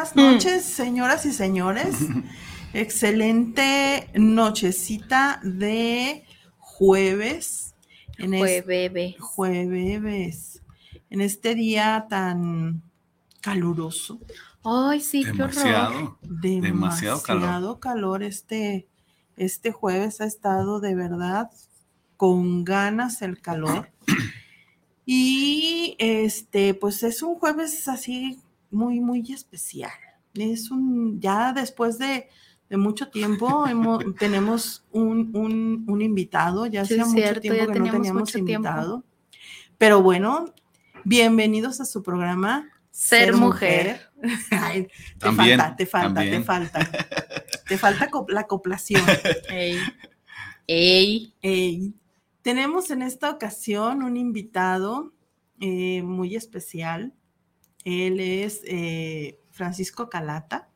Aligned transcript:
buenas 0.00 0.16
noches, 0.16 0.64
señoras 0.64 1.26
y 1.26 1.32
señores. 1.32 1.94
Excelente 2.72 4.08
nochecita 4.14 5.40
de 5.42 6.24
jueves. 6.58 7.74
En 8.16 8.38
jueves. 8.38 9.16
jueves. 9.18 10.62
En 11.10 11.20
este 11.20 11.54
día 11.54 12.06
tan 12.08 12.82
caluroso. 13.42 14.20
Ay, 14.64 15.00
sí, 15.00 15.24
demasiado, 15.24 16.18
qué 16.22 16.60
Demasiado, 16.60 17.22
calor. 17.22 17.80
calor. 17.80 18.22
Este, 18.22 18.88
este 19.36 19.70
jueves 19.72 20.20
ha 20.22 20.26
estado 20.26 20.80
de 20.80 20.94
verdad 20.94 21.50
con 22.16 22.64
ganas 22.64 23.20
el 23.22 23.40
calor. 23.40 23.90
Y 25.12 25.96
este, 25.98 26.72
pues 26.74 27.02
es 27.02 27.22
un 27.22 27.34
jueves 27.34 27.88
así 27.88 28.38
muy, 28.70 29.00
muy 29.00 29.32
especial. 29.32 29.92
Es 30.34 30.70
un, 30.70 31.20
ya 31.20 31.52
después 31.52 31.98
de, 31.98 32.28
mucho 32.70 33.08
tiempo 33.10 33.64
tenemos 34.18 34.84
un, 34.92 35.84
invitado, 36.00 36.66
ya 36.66 36.82
hacía 36.82 37.04
mucho 37.04 37.40
tiempo 37.40 37.72
que 37.72 37.80
no 37.80 37.90
teníamos 37.90 38.34
invitado. 38.34 39.04
Pero 39.78 40.02
bueno, 40.02 40.46
bienvenidos 41.04 41.80
a 41.80 41.84
su 41.84 42.02
programa 42.02 42.68
Ser, 42.90 43.34
Mujer. 43.34 44.10
te 45.18 45.32
falta, 45.32 45.76
te 45.76 45.86
falta, 45.86 46.20
te 46.20 46.42
falta. 46.42 46.90
Te 47.70 47.78
falta 47.78 48.10
la 48.26 48.40
acoplación. 48.40 49.00
Ey. 49.48 49.78
Ey. 50.66 51.34
Ey. 51.40 51.94
Tenemos 52.42 52.90
en 52.90 53.02
esta 53.02 53.30
ocasión 53.30 54.02
un 54.02 54.16
invitado 54.16 55.12
eh, 55.60 56.02
muy 56.02 56.34
especial. 56.34 57.12
Él 57.84 58.20
es 58.20 58.62
eh, 58.64 59.38
Francisco 59.50 60.08
Calata. 60.08 60.68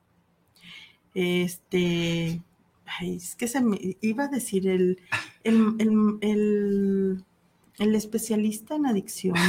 Este, 1.14 2.42
es 3.02 3.36
que 3.36 3.48
se 3.48 3.60
me 3.60 3.78
iba 4.00 4.24
a 4.24 4.28
decir 4.28 4.68
el, 4.68 5.00
el, 5.44 7.24
especialista 7.78 8.74
en 8.74 8.86
adicciones. 8.86 9.42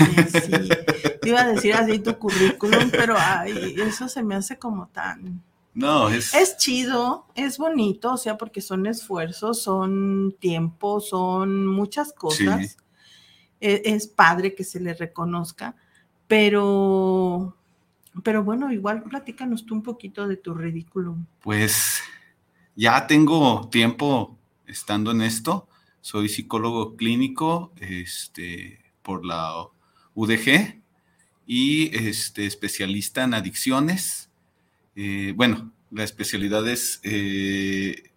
iba 1.24 1.42
a 1.42 1.48
decir 1.48 1.74
así 1.74 2.00
tu 2.00 2.18
currículum, 2.18 2.92
pero 2.92 3.16
ay, 3.18 3.76
eso 3.80 4.08
se 4.08 4.24
me 4.24 4.36
hace 4.36 4.58
como 4.58 4.88
tan. 4.88 5.44
No, 5.74 6.10
es. 6.10 6.34
Es 6.34 6.56
chido, 6.58 7.28
es 7.36 7.58
bonito, 7.58 8.14
o 8.14 8.18
sea, 8.18 8.38
porque 8.38 8.62
son 8.62 8.86
esfuerzos, 8.88 9.62
son 9.62 10.36
tiempo, 10.40 11.02
son 11.02 11.68
muchas 11.68 12.14
cosas. 12.14 12.78
E, 13.60 13.82
es 13.86 14.08
padre 14.08 14.56
que 14.56 14.64
se 14.64 14.80
le 14.80 14.94
reconozca 14.94 15.76
pero, 16.28 17.56
pero 18.24 18.44
bueno, 18.44 18.72
igual 18.72 19.04
platícanos 19.04 19.66
tú 19.66 19.76
un 19.76 19.84
poquito 19.84 20.28
de 20.28 20.38
tu 20.38 20.54
ridículo. 20.54 21.18
Pues 21.42 22.02
ya 22.76 23.08
tengo 23.08 23.70
tiempo 23.70 24.38
estando 24.66 25.12
en 25.12 25.22
esto. 25.22 25.68
Soy 26.02 26.30
psicólogo 26.30 26.96
clínico 26.96 27.72
este, 27.80 28.80
por 29.02 29.26
la 29.26 29.68
UDG 30.14 30.82
y 31.46 31.96
este, 31.96 32.46
especialista 32.46 33.24
en 33.24 33.34
adicciones. 33.34 34.30
Eh, 34.96 35.34
bueno, 35.36 35.72
la 35.92 36.04
especialidad 36.04 36.68
es... 36.68 37.00
Eh, 37.04 38.12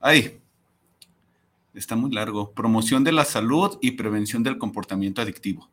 ay, 0.00 0.40
está 1.72 1.96
muy 1.96 2.10
largo. 2.10 2.52
Promoción 2.52 3.04
de 3.04 3.12
la 3.12 3.24
salud 3.24 3.78
y 3.80 3.92
prevención 3.92 4.42
del 4.42 4.58
comportamiento 4.58 5.22
adictivo 5.22 5.70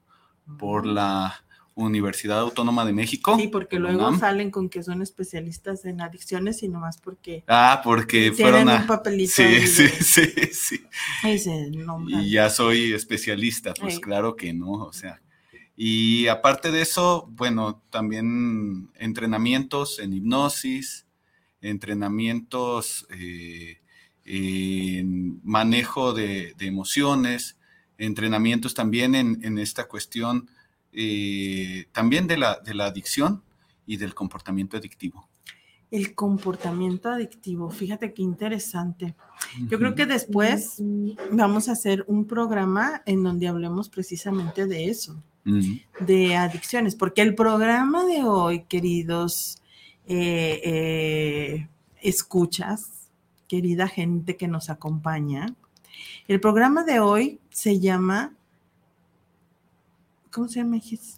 por 0.58 0.86
la 0.86 1.44
Universidad 1.76 2.40
Autónoma 2.40 2.86
de 2.86 2.94
México. 2.94 3.38
Sí, 3.38 3.48
porque 3.48 3.80
luego 3.80 4.16
salen 4.18 4.52
con 4.52 4.70
que 4.70 4.84
son 4.84 5.02
especialistas 5.02 5.86
en 5.86 6.02
adicciones 6.02 6.64
y 6.64 6.68
nomás 6.68 6.98
porque. 6.98 7.44
Ah, 7.48 7.82
porque 7.84 8.32
fueron 8.32 8.68
un 8.68 8.88
papelito. 8.88 9.34
Sí, 9.36 9.68
sí, 9.68 9.88
sí, 9.88 10.32
sí. 10.52 10.86
Y 12.10 12.32
ya 12.32 12.50
soy 12.50 12.94
especialista, 12.94 13.74
pues 13.74 14.00
claro 14.00 14.36
que 14.36 14.54
no, 14.54 14.72
o 14.72 14.94
sea. 14.94 15.22
Y 15.76 16.28
aparte 16.28 16.72
de 16.72 16.82
eso, 16.82 17.28
bueno, 17.32 17.82
también 17.90 18.90
entrenamientos 18.96 20.00
en 20.00 20.14
hipnosis, 20.14 21.08
entrenamientos 21.62 23.08
eh, 23.10 23.80
en 24.26 25.40
manejo 25.44 26.14
de 26.14 26.54
emociones, 26.60 27.58
entrenamientos 28.06 28.74
también 28.74 29.16
en, 29.16 29.58
esta 29.60 29.88
cuestión 29.88 30.50
eh, 30.92 31.86
también 31.92 32.28
de 32.28 32.38
la, 32.38 32.60
de 32.60 32.74
la 32.74 32.88
adicción 32.88 33.44
y 33.86 33.98
del 33.98 34.14
comportamiento 34.14 34.78
adictivo. 34.78 35.28
El 35.92 36.16
comportamiento 36.16 37.10
adictivo, 37.10 37.70
fíjate 37.70 38.14
qué 38.14 38.22
interesante. 38.24 39.14
Yo 39.70 39.78
creo 39.78 39.94
que 39.94 40.06
después 40.06 40.82
vamos 41.32 41.68
a 41.68 41.74
hacer 41.74 42.06
un 42.08 42.26
programa 42.26 43.02
en 43.06 43.24
donde 43.24 43.48
hablemos 43.48 43.90
precisamente 43.90 44.68
de 44.68 44.86
eso, 44.86 45.22
de 46.00 46.36
adicciones, 46.36 46.96
porque 46.96 47.22
el 47.22 47.36
programa 47.36 48.06
de 48.06 48.24
hoy, 48.24 48.64
queridos 48.70 49.62
eh, 50.08 50.62
eh, 50.64 51.68
escuchas, 52.02 53.10
querida 53.50 53.90
gente 53.90 54.38
que 54.38 54.48
nos 54.48 54.70
acompaña, 54.70 55.56
el 56.28 56.40
programa 56.40 56.84
de 56.84 57.00
hoy 57.00 57.40
se 57.50 57.80
llama 57.80 58.34
¿Cómo 60.32 60.48
se 60.48 60.60
llama? 60.60 60.78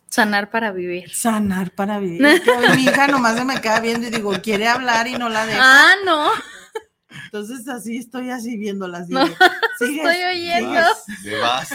Sanar 0.10 0.50
para 0.50 0.72
vivir. 0.72 1.14
Sanar 1.14 1.70
para 1.72 2.00
vivir. 2.00 2.22
mi 2.76 2.84
hija 2.84 3.08
nomás 3.08 3.38
se 3.38 3.46
me 3.46 3.62
queda 3.62 3.80
viendo 3.80 4.08
y 4.08 4.10
digo, 4.10 4.34
quiere 4.42 4.68
hablar 4.68 5.08
y 5.08 5.14
no 5.14 5.30
la 5.30 5.46
dejo. 5.46 5.60
Ah, 5.62 5.94
no. 6.04 6.30
Entonces 7.26 7.68
así 7.68 7.98
estoy 7.98 8.32
así 8.32 8.58
viéndolas. 8.58 9.10
No, 9.10 9.24
estoy 9.80 9.98
oyendo. 10.00 10.82
vas. 11.42 11.70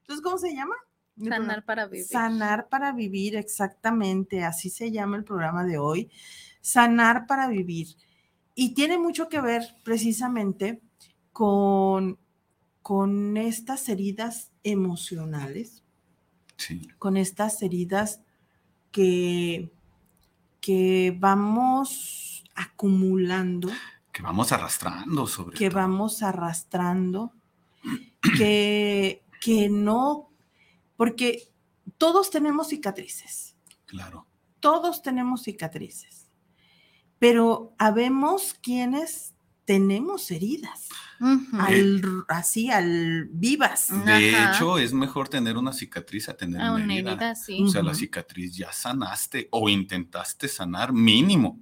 Entonces, 0.00 0.22
¿cómo 0.22 0.38
se 0.38 0.54
llama? 0.54 0.74
Sanar 1.22 1.64
para 1.64 1.86
vivir. 1.86 2.06
Sanar 2.06 2.68
para 2.68 2.92
vivir, 2.92 3.36
exactamente. 3.36 4.44
Así 4.44 4.70
se 4.70 4.90
llama 4.90 5.18
el 5.18 5.24
programa 5.24 5.64
de 5.64 5.76
hoy. 5.76 6.10
Sanar 6.62 7.26
para 7.26 7.46
vivir. 7.48 7.88
Y 8.54 8.74
tiene 8.74 8.98
mucho 8.98 9.28
que 9.28 9.40
ver 9.40 9.76
precisamente 9.82 10.80
con 11.32 12.18
con 12.82 13.36
estas 13.36 13.88
heridas 13.88 14.50
emocionales, 14.64 15.82
con 16.98 17.16
estas 17.16 17.62
heridas 17.62 18.20
que, 18.90 19.70
que 20.60 21.16
vamos 21.18 22.44
acumulando. 22.54 23.70
Que 24.12 24.22
vamos 24.22 24.52
arrastrando 24.52 25.26
sobre 25.26 25.56
Que 25.56 25.70
vamos 25.70 26.22
arrastrando, 26.22 27.32
que, 28.36 29.22
que 29.40 29.68
no, 29.68 30.28
porque 30.96 31.48
todos 31.98 32.30
tenemos 32.30 32.68
cicatrices. 32.68 33.56
Claro. 33.86 34.26
Todos 34.60 35.02
tenemos 35.02 35.42
cicatrices, 35.42 36.21
pero 37.22 37.72
habemos 37.78 38.52
quienes 38.54 39.32
tenemos 39.64 40.28
heridas 40.32 40.88
así, 42.26 42.68
al 42.68 43.28
vivas. 43.30 43.92
De 44.04 44.30
hecho, 44.30 44.76
es 44.76 44.92
mejor 44.92 45.28
tener 45.28 45.56
una 45.56 45.72
cicatriz 45.72 46.28
a 46.28 46.36
tener 46.36 46.60
una, 46.60 46.92
herida. 46.92 47.34
O 47.62 47.68
sea, 47.68 47.84
la 47.84 47.94
cicatriz 47.94 48.56
ya 48.56 48.72
sanaste 48.72 49.46
o 49.52 49.68
intentaste 49.68 50.48
sanar 50.48 50.92
mínimo. 50.92 51.60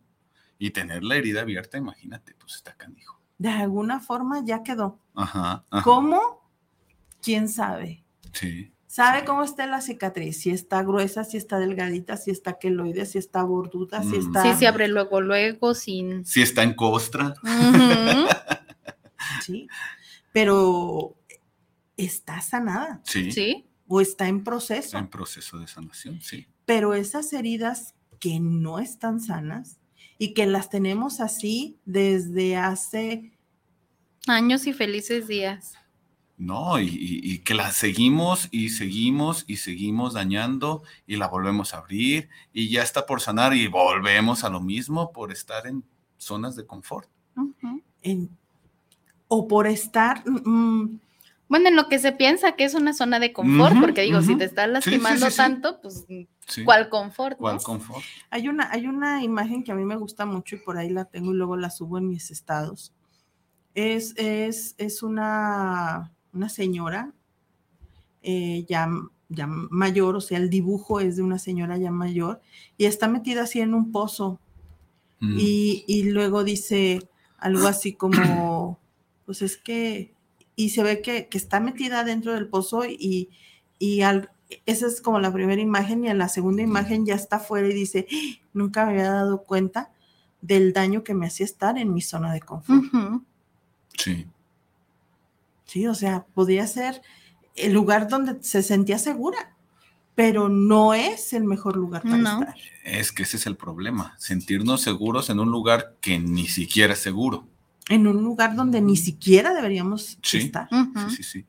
Y 0.58 0.70
tener 0.70 1.04
la 1.04 1.16
herida 1.16 1.42
abierta, 1.42 1.76
imagínate, 1.76 2.34
pues 2.36 2.54
está 2.54 2.74
canijo. 2.74 3.20
De 3.36 3.50
alguna 3.50 4.00
forma 4.00 4.42
ya 4.42 4.62
quedó. 4.62 4.98
Ajá, 5.14 5.66
¿Cómo? 5.84 6.50
¿Quién 7.20 7.50
sabe? 7.50 8.02
Sí. 8.32 8.72
¿Sabe 8.90 9.24
cómo 9.24 9.44
está 9.44 9.68
la 9.68 9.80
cicatriz? 9.80 10.40
Si 10.40 10.50
está 10.50 10.82
gruesa, 10.82 11.22
si 11.22 11.36
está 11.36 11.60
delgadita, 11.60 12.16
si 12.16 12.32
está 12.32 12.58
queloide, 12.58 13.06
si 13.06 13.18
está 13.18 13.44
borduda, 13.44 14.02
si 14.02 14.16
está... 14.16 14.42
Sí, 14.42 14.58
se 14.58 14.66
abre 14.66 14.88
luego, 14.88 15.20
luego, 15.20 15.74
sin... 15.74 16.26
Si 16.26 16.42
está 16.42 16.64
en 16.64 16.74
costra. 16.74 17.36
¿sí? 19.46 19.68
Pero 20.32 21.16
está 21.96 22.40
sanada. 22.40 23.00
Sí. 23.04 23.30
Sí. 23.30 23.64
O 23.86 24.00
está 24.00 24.26
en 24.26 24.42
proceso. 24.42 24.98
En 24.98 25.06
proceso 25.06 25.60
de 25.60 25.68
sanación, 25.68 26.20
sí. 26.20 26.48
Pero 26.64 26.94
esas 26.94 27.32
heridas 27.32 27.94
que 28.18 28.40
no 28.40 28.80
están 28.80 29.20
sanas 29.20 29.78
y 30.18 30.34
que 30.34 30.46
las 30.46 30.68
tenemos 30.68 31.20
así 31.20 31.78
desde 31.84 32.56
hace 32.56 33.38
años 34.26 34.66
y 34.66 34.72
felices 34.72 35.28
días. 35.28 35.74
No, 36.40 36.80
y, 36.80 37.40
que 37.44 37.52
las 37.52 37.76
seguimos 37.76 38.48
y 38.50 38.70
seguimos 38.70 39.44
y 39.46 39.56
seguimos 39.56 40.14
dañando 40.14 40.82
y 41.06 41.16
la 41.16 41.28
volvemos 41.28 41.74
a 41.74 41.78
abrir 41.78 42.30
y 42.54 42.70
ya 42.70 42.82
está 42.82 43.04
por 43.04 43.20
sanar 43.20 43.54
y 43.54 43.66
volvemos 43.66 44.42
a 44.42 44.48
lo 44.48 44.58
mismo 44.58 45.12
por 45.12 45.32
estar 45.32 45.66
en 45.66 45.84
zonas 46.16 46.56
de 46.56 46.64
confort. 46.64 47.10
en, 48.00 48.30
o 49.28 49.46
por 49.46 49.66
estar... 49.66 50.26
Mm, 50.26 50.50
mm, 50.50 51.00
bueno, 51.50 51.68
en 51.68 51.76
lo 51.76 51.88
que 51.88 51.98
se 51.98 52.12
piensa 52.12 52.52
que 52.52 52.64
es 52.64 52.72
una 52.72 52.94
zona 52.94 53.18
de 53.18 53.34
confort, 53.34 53.78
porque 53.78 54.00
digo, 54.00 54.22
si 54.22 54.34
te 54.34 54.44
estás 54.44 54.70
lastimando 54.70 55.30
tanto, 55.30 55.78
pues, 55.82 56.06
¿cuál 56.64 56.88
confort? 56.88 57.36
¿Cuál 57.36 57.62
confort? 57.62 58.02
Hay 58.30 58.48
una, 58.48 58.70
hay 58.70 58.86
una 58.86 59.22
imagen 59.22 59.62
que 59.62 59.72
a 59.72 59.74
mí 59.74 59.84
me 59.84 59.96
gusta 59.96 60.24
mucho 60.24 60.56
y 60.56 60.60
por 60.60 60.78
ahí 60.78 60.88
la 60.88 61.04
tengo 61.04 61.34
y 61.34 61.36
luego 61.36 61.58
la 61.58 61.68
subo 61.68 61.98
en 61.98 62.08
mis 62.08 62.30
estados. 62.30 62.94
Es, 63.74 64.14
es, 64.16 64.74
es 64.78 65.02
una, 65.02 66.12
una 66.32 66.48
señora 66.48 67.12
eh, 68.22 68.64
ya, 68.68 68.88
ya 69.28 69.46
mayor, 69.46 70.16
o 70.16 70.20
sea, 70.20 70.38
el 70.38 70.50
dibujo 70.50 71.00
es 71.00 71.16
de 71.16 71.22
una 71.22 71.38
señora 71.38 71.78
ya 71.78 71.90
mayor 71.90 72.40
y 72.76 72.84
está 72.84 73.08
metida 73.08 73.42
así 73.42 73.60
en 73.60 73.74
un 73.74 73.92
pozo. 73.92 74.40
Mm. 75.20 75.36
Y, 75.38 75.84
y 75.86 76.04
luego 76.04 76.44
dice 76.44 77.08
algo 77.38 77.66
así 77.66 77.94
como 77.94 78.78
pues 79.26 79.42
es 79.42 79.56
que, 79.56 80.14
y 80.56 80.70
se 80.70 80.82
ve 80.82 81.02
que, 81.02 81.28
está 81.32 81.60
metida 81.60 82.04
dentro 82.04 82.32
del 82.34 82.48
pozo 82.48 82.84
y, 82.84 83.30
y 83.78 84.02
al, 84.02 84.30
esa 84.66 84.86
es 84.86 85.00
como 85.00 85.20
la 85.20 85.32
primera 85.32 85.60
imagen 85.60 86.04
y 86.04 86.08
en 86.08 86.18
la 86.18 86.28
segunda 86.28 86.62
imagen 86.62 87.06
ya 87.06 87.14
está 87.14 87.36
afuera 87.36 87.68
y 87.68 87.72
dice, 87.72 88.06
¡Ah! 88.12 88.40
nunca 88.52 88.84
me 88.84 88.92
había 88.92 89.12
dado 89.12 89.44
cuenta 89.44 89.90
del 90.42 90.72
daño 90.72 91.04
que 91.04 91.14
me 91.14 91.26
hacía 91.26 91.44
estar 91.44 91.78
en 91.78 91.92
mi 91.92 92.00
zona 92.00 92.32
de 92.32 92.40
confort. 92.40 92.84
Sí. 93.96 94.26
Sí, 95.70 95.86
o 95.86 95.94
sea, 95.94 96.26
podría 96.34 96.66
ser 96.66 97.00
el 97.54 97.72
lugar 97.72 98.08
donde 98.08 98.42
se 98.42 98.62
sentía 98.62 98.98
segura, 98.98 99.56
pero 100.14 100.48
no 100.48 100.94
es 100.94 101.32
el 101.32 101.44
mejor 101.44 101.76
lugar 101.76 102.02
para 102.02 102.16
estar. 102.16 102.54
Es 102.84 103.12
que 103.12 103.22
ese 103.22 103.36
es 103.36 103.46
el 103.46 103.56
problema, 103.56 104.14
sentirnos 104.18 104.82
seguros 104.82 105.30
en 105.30 105.40
un 105.40 105.50
lugar 105.50 105.96
que 106.00 106.18
ni 106.18 106.46
siquiera 106.46 106.94
es 106.94 106.98
seguro 106.98 107.46
en 107.90 108.06
un 108.06 108.22
lugar 108.22 108.54
donde 108.54 108.80
ni 108.80 108.96
siquiera 108.96 109.52
deberíamos 109.52 110.16
estar. 110.22 110.68
Sí, 110.70 111.16
sí, 111.16 111.22
sí. 111.24 111.46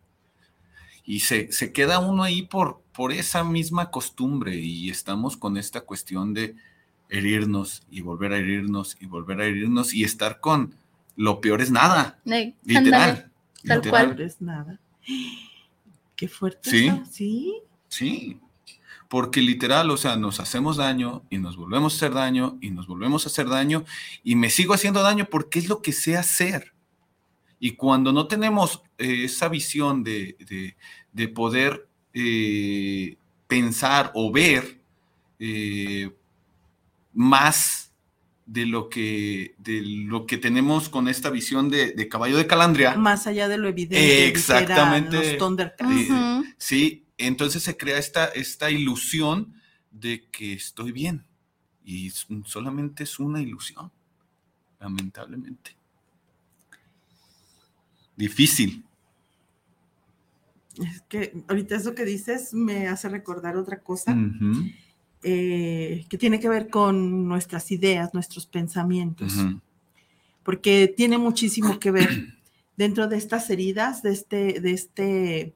Y 1.05 1.19
se, 1.19 1.71
queda 1.71 1.99
uno 1.99 2.23
ahí 2.23 2.41
por, 2.41 2.81
por 2.93 3.11
esa 3.11 3.43
misma 3.43 3.91
costumbre 3.91 4.55
y 4.55 4.89
estamos 4.89 5.37
con 5.37 5.55
esta 5.55 5.81
cuestión 5.81 6.33
de 6.33 6.55
herirnos 7.09 7.83
y 7.91 8.01
volver 8.01 8.33
a 8.33 8.37
herirnos 8.37 8.97
y 8.99 9.05
volver 9.05 9.41
a 9.41 9.45
herirnos 9.45 9.93
y 9.93 10.03
estar 10.03 10.39
con 10.39 10.75
lo 11.15 11.41
peor 11.41 11.61
es 11.61 11.69
nada. 11.69 12.19
literal. 12.63 13.30
Tal 13.63 13.81
cual. 13.87 14.19
es 14.21 14.41
nada. 14.41 14.79
Qué 16.15 16.27
fuerte. 16.27 16.69
Sí. 16.69 16.91
Sí. 17.09 17.53
Sí 17.87 18.39
porque 19.11 19.41
literal, 19.41 19.91
o 19.91 19.97
sea, 19.97 20.15
nos 20.15 20.39
hacemos 20.39 20.77
daño 20.77 21.25
y 21.29 21.37
nos 21.37 21.57
volvemos 21.57 21.91
a 21.91 21.97
hacer 21.97 22.13
daño 22.13 22.57
y 22.61 22.71
nos 22.71 22.87
volvemos 22.87 23.25
a 23.25 23.27
hacer 23.27 23.49
daño 23.49 23.83
y 24.23 24.37
me 24.37 24.49
sigo 24.49 24.73
haciendo 24.73 25.03
daño 25.03 25.27
porque 25.29 25.59
es 25.59 25.67
lo 25.67 25.81
que 25.81 25.91
sé 25.91 26.15
hacer. 26.15 26.71
Y 27.59 27.71
cuando 27.71 28.13
no 28.13 28.27
tenemos 28.27 28.81
eh, 28.97 29.25
esa 29.25 29.49
visión 29.49 30.05
de, 30.05 30.77
poder 31.35 31.89
eh, 32.13 33.17
pensar 33.47 34.13
o 34.15 34.31
ver 34.31 34.79
eh, 35.39 36.09
más 37.11 37.90
de 38.51 38.65
lo 38.65 38.89
que 38.89 39.55
de 39.59 39.81
lo 39.81 40.25
que 40.25 40.37
tenemos 40.37 40.89
con 40.89 41.07
esta 41.07 41.29
visión 41.29 41.69
de, 41.69 42.07
caballo 42.09 42.35
de 42.35 42.47
calandria. 42.47 42.97
Más 42.97 43.25
allá 43.25 43.47
de 43.47 43.57
lo 43.57 43.69
evidente. 43.69 44.27
Exactamente. 44.27 45.37
Sí, 46.57 47.05
entonces 47.17 47.63
se 47.63 47.77
crea 47.77 47.97
esta, 47.97 48.25
esta 48.25 48.69
ilusión 48.69 49.53
de 49.89 50.27
que 50.31 50.51
estoy 50.51 50.91
bien. 50.91 51.23
Y 51.85 52.09
solamente 52.09 53.03
es 53.03 53.19
una 53.19 53.41
ilusión, 53.41 53.89
lamentablemente. 54.81 55.77
Difícil. 58.17 58.83
Es 60.77 61.01
que 61.07 61.41
ahorita 61.47 61.77
eso 61.77 61.95
que 61.95 62.03
dices 62.03 62.53
me 62.53 62.89
hace 62.89 63.07
recordar 63.07 63.55
otra 63.55 63.79
cosa 63.79 64.15
eh, 65.23 66.05
que 66.09 66.17
tiene 66.17 66.39
que 66.39 66.49
ver 66.49 66.69
con 66.69 67.27
nuestras 67.27 67.71
ideas, 67.71 68.13
nuestros 68.13 68.45
pensamientos, 68.45 69.33
porque 70.43 70.93
tiene 70.95 71.17
muchísimo 71.17 71.79
que 71.79 71.91
ver 71.91 72.09
dentro 72.77 73.07
de 73.07 73.17
estas 73.17 73.49
heridas, 73.49 74.01
de 74.01 74.11
este, 74.11 74.59
de 74.59 74.71
este 74.71 75.53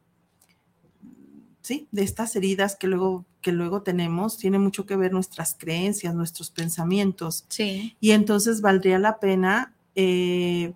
¿sí? 1.65 1.87
De 1.91 2.03
estas 2.03 2.35
heridas 2.35 2.75
que 2.75 2.85
luego, 2.85 3.25
que 3.41 3.51
luego 3.51 3.81
tenemos, 3.81 4.37
tiene 4.37 4.59
mucho 4.59 4.85
que 4.85 4.95
ver 4.95 5.11
nuestras 5.11 5.55
creencias, 5.57 6.13
nuestros 6.13 6.51
pensamientos. 6.51 7.45
Sí. 7.49 7.95
Y 7.99 8.11
entonces 8.11 8.61
valdría 8.61 8.99
la 8.99 9.19
pena 9.19 9.73
eh, 9.95 10.73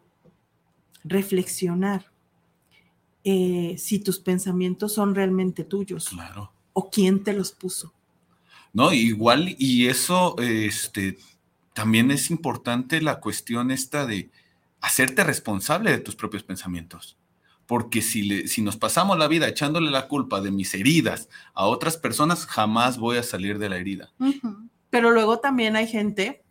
reflexionar 1.03 2.05
eh, 3.23 3.75
si 3.77 3.99
tus 3.99 4.17
pensamientos 4.17 4.93
son 4.93 5.13
realmente 5.13 5.63
tuyos. 5.63 6.09
Claro. 6.09 6.51
O 6.73 6.89
quién 6.89 7.23
te 7.23 7.33
los 7.33 7.51
puso. 7.51 7.93
No, 8.73 8.93
igual, 8.93 9.55
y 9.57 9.87
eso, 9.87 10.35
este, 10.39 11.17
también 11.73 12.11
es 12.11 12.29
importante 12.29 13.01
la 13.01 13.19
cuestión 13.19 13.71
esta 13.71 14.05
de 14.05 14.29
hacerte 14.81 15.23
responsable 15.23 15.91
de 15.91 15.99
tus 15.99 16.15
propios 16.15 16.43
pensamientos. 16.43 17.17
Porque 17.65 18.01
si, 18.01 18.23
le, 18.23 18.47
si 18.47 18.61
nos 18.61 18.77
pasamos 18.77 19.17
la 19.17 19.27
vida 19.27 19.47
echándole 19.47 19.91
la 19.91 20.07
culpa 20.07 20.41
de 20.41 20.51
mis 20.51 20.73
heridas 20.73 21.29
a 21.53 21.65
otras 21.65 21.97
personas, 21.97 22.45
jamás 22.47 22.97
voy 22.97 23.17
a 23.17 23.23
salir 23.23 23.59
de 23.59 23.69
la 23.69 23.77
herida. 23.77 24.11
Pero 24.89 25.11
luego 25.11 25.39
también 25.39 25.75
hay 25.75 25.87
gente 25.87 26.43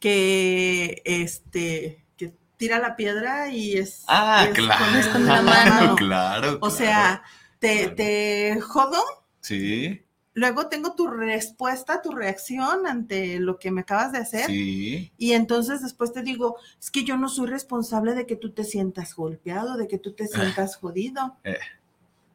que, 0.00 1.00
este, 1.04 2.04
que 2.16 2.34
tira 2.56 2.78
la 2.78 2.96
piedra 2.96 3.50
y 3.50 3.76
es... 3.76 4.04
Ah, 4.08 4.48
claro. 4.52 4.84
Con 5.12 5.26
la 5.26 5.42
mano. 5.42 5.94
claro, 5.96 6.58
O 6.60 6.70
sea, 6.70 7.22
te, 7.60 7.88
te 7.88 8.60
jodo. 8.60 9.00
Sí 9.40 10.03
luego 10.34 10.66
tengo 10.66 10.94
tu 10.94 11.06
respuesta, 11.06 12.02
tu 12.02 12.10
reacción 12.10 12.86
ante 12.86 13.38
lo 13.38 13.58
que 13.58 13.70
me 13.70 13.82
acabas 13.82 14.12
de 14.12 14.18
hacer. 14.18 14.46
Sí. 14.46 15.12
Y 15.16 15.32
entonces 15.32 15.80
después 15.80 16.12
te 16.12 16.22
digo, 16.22 16.56
es 16.78 16.90
que 16.90 17.04
yo 17.04 17.16
no 17.16 17.28
soy 17.28 17.46
responsable 17.46 18.14
de 18.14 18.26
que 18.26 18.36
tú 18.36 18.50
te 18.50 18.64
sientas 18.64 19.14
golpeado, 19.14 19.76
de 19.76 19.88
que 19.88 19.98
tú 19.98 20.12
te 20.12 20.26
sientas 20.26 20.76
jodido. 20.76 21.36
Eh. 21.44 21.58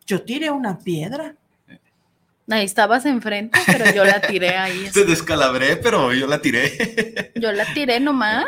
Yo 0.06 0.24
tiré 0.24 0.50
una 0.50 0.80
piedra. 0.80 1.36
Ahí 2.52 2.66
estabas 2.66 3.06
enfrente, 3.06 3.60
pero 3.68 3.94
yo 3.94 4.04
la 4.04 4.22
tiré 4.22 4.58
ahí. 4.58 4.90
Te 4.94 5.06
descalabré, 5.06 5.78
pero 5.78 6.12
yo 6.16 6.26
la 6.26 6.42
tiré. 6.42 7.32
Yo 7.36 7.52
la 7.52 7.72
tiré 7.76 8.00
nomás. 8.00 8.46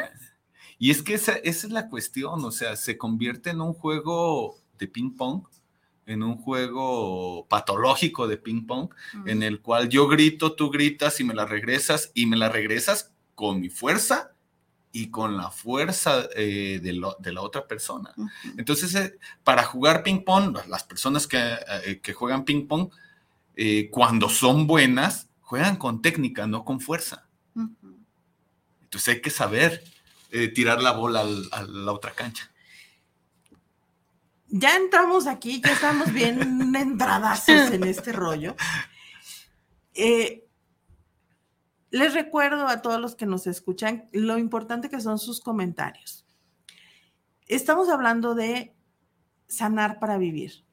Y 0.79 0.89
es 0.89 1.03
que 1.03 1.13
esa, 1.13 1.33
esa 1.33 1.67
es 1.67 1.71
la 1.71 1.87
cuestión, 1.87 2.43
o 2.43 2.49
sea, 2.49 2.75
se 2.75 2.97
convierte 2.97 3.51
en 3.51 3.61
un 3.61 3.73
juego 3.73 4.57
de 4.79 4.87
ping 4.87 5.15
pong 5.15 5.43
en 6.05 6.23
un 6.23 6.37
juego 6.37 7.47
patológico 7.47 8.27
de 8.27 8.37
ping 8.37 8.65
pong, 8.65 8.89
en 9.25 9.43
el 9.43 9.61
cual 9.61 9.89
yo 9.89 10.07
grito, 10.07 10.53
tú 10.53 10.69
gritas 10.69 11.19
y 11.19 11.23
me 11.23 11.33
la 11.33 11.45
regresas 11.45 12.11
y 12.13 12.25
me 12.25 12.37
la 12.37 12.49
regresas 12.49 13.11
con 13.35 13.59
mi 13.59 13.69
fuerza 13.69 14.31
y 14.91 15.09
con 15.09 15.37
la 15.37 15.51
fuerza 15.51 16.27
eh, 16.35 16.79
de, 16.81 16.93
la 17.31 17.41
otra 17.41 17.67
persona. 17.67 18.13
Entonces, 18.57 18.93
eh, 18.95 19.17
para 19.43 19.63
jugar 19.63 20.03
ping 20.03 20.23
pong, 20.23 20.57
las 20.67 20.83
personas 20.83 21.27
que, 21.27 21.39
eh, 21.85 22.13
juegan 22.13 22.43
ping 22.43 22.67
pong, 22.67 22.89
cuando 23.91 24.27
son 24.27 24.65
buenas, 24.65 25.29
juegan 25.41 25.75
con 25.75 26.01
técnica, 26.01 26.47
no 26.47 26.65
con 26.65 26.79
fuerza. 26.79 27.27
Entonces 28.81 29.15
hay 29.15 29.21
que 29.21 29.29
saber 29.29 29.83
tirar 30.55 30.81
la 30.81 30.91
bola 30.91 31.21
a 31.51 31.63
la 31.63 31.91
otra 31.91 32.11
cancha 32.11 32.50
ya 34.51 34.75
entramos 34.75 35.27
aquí, 35.27 35.61
ya 35.61 35.71
estamos 35.71 36.11
bien 36.11 36.75
entradazos 36.75 37.71
en 37.71 37.83
este 37.85 38.11
rollo. 38.11 38.55
Eh, 39.93 40.47
les 41.89 42.13
recuerdo 42.13 42.67
a 42.67 42.81
todos 42.81 42.99
los 42.99 43.15
que 43.15 43.25
nos 43.25 43.47
escuchan 43.47 44.07
lo 44.11 44.37
importante 44.37 44.89
que 44.89 45.01
son 45.01 45.19
sus 45.19 45.41
comentarios. 45.41 46.25
Estamos 47.47 47.89
hablando 47.89 48.35
de 48.35 48.75
sanar 49.47 49.99
para 49.99 50.17
vivir. 50.17 50.65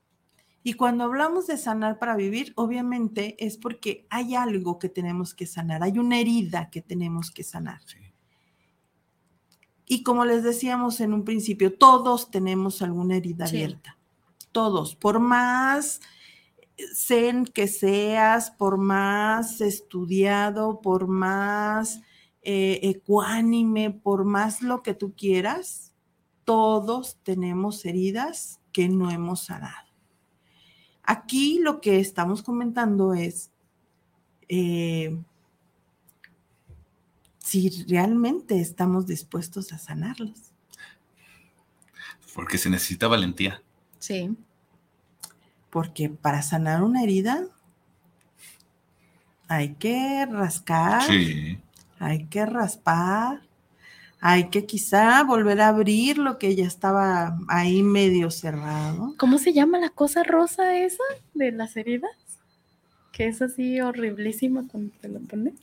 Y 0.63 0.75
cuando 0.75 1.05
hablamos 1.05 1.47
de 1.47 1.57
sanar 1.57 1.99
para 1.99 2.17
vivir, 2.17 2.53
obviamente 2.57 3.37
es 3.45 3.57
porque 3.57 4.07
hay 4.11 4.35
algo 4.35 4.79
que 4.79 4.89
tenemos 4.89 5.35
que 5.35 5.47
sanar, 5.47 5.83
hay 5.83 5.99
una 5.99 6.19
herida 6.19 6.69
que 6.71 6.83
tenemos 6.83 7.31
que 7.31 7.45
sanar. 7.45 7.81
Y 9.89 10.03
como 10.03 10.25
les 10.27 10.43
decíamos 10.43 11.01
en 11.01 11.15
un 11.15 11.25
principio, 11.25 11.75
todos 11.75 12.31
tenemos 12.31 12.83
alguna 12.83 13.17
herida 13.17 13.47
abierta. 13.47 13.97
Todos. 14.53 14.95
Por 14.95 15.19
más 15.19 16.01
zen 16.95 17.45
que 17.45 17.67
seas, 17.67 18.51
por 18.51 18.79
más 18.79 19.61
estudiado, 19.61 20.81
por 20.81 21.09
más 21.09 22.01
eh, 22.43 22.81
ecuánime, 22.83 23.91
por 23.91 24.25
más 24.25 24.63
lo 24.63 24.83
que 24.83 24.95
tú 24.95 25.15
quieras, 25.17 25.93
todos 26.45 27.19
tenemos 27.23 27.85
heridas 27.85 28.61
que 28.73 28.89
no 28.89 29.11
hemos 29.11 29.41
sanado. 29.45 29.89
Aquí 31.03 31.59
lo 31.61 31.81
que 31.81 31.99
estamos 31.99 32.43
comentando 32.43 33.15
es 33.15 33.51
eh, 34.49 35.19
si 37.49 37.71
realmente 37.89 38.61
estamos 38.61 39.07
dispuestos 39.07 39.73
a 39.73 39.79
sanarlos. 39.79 40.53
Porque 42.35 42.59
se 42.59 42.69
necesita 42.69 43.09
valentía. 43.09 43.63
Sí. 43.99 44.37
Porque 45.71 46.11
para 46.11 46.43
sanar 46.43 46.83
una 46.83 47.03
herida 47.03 47.47
hay 49.49 49.77
que 49.77 50.27
rascar, 50.31 51.05
sí. 51.05 51.59
hay 51.99 52.27
que 52.27 52.45
raspar, 52.45 53.41
hay 54.21 54.51
que 54.51 54.67
quizá 54.67 55.25
volver 55.25 55.63
a 55.63 55.69
abrir 55.69 56.19
lo 56.19 56.39
que 56.39 56.55
ya 56.55 56.67
estaba 56.67 57.39
ahí 57.49 57.83
medio 57.83 58.31
cerrado. 58.31 59.15
¿Cómo 59.17 59.39
se 59.39 59.55
llama 59.55 59.79
la 59.79 59.89
cosa 59.89 60.23
rosa 60.23 60.77
esa 60.77 61.05
de 61.33 61.53
las 61.53 61.79
heridas? 61.79 62.11
Que 63.11 63.27
es 63.27 63.41
así 63.41 63.81
horriblísima 63.81 64.69
cuando 64.69 64.93
te 65.01 65.09
lo 65.09 65.21
pones. 65.21 65.55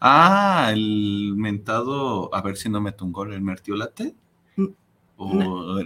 Ah, 0.00 0.70
el 0.72 1.34
mentado, 1.36 2.34
a 2.34 2.42
ver 2.42 2.56
si 2.56 2.68
no 2.68 2.80
me 2.80 2.94
un 3.00 3.32
el 3.32 3.42
mertiolate. 3.42 4.14
Mm, 4.56 4.66
o 5.16 5.82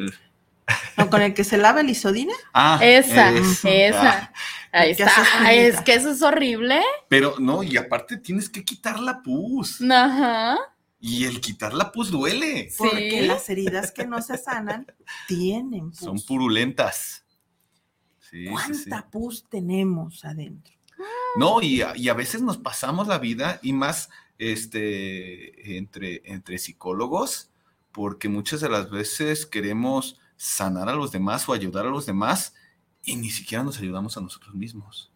con 1.10 1.22
el 1.22 1.34
que 1.34 1.44
se 1.44 1.56
lava 1.56 1.80
el 1.80 1.90
isodina? 1.90 2.34
Ah, 2.52 2.78
esa, 2.82 3.32
esa. 3.32 4.32
Ahí 4.72 4.92
está. 4.92 5.52
es 5.52 5.80
que 5.80 5.94
eso 5.94 6.10
es 6.10 6.22
horrible. 6.22 6.80
Pero 7.08 7.34
no, 7.38 7.62
y 7.62 7.76
aparte 7.76 8.16
tienes 8.16 8.48
que 8.48 8.64
quitar 8.64 9.00
la 9.00 9.22
pus. 9.22 9.80
Ajá. 9.82 10.58
Y 11.00 11.24
el 11.24 11.40
quitar 11.40 11.72
la 11.72 11.90
pus 11.90 12.10
duele. 12.10 12.70
Porque 12.76 13.22
las 13.22 13.48
heridas 13.48 13.90
que 13.90 14.06
no 14.06 14.20
se 14.20 14.36
sanan 14.36 14.86
tienen 15.26 15.90
pus. 15.90 16.00
Son 16.00 16.20
purulentas. 16.20 17.24
¿Cuánta 18.48 19.08
pus 19.10 19.48
tenemos 19.48 20.24
adentro? 20.24 20.74
No, 21.36 21.62
y 21.62 21.82
a, 21.82 22.14
veces 22.14 22.42
nos 22.42 22.58
pasamos 22.58 23.06
la 23.06 23.18
vida 23.18 23.60
y 23.62 23.72
más 23.72 24.10
este, 24.38 25.76
entre, 25.76 26.22
entre 26.24 26.58
psicólogos, 26.58 27.50
porque 27.92 28.28
muchas 28.28 28.60
de 28.60 28.68
las 28.68 28.90
veces 28.90 29.46
queremos 29.46 30.18
sanar 30.36 30.88
a 30.88 30.94
los 30.94 31.12
demás 31.12 31.48
o 31.48 31.52
ayudar 31.52 31.86
a 31.86 31.90
los 31.90 32.06
demás 32.06 32.54
y 33.04 33.16
ni 33.16 33.30
siquiera 33.30 33.62
nos 33.62 33.78
ayudamos 33.78 34.16
a 34.16 34.20
nosotros 34.20 34.54
mismos. 34.54 35.12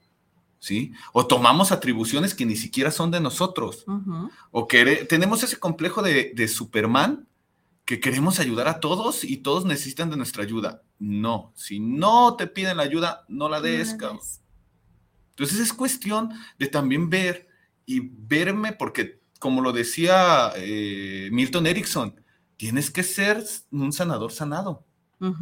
¿Sí? 0.58 0.92
O 1.12 1.26
tomamos 1.26 1.72
atribuciones 1.72 2.34
que 2.34 2.46
ni 2.46 2.56
siquiera 2.56 2.90
son 2.90 3.10
de 3.10 3.20
nosotros. 3.20 3.84
O 4.50 4.66
que 4.66 5.04
tenemos 5.08 5.42
ese 5.42 5.58
complejo 5.58 6.00
de, 6.02 6.48
Superman 6.48 7.28
que 7.84 8.00
queremos 8.00 8.40
ayudar 8.40 8.68
a 8.68 8.80
todos 8.80 9.24
y 9.24 9.38
todos 9.38 9.66
necesitan 9.66 10.08
de 10.08 10.16
nuestra 10.16 10.42
ayuda. 10.42 10.82
No, 10.98 11.52
si 11.54 11.80
no 11.80 12.36
te 12.36 12.46
piden 12.46 12.78
la 12.78 12.84
ayuda, 12.84 13.26
no 13.28 13.50
la 13.50 13.60
des, 13.60 13.92
cabrón. 13.94 14.20
Entonces 15.34 15.58
es 15.58 15.72
cuestión 15.72 16.30
de 16.58 16.68
también 16.68 17.10
ver 17.10 17.48
y 17.86 18.00
verme, 18.00 18.72
porque 18.72 19.20
como 19.40 19.60
lo 19.60 19.72
decía 19.72 20.52
eh, 20.56 21.28
Milton 21.32 21.66
Erickson, 21.66 22.20
tienes 22.56 22.90
que 22.90 23.02
ser 23.02 23.44
un 23.72 23.92
sanador 23.92 24.32
sanado. 24.32 24.86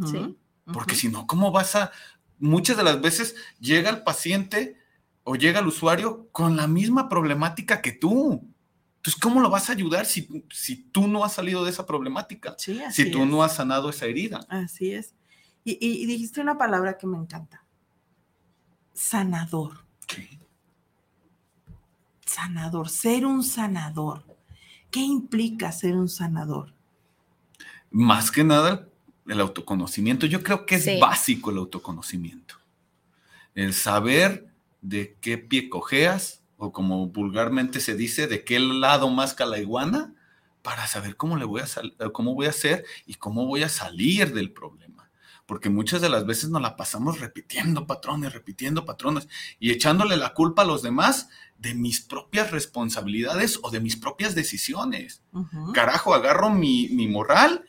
Sí. 0.09 0.35
Porque 0.73 0.95
si 0.95 1.09
no, 1.09 1.27
¿cómo 1.27 1.51
vas 1.51 1.75
a... 1.75 1.91
Muchas 2.39 2.75
de 2.75 2.83
las 2.83 2.99
veces 3.01 3.35
llega 3.59 3.89
el 3.91 4.03
paciente 4.03 4.77
o 5.23 5.35
llega 5.35 5.59
el 5.59 5.67
usuario 5.67 6.27
con 6.31 6.57
la 6.57 6.67
misma 6.67 7.07
problemática 7.07 7.81
que 7.81 7.91
tú. 7.91 8.49
Entonces, 8.97 9.21
¿cómo 9.21 9.41
lo 9.41 9.49
vas 9.49 9.69
a 9.69 9.73
ayudar 9.73 10.05
si, 10.05 10.43
si 10.51 10.75
tú 10.75 11.07
no 11.07 11.23
has 11.23 11.33
salido 11.33 11.63
de 11.63 11.69
esa 11.69 11.85
problemática? 11.85 12.55
si 12.57 13.11
tú 13.11 13.25
no 13.25 13.43
has 13.43 13.55
sanado 13.55 13.89
esa 13.89 14.05
herida. 14.05 14.45
Así 14.49 14.91
es. 14.91 15.13
y 15.63 16.05
dijiste 16.07 16.41
una 16.41 16.57
palabra 16.57 16.97
que 16.97 17.05
me 17.05 17.17
encanta. 17.17 17.63
Sanador. 18.93 19.82
Sanador, 22.25 22.89
ser 22.89 23.25
un 23.25 23.43
sanador. 23.43 24.23
¿Qué 24.89 24.99
implica 24.99 25.71
ser 25.71 25.95
un 25.95 26.09
sanador? 26.09 26.73
Más 27.91 28.31
que 28.31 28.43
nada 28.43 28.87
el 29.27 29.39
autoconocimiento. 29.39 30.25
Yo 30.25 30.43
creo 30.43 30.65
que 30.65 30.75
es 30.75 30.99
básico 30.99 31.51
el 31.51 31.57
autoconocimiento. 31.57 32.55
El 33.55 33.73
saber 33.73 34.47
de 34.81 35.15
qué 35.21 35.37
pie 35.37 35.69
cojeas, 35.69 36.43
o 36.57 36.71
como 36.71 37.07
vulgarmente 37.07 37.79
se 37.79 37.95
dice, 37.95 38.27
de 38.27 38.43
qué 38.43 38.59
lado 38.59 39.09
más 39.09 39.39
la 39.39 39.59
iguana, 39.59 40.13
para 40.61 40.87
saber 40.87 41.17
cómo 41.17 41.37
le 41.37 41.45
voy 41.45 41.61
a 41.61 42.11
cómo 42.11 42.33
voy 42.33 42.47
a 42.47 42.51
hacer 42.51 42.85
y 43.05 43.15
cómo 43.15 43.45
voy 43.45 43.63
a 43.63 43.69
salir 43.69 44.33
del 44.33 44.51
problema 44.51 44.92
porque 45.45 45.69
muchas 45.69 46.01
de 46.01 46.09
las 46.09 46.25
veces 46.25 46.49
nos 46.49 46.61
la 46.61 46.75
pasamos 46.75 47.19
repitiendo 47.19 47.85
patrones, 47.85 48.33
repitiendo 48.33 48.85
patrones 48.85 49.27
y 49.59 49.71
echándole 49.71 50.17
la 50.17 50.33
culpa 50.33 50.61
a 50.61 50.65
los 50.65 50.81
demás 50.81 51.29
de 51.57 51.73
mis 51.73 52.01
propias 52.01 52.51
responsabilidades 52.51 53.59
o 53.61 53.69
de 53.69 53.79
mis 53.79 53.95
propias 53.95 54.35
decisiones. 54.35 55.23
Carajo, 55.73 56.13
agarro 56.13 56.49
mi, 56.49 56.89
moral 57.07 57.65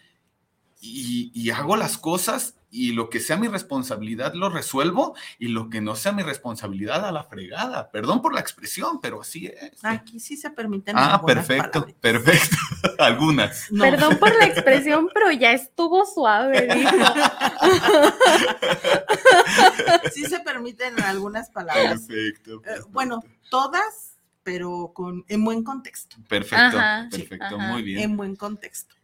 y, 0.80 1.50
hago 1.50 1.76
las 1.76 1.98
cosas 1.98 2.56
y 2.74 2.90
lo 2.90 3.08
que 3.08 3.20
sea 3.20 3.36
mi 3.36 3.46
responsabilidad 3.46 4.34
lo 4.34 4.50
resuelvo 4.50 5.14
y 5.38 5.48
lo 5.48 5.70
que 5.70 5.80
no 5.80 5.94
sea 5.94 6.10
mi 6.10 6.24
responsabilidad 6.24 7.06
a 7.06 7.12
la 7.12 7.22
fregada. 7.22 7.88
Perdón 7.92 8.20
por 8.20 8.34
la 8.34 8.40
expresión, 8.40 9.00
pero 9.00 9.20
así 9.20 9.46
es. 9.46 9.84
Aquí 9.84 10.18
sí 10.18 10.36
se 10.36 10.50
permiten. 10.50 10.96
Ah, 10.98 11.22
perfecto, 11.24 11.86
perfecto. 12.00 12.56
Algunas. 12.98 13.68
Perdón 13.78 14.18
por 14.18 14.36
la 14.36 14.46
expresión, 14.46 15.08
pero 15.14 15.30
ya 15.30 15.52
estuvo 15.52 16.04
suave, 16.04 16.66
dijo. 16.74 16.90
sí 20.12 20.24
se 20.24 20.40
permiten 20.40 21.00
algunas 21.00 21.50
palabras. 21.50 22.06
Perfecto. 22.08 22.60
Eh, 22.66 22.80
bueno, 22.90 23.22
todas, 23.50 24.16
pero 24.42 24.90
con 24.92 25.24
en 25.28 25.44
buen 25.44 25.62
contexto. 25.62 26.16
Perfecto, 26.28 26.76
perfecto, 27.08 27.56
muy 27.56 27.84
bien. 27.84 28.00
En 28.00 28.16
buen 28.16 28.34
contexto. 28.34 28.96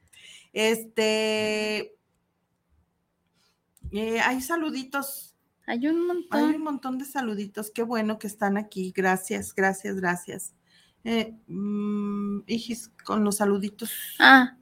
Este, 0.53 2.00
eh, 3.93 4.21
hay 4.21 4.41
saluditos. 4.41 5.37
Hay 5.67 5.87
un 5.87 6.07
montón. 6.07 6.51
Hay 6.51 6.57
un 6.57 6.63
montón 6.63 6.99
de 6.99 7.05
saluditos. 7.05 7.71
Qué 7.71 7.83
bueno 7.83 8.19
que 8.19 8.27
están 8.27 8.57
aquí. 8.57 8.93
Gracias, 8.95 9.55
gracias, 9.55 9.97
gracias. 9.97 10.55
Eh, 11.05 11.35
mm, 11.47 12.41
con 13.05 13.25
los 13.25 13.37
saluditos. 13.37 13.91
Ah, 14.19 14.57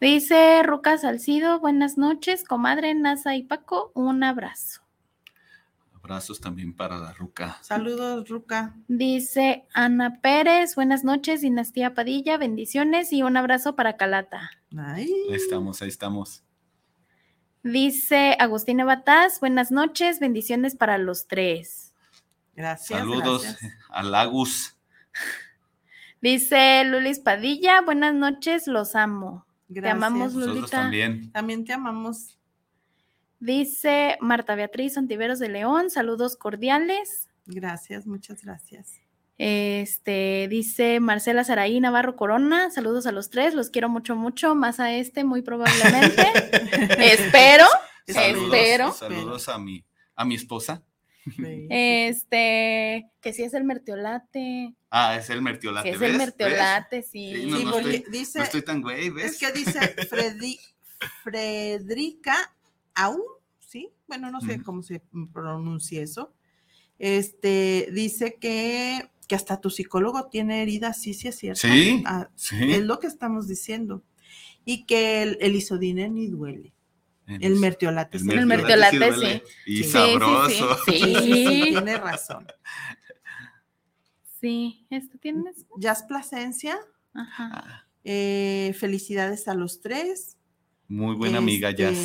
dice 0.00 0.62
Ruca 0.64 0.98
Salcido, 0.98 1.60
buenas 1.60 1.96
noches, 1.98 2.44
comadre 2.44 2.94
Nasa 2.94 3.36
y 3.36 3.44
Paco, 3.44 3.92
un 3.94 4.24
abrazo. 4.24 4.82
Abrazos 5.94 6.40
también 6.40 6.74
para 6.74 6.98
la 6.98 7.12
Ruca. 7.12 7.58
Saludos, 7.62 8.28
Ruca. 8.28 8.74
Dice 8.88 9.66
Ana 9.72 10.20
Pérez, 10.20 10.74
buenas 10.74 11.04
noches, 11.04 11.40
Dinastía 11.40 11.94
Padilla, 11.94 12.36
bendiciones 12.36 13.12
y 13.12 13.22
un 13.22 13.36
abrazo 13.36 13.76
para 13.76 13.96
Calata. 13.96 14.50
Ahí 14.76 15.10
estamos, 15.30 15.80
ahí 15.80 15.88
estamos. 15.88 16.42
Dice 17.64 18.36
Agustina 18.38 18.84
Bataz, 18.84 19.40
buenas 19.40 19.70
noches, 19.70 20.20
bendiciones 20.20 20.76
para 20.76 20.98
los 20.98 21.26
tres. 21.26 21.94
Gracias. 22.54 22.98
Saludos 22.98 23.56
a 23.88 24.02
Lagus. 24.02 24.76
Dice 26.20 26.84
Lulis 26.84 27.20
Padilla, 27.20 27.80
buenas 27.80 28.12
noches, 28.14 28.66
los 28.66 28.94
amo. 28.94 29.46
Te 29.72 29.88
amamos, 29.88 30.34
Lulita. 30.34 30.66
también. 30.66 31.32
También 31.32 31.64
te 31.64 31.72
amamos. 31.72 32.38
Dice 33.40 34.18
Marta 34.20 34.54
Beatriz 34.56 34.98
Antiveros 34.98 35.38
de 35.38 35.48
León, 35.48 35.88
saludos 35.88 36.36
cordiales. 36.36 37.30
Gracias, 37.46 38.06
muchas 38.06 38.42
gracias. 38.42 39.00
Este, 39.36 40.46
dice 40.48 41.00
Marcela 41.00 41.42
Saraí 41.42 41.80
Navarro 41.80 42.14
Corona, 42.14 42.70
saludos 42.70 43.06
a 43.06 43.12
los 43.12 43.30
tres, 43.30 43.54
los 43.54 43.70
quiero 43.70 43.88
mucho, 43.88 44.14
mucho, 44.14 44.54
más 44.54 44.78
a 44.78 44.92
este 44.94 45.24
muy 45.24 45.42
probablemente. 45.42 46.22
espero, 46.98 47.66
espero. 48.06 48.92
Saludos 48.92 49.48
a 49.48 49.58
mi, 49.58 49.84
a 50.14 50.24
mi 50.24 50.36
esposa. 50.36 50.82
Este, 51.70 53.10
que 53.20 53.32
sí 53.32 53.42
es 53.42 53.54
el 53.54 53.64
mertiolate. 53.64 54.74
Ah, 54.90 55.16
es 55.16 55.30
el 55.30 55.42
mertiolate. 55.42 55.90
es 55.90 56.00
el 56.00 56.16
mertiolate, 56.16 57.02
sí. 57.02 57.32
sí, 57.34 57.46
no, 57.46 57.78
estoy, 57.78 58.04
dice, 58.10 58.38
no 58.38 58.44
estoy 58.44 58.62
tan 58.62 58.82
güey, 58.82 59.10
¿ves? 59.10 59.32
Es 59.32 59.38
que 59.38 59.50
dice 59.52 59.80
Fredi, 60.08 60.60
Frederica 61.24 62.36
Aún, 62.94 63.22
¿sí? 63.58 63.90
Bueno, 64.06 64.30
no 64.30 64.40
sé 64.40 64.62
cómo 64.62 64.82
se 64.82 65.02
pronuncia 65.32 66.02
eso. 66.02 66.34
Este, 66.98 67.88
dice 67.90 68.36
que 68.40 69.10
que 69.26 69.34
hasta 69.34 69.60
tu 69.60 69.70
psicólogo 69.70 70.28
tiene 70.28 70.62
heridas, 70.62 71.00
sí, 71.00 71.14
sí 71.14 71.28
es 71.28 71.36
cierto. 71.36 71.60
Sí, 71.60 72.02
ah, 72.06 72.28
Es 72.52 72.82
lo 72.82 72.98
que 72.98 73.06
estamos 73.06 73.48
diciendo. 73.48 74.02
Y 74.64 74.86
que 74.86 75.22
el, 75.22 75.38
el 75.40 75.56
isodine 75.56 76.08
ni 76.08 76.28
duele. 76.28 76.72
El, 77.26 77.56
mertiolate. 77.56 78.18
El, 78.18 78.30
el 78.30 78.46
mertiolate, 78.46 79.12
sí. 79.14 79.42
Y 79.66 79.84
sabroso. 79.84 80.76
Sí, 80.84 81.16
sí, 81.22 81.62
tiene 81.70 81.96
razón. 81.96 82.46
Sí, 84.40 84.86
¿esto 84.90 85.16
tienes? 85.18 85.64
Jazz 85.78 86.02
Plasencia. 86.02 86.78
Ajá. 87.14 87.86
Eh, 88.04 88.74
felicidades 88.78 89.48
a 89.48 89.54
los 89.54 89.80
tres. 89.80 90.36
Muy 90.88 91.14
buena 91.16 91.38
amiga, 91.38 91.70
Jazz. 91.70 91.96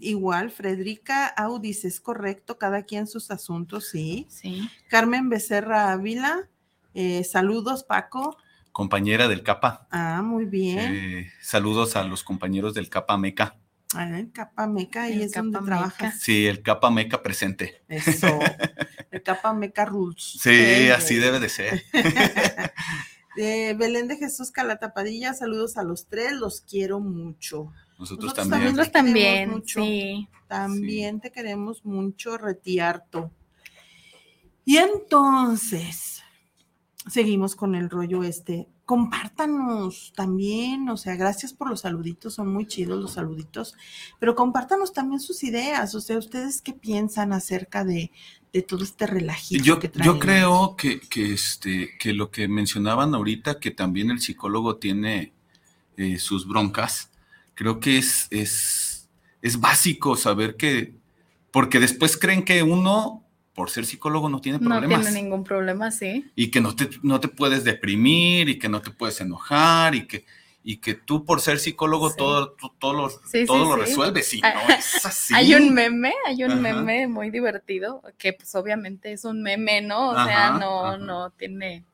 Igual, 0.00 0.50
Frederica 0.50 1.26
Audis, 1.26 1.84
es 1.84 2.00
correcto, 2.00 2.58
cada 2.58 2.82
quien 2.82 3.06
sus 3.06 3.30
asuntos, 3.30 3.88
sí. 3.88 4.26
Sí. 4.28 4.68
Carmen 4.88 5.28
Becerra 5.28 5.92
Ávila, 5.92 6.48
eh, 6.94 7.24
saludos, 7.24 7.84
Paco. 7.84 8.36
Compañera 8.72 9.28
del 9.28 9.42
CAPA. 9.42 9.86
Ah, 9.90 10.22
muy 10.22 10.44
bien. 10.44 10.94
Eh, 10.94 11.32
saludos 11.40 11.96
a 11.96 12.04
los 12.04 12.24
compañeros 12.24 12.74
del 12.74 12.88
CAPA 12.88 13.16
Meca. 13.18 13.56
Ah, 13.94 14.18
el 14.18 14.30
CAPA 14.32 14.66
Meca, 14.66 15.04
ahí 15.04 15.22
es 15.22 15.32
donde 15.32 15.60
trabajas. 15.60 16.20
Sí, 16.20 16.46
el 16.46 16.62
CAPA 16.62 16.90
Meca 16.90 17.22
presente. 17.22 17.82
Eso, 17.88 18.38
el 19.10 19.22
CAPA 19.22 19.54
Meca 19.54 19.84
Rules. 19.84 20.38
Sí, 20.40 20.90
así 20.90 21.16
debe 21.16 21.40
de 21.40 21.48
ser. 21.48 21.82
Belén 23.36 24.08
de 24.08 24.16
Jesús 24.16 24.50
Calatapadilla, 24.50 25.32
saludos 25.32 25.76
a 25.76 25.84
los 25.84 26.06
tres, 26.06 26.32
los 26.32 26.60
quiero 26.60 26.98
mucho. 26.98 27.72
Nosotros, 27.98 28.32
también. 28.34 28.62
Nosotros 28.62 28.92
también, 28.92 29.62
sí. 29.66 30.28
También 30.46 31.20
te 31.20 31.30
queremos 31.30 31.84
mucho, 31.84 32.38
Retiarto. 32.38 33.30
Y 34.64 34.76
entonces, 34.76 36.22
seguimos 37.08 37.56
con 37.56 37.74
el 37.74 37.90
rollo 37.90 38.22
este. 38.22 38.68
Compártanos 38.84 40.12
también, 40.16 40.88
o 40.88 40.96
sea, 40.96 41.14
gracias 41.16 41.52
por 41.52 41.68
los 41.68 41.80
saluditos, 41.80 42.34
son 42.34 42.48
muy 42.48 42.66
chidos 42.66 42.98
los 42.98 43.12
saluditos, 43.12 43.74
pero 44.18 44.34
compártanos 44.34 44.94
también 44.94 45.20
sus 45.20 45.44
ideas, 45.44 45.94
o 45.94 46.00
sea, 46.00 46.16
ustedes 46.16 46.62
qué 46.62 46.72
piensan 46.72 47.34
acerca 47.34 47.84
de, 47.84 48.10
todo 48.66 48.82
este 48.82 49.06
relajito 49.06 49.62
yo, 49.62 49.78
que 49.78 49.90
Yo 50.02 50.18
creo 50.18 50.74
que, 50.74 51.00
que, 51.00 51.32
este, 51.32 51.90
que 51.98 52.14
lo 52.14 52.30
que 52.30 52.48
mencionaban 52.48 53.14
ahorita, 53.14 53.60
que 53.60 53.70
también 53.70 54.10
el 54.10 54.20
psicólogo 54.20 54.76
tiene 54.76 55.32
eh, 55.98 56.18
sus 56.18 56.48
broncas, 56.48 57.07
creo 57.58 57.80
que 57.80 57.98
es, 57.98 58.28
es, 58.30 59.08
es 59.42 59.58
básico 59.58 60.14
saber 60.14 60.54
que, 60.54 60.94
porque 61.50 61.80
después 61.80 62.16
creen 62.16 62.44
que 62.44 62.62
uno, 62.62 63.24
por 63.52 63.68
ser 63.68 63.84
psicólogo, 63.84 64.28
no 64.28 64.40
tiene 64.40 64.60
problemas. 64.60 64.98
No 64.98 65.04
tiene 65.04 65.22
ningún 65.22 65.42
problema, 65.42 65.90
sí. 65.90 66.30
Y 66.36 66.52
que 66.52 66.60
no 66.60 66.76
te, 66.76 66.88
no 67.02 67.18
te 67.18 67.26
puedes 67.26 67.64
deprimir 67.64 68.48
y 68.48 68.60
que 68.60 68.68
no 68.68 68.80
te 68.80 68.92
puedes 68.92 69.20
enojar 69.20 69.96
y 69.96 70.06
que, 70.06 70.24
y 70.62 70.76
que 70.76 70.94
tú 70.94 71.24
por 71.24 71.40
ser 71.40 71.58
psicólogo 71.58 72.14
todo, 72.14 72.54
todo, 72.78 72.92
lo, 72.92 73.10
todo 73.44 73.64
lo 73.64 73.74
resuelves. 73.74 74.32
Y 74.34 74.40
no 74.40 74.48
es 74.68 75.04
así. 75.04 75.34
Hay 75.34 75.52
un 75.52 75.74
meme, 75.74 76.14
hay 76.28 76.44
un 76.44 76.62
meme 76.62 77.08
muy 77.08 77.30
divertido, 77.30 78.04
que 78.18 78.34
pues 78.34 78.54
obviamente 78.54 79.10
es 79.10 79.24
un 79.24 79.42
meme, 79.42 79.80
¿no? 79.80 80.10
O 80.10 80.14
sea, 80.14 80.52
no, 80.52 80.96
no 80.96 81.30
tiene 81.30 81.84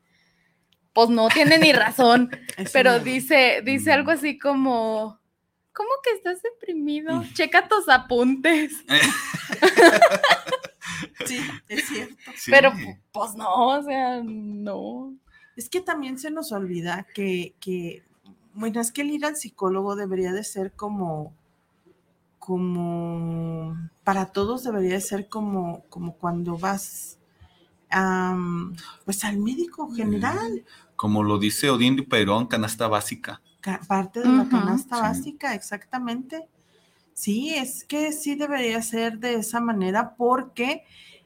pues 0.93 1.09
no 1.09 1.27
tiene 1.27 1.57
ni 1.57 1.73
razón, 1.73 2.29
pero 2.71 2.99
dice, 2.99 3.61
dice 3.65 3.91
algo 3.91 4.11
así 4.11 4.37
como, 4.39 5.19
¿Cómo 5.75 5.89
que 6.01 6.11
estás 6.11 6.41
deprimido? 6.41 7.17
Mm. 7.17 7.33
Checa 7.33 7.67
tus 7.67 7.89
apuntes. 7.89 8.85
sí, 11.25 11.37
es 11.67 11.85
cierto. 11.85 12.15
Pero 12.47 12.71
pues 13.11 13.35
no, 13.35 13.67
o 13.67 13.83
sea, 13.83 14.21
no. 14.23 15.13
Es 15.57 15.69
que 15.69 15.81
también 15.81 16.17
se 16.17 16.31
nos 16.31 16.53
olvida 16.53 17.05
que, 17.13 17.55
que, 17.59 18.03
bueno, 18.53 18.79
es 18.79 18.93
que 18.93 19.01
el 19.01 19.11
ir 19.11 19.25
al 19.25 19.35
psicólogo 19.35 19.97
debería 19.97 20.31
de 20.31 20.45
ser 20.45 20.71
como, 20.71 21.33
como, 22.39 23.75
para 24.05 24.27
todos 24.27 24.63
debería 24.63 24.93
de 24.93 25.01
ser 25.01 25.27
como, 25.27 25.83
como 25.89 26.15
cuando 26.15 26.57
vas, 26.57 27.19
pues 29.03 29.25
al 29.25 29.39
médico 29.39 29.93
general. 29.93 30.63
Como 30.95 31.23
lo 31.23 31.37
dice 31.37 31.69
Odín 31.69 32.07
Perón, 32.07 32.47
canasta 32.47 32.87
básica 32.87 33.41
parte 33.87 34.21
de 34.21 34.29
la 34.29 34.47
canasta 34.49 35.01
básica, 35.01 35.53
exactamente. 35.53 36.47
Sí, 37.13 37.53
es 37.55 37.83
que 37.83 38.11
sí 38.11 38.35
debería 38.35 38.81
ser 38.81 39.19
de 39.19 39.35
esa 39.35 39.59
manera 39.59 40.15
porque 40.15 40.83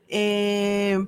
eh, 0.07 0.99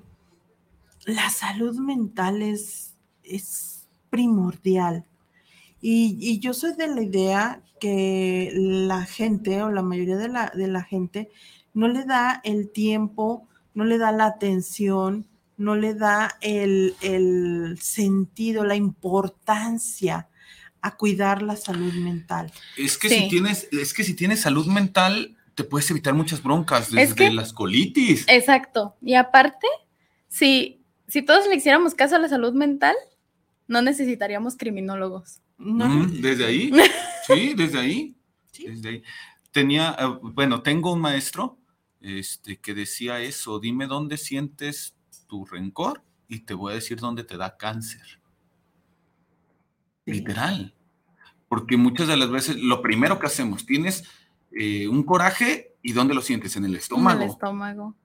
la 1.06 1.30
salud 1.30 1.78
mental 1.80 2.41
es, 2.41 2.96
es 3.24 3.88
primordial. 4.10 5.06
Y, 5.82 6.39
yo 6.39 6.54
soy 6.54 6.74
de 6.74 6.88
la 6.88 7.02
idea 7.02 7.63
que 7.80 8.52
la 8.54 9.06
gente 9.06 9.63
o 9.63 9.72
la 9.72 9.82
mayoría 9.82 10.17
de 10.17 10.28
la, 10.28 10.52
de 10.54 10.67
la 10.67 10.84
gente 10.84 11.30
no 11.74 11.88
le 11.88 12.04
da 12.06 12.39
el 12.44 12.70
tiempo, 12.72 13.48
no 13.74 13.84
le 13.86 13.98
da 13.98 14.12
la 14.12 14.26
atención, 14.26 15.26
no 15.58 15.76
le 15.76 15.96
da 15.96 16.38
el, 16.41 16.96
el 17.02 17.80
sentido, 17.82 18.63
la 18.63 18.76
importancia 18.76 20.28
a 20.82 20.98
cuidar 20.98 21.41
la 21.41 21.56
salud 21.56 21.94
mental. 21.94 22.52
Es 22.78 22.98
que 22.98 23.10
si 23.10 23.30
tienes, 23.30 23.67
es 23.72 23.94
que 23.94 24.04
si 24.04 24.15
tienes 24.15 24.41
salud 24.41 24.65
mental, 24.67 25.38
te 25.56 25.63
puedes 25.63 25.89
evitar 25.91 26.13
muchas 26.13 26.41
broncas, 26.41 26.91
desde 26.91 27.32
las 27.32 27.54
colitis. 27.54 28.26
Exacto. 28.28 28.96
Y 29.02 29.13
aparte, 29.15 29.67
si, 30.28 30.84
si 31.08 31.22
todos 31.22 31.48
le 31.48 31.56
hiciéramos 31.56 31.94
caso 31.94 32.15
a 32.15 32.20
la 32.20 32.30
salud 32.30 32.54
mental, 32.54 32.96
no 33.67 33.82
necesitaríamos 33.82 34.58
criminólogos. 34.58 35.41
desde 35.58 36.46
ahí, 36.46 36.72
sí, 37.28 37.54
desde 37.56 37.80
ahí. 37.80 38.15
Desde 38.58 38.89
ahí. 38.89 39.04
tenía, 39.52 39.96
eh, 40.00 40.20
bueno, 40.22 40.62
tengo 40.62 40.94
un 40.94 41.02
maestro 41.02 41.60
este, 42.00 42.60
que 42.60 42.74
decía 42.74 43.20
eso, 43.20 43.60
dime 43.60 43.86
dónde 43.88 44.17
sientes 44.17 44.96
tu 45.28 45.46
rencor 45.46 46.04
y 46.28 46.39
te 46.39 46.54
voy 46.54 46.72
a 46.72 46.76
decir 46.76 47.00
dónde 47.00 47.24
te 47.24 47.38
da 47.38 47.58
cáncer. 47.58 48.21
Literal. 50.06 50.74
Porque 51.48 51.78
muchas 51.78 52.08
de 52.08 52.18
las 52.18 52.30
veces 52.30 52.56
lo 52.58 52.82
primero 52.82 53.20
que 53.20 53.28
hacemos, 53.28 53.66
tienes 53.66 54.04
eh, 54.52 54.88
un 54.88 55.04
coraje 55.04 55.76
y 55.82 55.94
¿dónde 55.94 56.14
lo 56.14 56.22
sientes? 56.22 56.56
En 56.56 56.66
el 56.66 56.76
estómago. 56.76 57.18
En 57.18 57.24
el 57.24 57.30
estómago. 57.30 57.96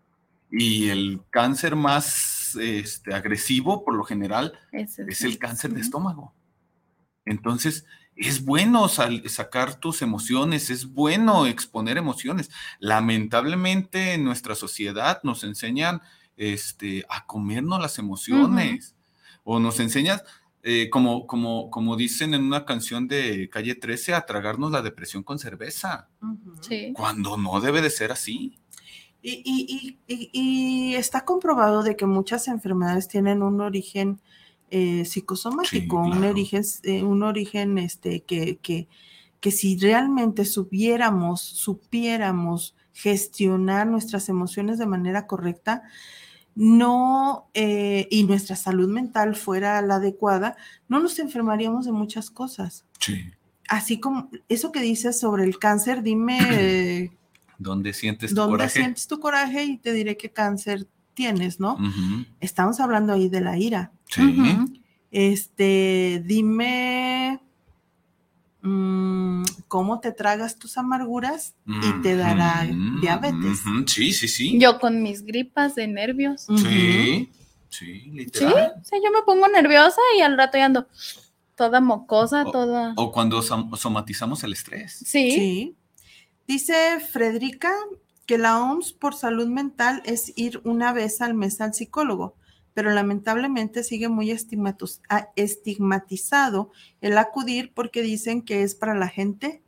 Y 0.50 0.88
el 0.88 1.20
cáncer 1.30 1.76
más 1.76 2.56
este, 2.60 3.14
agresivo, 3.14 3.84
por 3.84 3.94
lo 3.94 4.04
general, 4.04 4.58
es, 4.72 4.98
el 4.98 5.38
cáncer 5.38 5.72
de 5.72 5.80
estómago. 5.80 6.32
Entonces, 7.24 7.84
es 8.14 8.44
bueno 8.44 8.88
sacar 8.88 9.74
tus 9.78 10.00
emociones, 10.00 10.70
es 10.70 10.92
bueno 10.92 11.46
exponer 11.46 11.98
emociones. 11.98 12.50
Lamentablemente 12.78 14.14
en 14.14 14.24
nuestra 14.24 14.54
sociedad 14.54 15.20
nos 15.22 15.44
enseñan 15.44 16.00
este, 16.36 17.04
a 17.10 17.26
comernos 17.26 17.80
las 17.80 17.98
emociones 17.98 18.94
o 19.44 19.60
nos 19.60 19.80
enseñan, 19.80 20.20
eh, 20.68 20.90
como, 20.90 21.28
como, 21.28 21.70
como 21.70 21.96
dicen 21.96 22.34
en 22.34 22.42
una 22.42 22.64
canción 22.64 23.06
de 23.06 23.48
Calle 23.48 23.76
13, 23.76 24.14
a 24.14 24.26
tragarnos 24.26 24.72
la 24.72 24.82
depresión 24.82 25.22
con 25.22 25.38
cerveza, 25.38 26.08
cuando 26.92 27.36
no 27.36 27.60
debe 27.60 27.82
de 27.82 27.90
ser 27.90 28.10
así. 28.10 28.58
y, 29.22 30.94
está 30.96 31.24
comprobado 31.24 31.84
de 31.84 31.94
que 31.94 32.06
muchas 32.06 32.48
enfermedades 32.48 33.06
tienen 33.06 33.44
un 33.44 33.60
origen 33.60 34.20
eh, 34.72 35.04
psicosomático, 35.04 36.00
un 36.00 36.24
origen, 36.24 36.64
eh, 36.82 37.04
un 37.04 37.22
origen 37.22 37.78
este, 37.78 38.24
que, 38.24 38.56
que, 38.56 38.88
que 39.38 39.52
si 39.52 39.78
realmente 39.78 40.44
supiéramos, 40.44 41.42
supiéramos 41.42 42.74
gestionar 42.92 43.86
nuestras 43.86 44.28
emociones 44.28 44.78
de 44.78 44.86
manera 44.86 45.28
correcta, 45.28 45.84
no, 46.56 47.50
eh, 47.52 48.08
y 48.10 48.24
nuestra 48.24 48.56
salud 48.56 48.88
mental 48.88 49.36
fuera 49.36 49.80
la 49.82 49.96
adecuada, 49.96 50.56
no 50.88 51.00
nos 51.00 51.18
enfermaríamos 51.18 51.84
de 51.84 51.92
muchas 51.92 52.30
cosas. 52.30 52.86
Sí. 52.98 53.24
Así 53.68 54.00
como 54.00 54.30
eso 54.48 54.72
que 54.72 54.80
dices 54.80 55.20
sobre 55.20 55.44
el 55.44 55.58
cáncer, 55.58 56.02
dime... 56.02 57.12
¿Dónde 57.58 57.92
sientes 57.92 58.30
tu 58.30 58.36
¿dónde 58.36 58.52
coraje? 58.52 58.78
sientes 58.78 59.06
tu 59.06 59.20
coraje? 59.20 59.64
Y 59.64 59.76
te 59.78 59.92
diré 59.92 60.16
qué 60.16 60.30
cáncer 60.30 60.86
tienes, 61.14 61.60
¿no? 61.60 61.78
Estamos 62.40 62.80
hablando 62.80 63.12
ahí 63.12 63.28
de 63.28 63.40
la 63.40 63.56
ira. 63.58 63.92
Sí. 64.08 64.36
Este, 65.10 66.22
dime 66.24 67.40
cómo 69.68 70.00
te 70.00 70.12
tragas 70.12 70.58
tus 70.58 70.78
amarguras 70.78 71.54
y 71.66 72.02
te 72.02 72.16
dará 72.16 72.66
diabetes. 73.00 73.62
Sí, 73.86 74.12
sí, 74.12 74.28
sí. 74.28 74.58
Yo 74.58 74.78
con 74.78 75.02
mis 75.02 75.24
gripas 75.24 75.74
de 75.74 75.88
nervios. 75.88 76.46
Sí, 76.56 77.30
sí, 77.68 78.10
literal. 78.12 78.74
Sí, 78.84 78.96
yo 79.04 79.10
me 79.12 79.22
pongo 79.24 79.48
nerviosa 79.48 80.00
y 80.18 80.22
al 80.22 80.36
rato 80.36 80.58
ya 80.58 80.66
ando 80.66 80.86
toda 81.54 81.80
mocosa, 81.80 82.44
toda. 82.44 82.94
O 82.96 83.12
cuando 83.12 83.42
somatizamos 83.42 84.44
el 84.44 84.52
estrés. 84.52 84.92
Sí. 85.04 85.30
Sí. 85.30 85.76
Dice 86.46 87.00
Frederica 87.00 87.72
que 88.26 88.38
la 88.38 88.60
OMS 88.60 88.92
por 88.92 89.14
salud 89.14 89.46
mental 89.46 90.02
es 90.04 90.32
ir 90.36 90.60
una 90.64 90.92
vez 90.92 91.20
al 91.20 91.34
mes 91.34 91.60
al 91.60 91.74
psicólogo, 91.74 92.34
pero 92.76 92.90
lamentablemente 92.90 93.82
sigue 93.82 94.08
muy 94.10 94.30
estigmatizado 94.30 96.70
el 97.00 97.16
acudir 97.16 97.72
porque 97.72 98.02
dicen 98.02 98.42
que 98.42 98.62
es 98.62 98.74
para 98.74 98.94
la 98.94 99.08
gente 99.08 99.62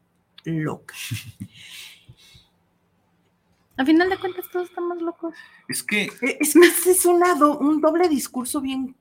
loca. 0.44 0.94
Al 3.78 3.86
final 3.86 4.10
de 4.10 4.18
cuentas 4.18 4.44
todos 4.52 4.68
estamos 4.68 5.00
locos. 5.00 5.34
Es 5.68 5.82
que... 5.82 6.12
E, 6.20 6.36
es 6.38 6.54
más, 6.54 6.86
es 6.86 7.06
una 7.06 7.32
un 7.32 7.80
doble 7.80 8.10
discurso 8.10 8.60
bien 8.60 8.94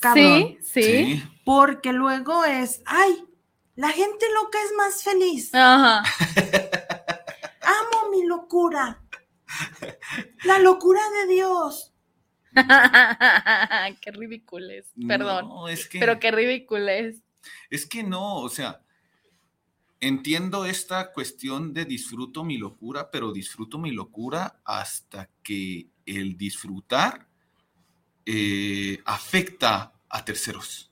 cabrón. 0.00 0.56
Sí, 0.60 0.82
sí, 0.82 1.22
Porque 1.44 1.92
luego 1.92 2.44
es, 2.44 2.82
ay, 2.86 3.24
la 3.76 3.90
gente 3.90 4.26
loca 4.34 4.58
es 4.64 4.72
más 4.76 5.04
feliz. 5.04 5.54
Ajá. 5.54 6.02
Amo 7.62 8.10
mi 8.10 8.26
locura. 8.26 9.00
La 10.42 10.58
locura 10.58 11.02
de 11.10 11.26
Dios. 11.32 11.93
qué 14.00 14.10
ridículo 14.10 14.70
es. 14.70 14.86
Perdón. 15.06 15.68
es 15.68 15.88
que, 15.88 15.98
pero 15.98 16.18
qué 16.18 16.30
ridículo 16.30 16.88
es. 16.88 17.22
Es 17.70 17.86
que 17.86 18.02
no, 18.02 18.36
o 18.36 18.48
sea, 18.48 18.80
entiendo 20.00 20.66
esta 20.66 21.12
cuestión 21.12 21.72
de 21.72 21.84
disfruto 21.84 22.44
mi 22.44 22.58
locura, 22.58 23.10
pero 23.10 23.32
disfruto 23.32 23.78
mi 23.78 23.90
locura 23.90 24.60
hasta 24.64 25.30
que 25.42 25.88
el 26.06 26.36
disfrutar 26.36 27.28
eh, 28.26 29.00
afecta 29.04 29.92
a 30.08 30.24
terceros. 30.24 30.90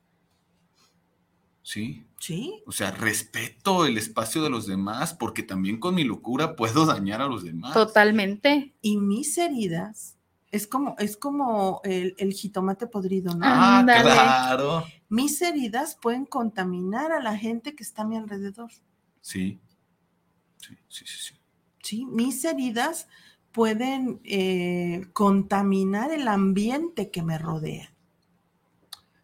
¿Sí? 1.63 2.05
Sí. 2.19 2.63
O 2.67 2.73
sea, 2.73 2.91
respeto 2.91 3.87
el 3.87 3.97
espacio 3.97 4.43
de 4.43 4.51
los 4.51 4.67
demás 4.67 5.15
porque 5.15 5.43
también 5.43 5.79
con 5.79 5.95
mi 5.95 6.05
locura 6.05 6.57
puedo 6.57 6.87
dañar 6.87 7.21
a 7.23 7.27
los 7.27 7.45
demás. 7.45 7.73
Totalmente. 7.73 8.75
Y 8.83 8.97
mis 8.97 9.39
heridas 9.39 10.19
es 10.53 10.67
como, 10.67 10.95
es 10.99 11.17
como 11.17 11.81
el, 11.83 12.33
jitomate 12.35 12.87
podrido, 12.87 13.35
¿no? 13.35 13.41
Ah, 13.43 13.83
claro. 13.85 14.85
Mis 15.09 15.41
heridas 15.41 15.97
pueden 16.01 16.27
contaminar 16.27 17.11
a 17.11 17.21
la 17.21 17.37
gente 17.39 17.75
que 17.75 17.83
está 17.83 18.03
a 18.03 18.05
mi 18.05 18.19
alrededor. 18.19 18.71
Sí. 19.23 19.59
Sí, 20.59 20.77
sí, 20.89 21.05
sí. 21.07 21.35
Sí, 21.83 22.05
mis 22.05 22.45
heridas 22.45 23.09
pueden 23.51 24.21
eh, 24.25 25.07
contaminar 25.15 26.13
el 26.13 26.29
ambiente 26.29 27.11
que 27.11 27.23
me 27.23 27.39
rodea. 27.39 27.95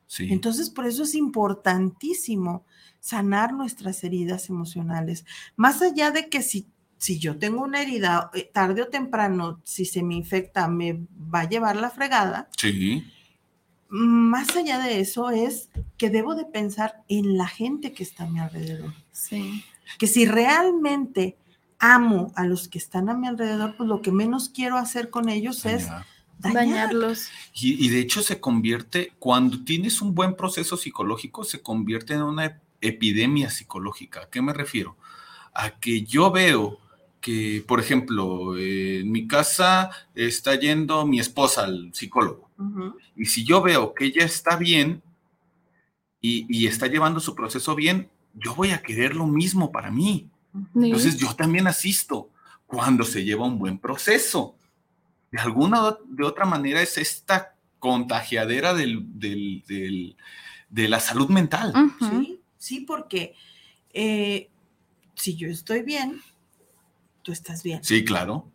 Sí. 0.07 0.33
Entonces, 0.33 0.71
por 0.71 0.87
eso 0.87 1.03
es 1.03 1.15
importantísimo 1.15 2.65
sanar 3.01 3.53
nuestras 3.53 4.03
heridas 4.03 4.49
emocionales. 4.49 5.27
Más 5.57 5.83
allá 5.83 6.11
de 6.11 6.31
que 6.31 6.41
si, 6.41 6.69
si 6.99 7.19
yo 7.19 7.39
tengo 7.39 7.63
una 7.63 7.81
herida, 7.81 8.31
eh, 8.35 8.51
tarde 8.53 8.83
o 8.83 8.89
temprano, 8.89 9.61
si 9.65 9.85
se 9.85 10.03
me 10.03 10.17
infecta, 10.17 10.69
me 10.69 11.01
va 11.17 11.41
a 11.41 11.49
llevar 11.49 11.77
la 11.77 11.91
fregada. 11.91 12.49
Sí. 12.57 13.07
Más 13.89 14.55
allá 14.57 14.81
de 14.81 15.01
eso 15.01 15.31
es 15.31 15.71
que 15.97 16.11
debo 16.11 16.35
de 16.35 16.45
pensar 16.45 17.03
en 17.09 17.39
la 17.39 17.47
gente 17.47 17.93
que 17.93 18.03
está 18.03 18.25
a 18.25 18.29
mi 18.29 18.41
alrededor. 18.41 18.93
Sí. 19.13 19.65
Que 19.99 20.09
si 20.09 20.27
realmente 20.27 21.39
amo 21.79 22.33
a 22.35 22.45
los 22.45 22.69
que 22.69 22.79
están 22.79 23.09
a 23.09 23.15
mi 23.15 23.29
alrededor, 23.29 23.77
pues 23.77 23.89
lo 23.89 24.03
que 24.03 24.11
menos 24.11 24.49
quiero 24.49 24.77
hacer 24.77 25.09
con 25.09 25.29
ellos 25.29 25.65
es 25.65 25.87
dañarlos. 26.39 27.29
Y, 27.55 27.87
y, 27.87 27.89
de 27.89 28.01
hecho 28.01 28.23
se 28.23 28.41
convierte, 28.41 29.13
cuando 29.21 29.65
tienes 29.65 30.03
un 30.03 30.15
buen 30.15 30.35
proceso 30.35 30.77
psicológico, 30.77 31.45
se 31.45 31.63
convierte 31.63 32.15
en 32.15 32.23
una 32.23 32.61
epidemia 32.81 33.51
psicológica. 33.51 34.23
¿A 34.23 34.29
qué 34.29 34.43
me 34.43 34.53
refiero? 34.53 34.97
A 35.55 35.79
que 35.79 36.03
yo 36.03 36.31
veo 36.31 36.81
que, 37.21 37.65
por 37.67 37.81
ejemplo, 37.81 38.57
en 38.57 39.11
mi 39.11 39.27
casa 39.27 39.91
está 40.15 40.55
yendo 40.55 41.07
mi 41.07 41.21
esposa 41.21 41.65
al 41.65 41.91
psicólogo. 41.93 42.49
Y 43.17 43.27
si 43.27 43.45
yo 43.45 43.63
veo 43.63 43.95
que 43.95 44.07
ella 44.07 44.25
está 44.25 44.57
bien 44.57 45.03
y, 46.21 46.67
está 46.67 46.87
llevando 46.87 47.21
su 47.21 47.35
proceso 47.35 47.75
bien, 47.75 48.09
yo 48.35 48.55
voy 48.55 48.71
a 48.71 48.83
querer 48.83 49.15
lo 49.15 49.27
mismo 49.27 49.73
para 49.73 49.91
mí. 49.91 50.29
Entonces 50.75 51.17
yo 51.19 51.35
también 51.35 51.67
asisto 51.67 52.31
cuando 52.67 53.05
se 53.05 53.25
lleva 53.25 53.47
un 53.47 53.59
buen 53.59 53.79
proceso. 53.79 54.57
De 55.31 55.39
alguna 55.39 55.97
de 56.07 56.25
otra 56.25 56.45
manera 56.45 56.81
es 56.83 56.99
esta 56.99 57.55
contagiadera 57.79 58.75
del, 58.75 59.07
de 60.69 60.89
la 60.89 61.01
salud 61.01 61.29
mental. 61.29 61.73
¿sí? 62.01 62.41
¿sí? 62.59 62.81
Porque 62.81 63.35
eh, 63.93 64.49
si 65.15 65.37
yo 65.37 65.49
estoy 65.49 65.83
bien, 65.83 66.21
tú 67.29 67.33
estás 67.33 67.63
bien. 67.63 67.85
Sí, 67.85 68.07
claro. 68.07 68.51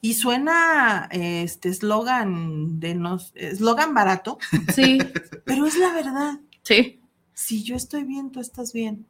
Y 0.00 0.14
suena 0.14 1.08
este 1.10 1.68
eslogan 1.68 2.78
de 2.78 2.94
nos, 2.94 3.32
eslogan 3.34 3.92
barato. 3.92 4.38
Sí. 4.72 4.98
Pero 5.44 5.66
es 5.66 5.76
la 5.76 5.92
verdad. 5.92 6.38
Sí. 6.62 7.00
Si 7.34 7.64
yo 7.64 7.74
estoy 7.74 8.04
bien, 8.04 8.30
tú 8.30 8.38
estás 8.38 8.72
bien. 8.72 9.04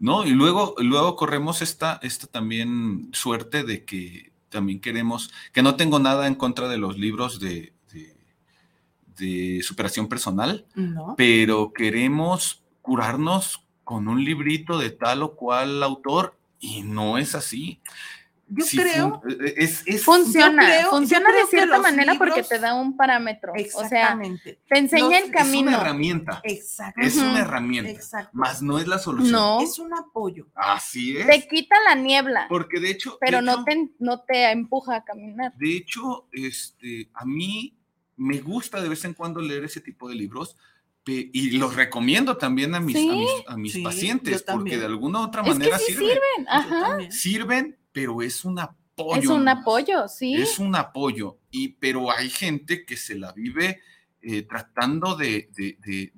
No, 0.00 0.26
y 0.26 0.30
luego, 0.30 0.74
luego 0.78 1.14
corremos 1.14 1.62
esta, 1.62 2.00
esta 2.02 2.26
también 2.26 3.10
suerte 3.12 3.62
de 3.62 3.84
que 3.84 4.32
también 4.48 4.80
queremos, 4.80 5.30
que 5.52 5.62
no 5.62 5.76
tengo 5.76 6.00
nada 6.00 6.26
en 6.26 6.34
contra 6.34 6.66
de 6.66 6.78
los 6.78 6.98
libros 6.98 7.38
de, 7.38 7.74
de, 7.92 8.16
de 9.18 9.62
superación 9.62 10.08
personal, 10.08 10.66
no. 10.74 11.14
pero 11.16 11.72
queremos 11.72 12.64
curarnos 12.82 13.64
con 13.84 14.08
un 14.08 14.24
librito 14.24 14.78
de 14.78 14.90
tal 14.90 15.22
o 15.22 15.36
cual 15.36 15.80
autor 15.84 16.39
y 16.60 16.82
no 16.82 17.18
es 17.18 17.34
así. 17.34 17.80
yo 18.48 18.64
creo. 18.66 19.22
Eh, 19.28 19.54
es, 19.56 19.82
es, 19.86 20.04
funciona, 20.04 20.62
funciona 20.90 21.32
de 21.32 21.46
cierta 21.46 21.78
manera 21.78 22.14
porque 22.16 22.42
te 22.42 22.58
da 22.58 22.74
un 22.74 22.96
parámetro. 22.96 23.52
Exactamente. 23.56 24.50
O 24.50 24.54
sea, 24.54 24.66
te 24.68 24.78
enseña 24.78 25.18
el 25.18 25.30
camino. 25.30 25.70
Es 25.70 25.76
una 25.76 25.82
herramienta. 25.82 26.40
Exacto. 26.44 27.00
Es 27.00 27.16
una 27.16 27.40
herramienta. 27.40 27.90
Exacto. 27.90 28.30
Más 28.34 28.60
no 28.60 28.78
es 28.78 28.86
la 28.86 28.98
solución. 28.98 29.32
No. 29.32 29.60
Es 29.62 29.78
un 29.78 29.94
apoyo. 29.94 30.48
Así 30.54 31.16
es. 31.16 31.26
Te 31.26 31.48
quita 31.48 31.76
la 31.88 31.94
niebla. 31.94 32.46
Porque 32.48 32.78
de 32.78 32.90
hecho. 32.90 33.16
Pero 33.20 33.40
no, 33.40 33.64
te, 33.64 33.90
no 33.98 34.20
te 34.20 34.50
empuja 34.50 34.96
a 34.96 35.04
caminar. 35.04 35.54
De 35.56 35.76
hecho, 35.76 36.28
este, 36.32 37.10
a 37.14 37.24
mí 37.24 37.76
me 38.16 38.40
gusta 38.40 38.82
de 38.82 38.88
vez 38.90 39.04
en 39.06 39.14
cuando 39.14 39.40
leer 39.40 39.64
ese 39.64 39.80
tipo 39.80 40.08
de 40.08 40.14
libros 40.14 40.56
y 41.06 41.50
los 41.52 41.74
recomiendo 41.74 42.36
también 42.36 42.74
a 42.74 42.80
mis, 42.80 42.96
a 43.46 43.56
mis, 43.56 43.78
pacientes, 43.78 44.42
porque 44.42 44.78
de 44.78 44.86
alguna 44.86 45.20
u 45.20 45.22
otra 45.24 45.42
manera 45.42 45.78
sirven. 45.78 47.10
Sirven, 47.10 47.78
pero 47.92 48.22
es 48.22 48.44
un 48.44 48.58
apoyo. 48.58 49.20
Es 49.20 49.26
un 49.26 49.48
apoyo, 49.48 50.08
sí. 50.08 50.34
Es 50.34 50.58
un 50.58 50.76
apoyo, 50.76 51.38
y, 51.50 51.68
pero 51.68 52.10
hay 52.10 52.28
gente 52.28 52.84
que 52.84 52.96
se 52.96 53.16
la 53.18 53.32
vive 53.32 53.80
eh, 54.22 54.42
tratando 54.42 55.16
de, 55.16 55.48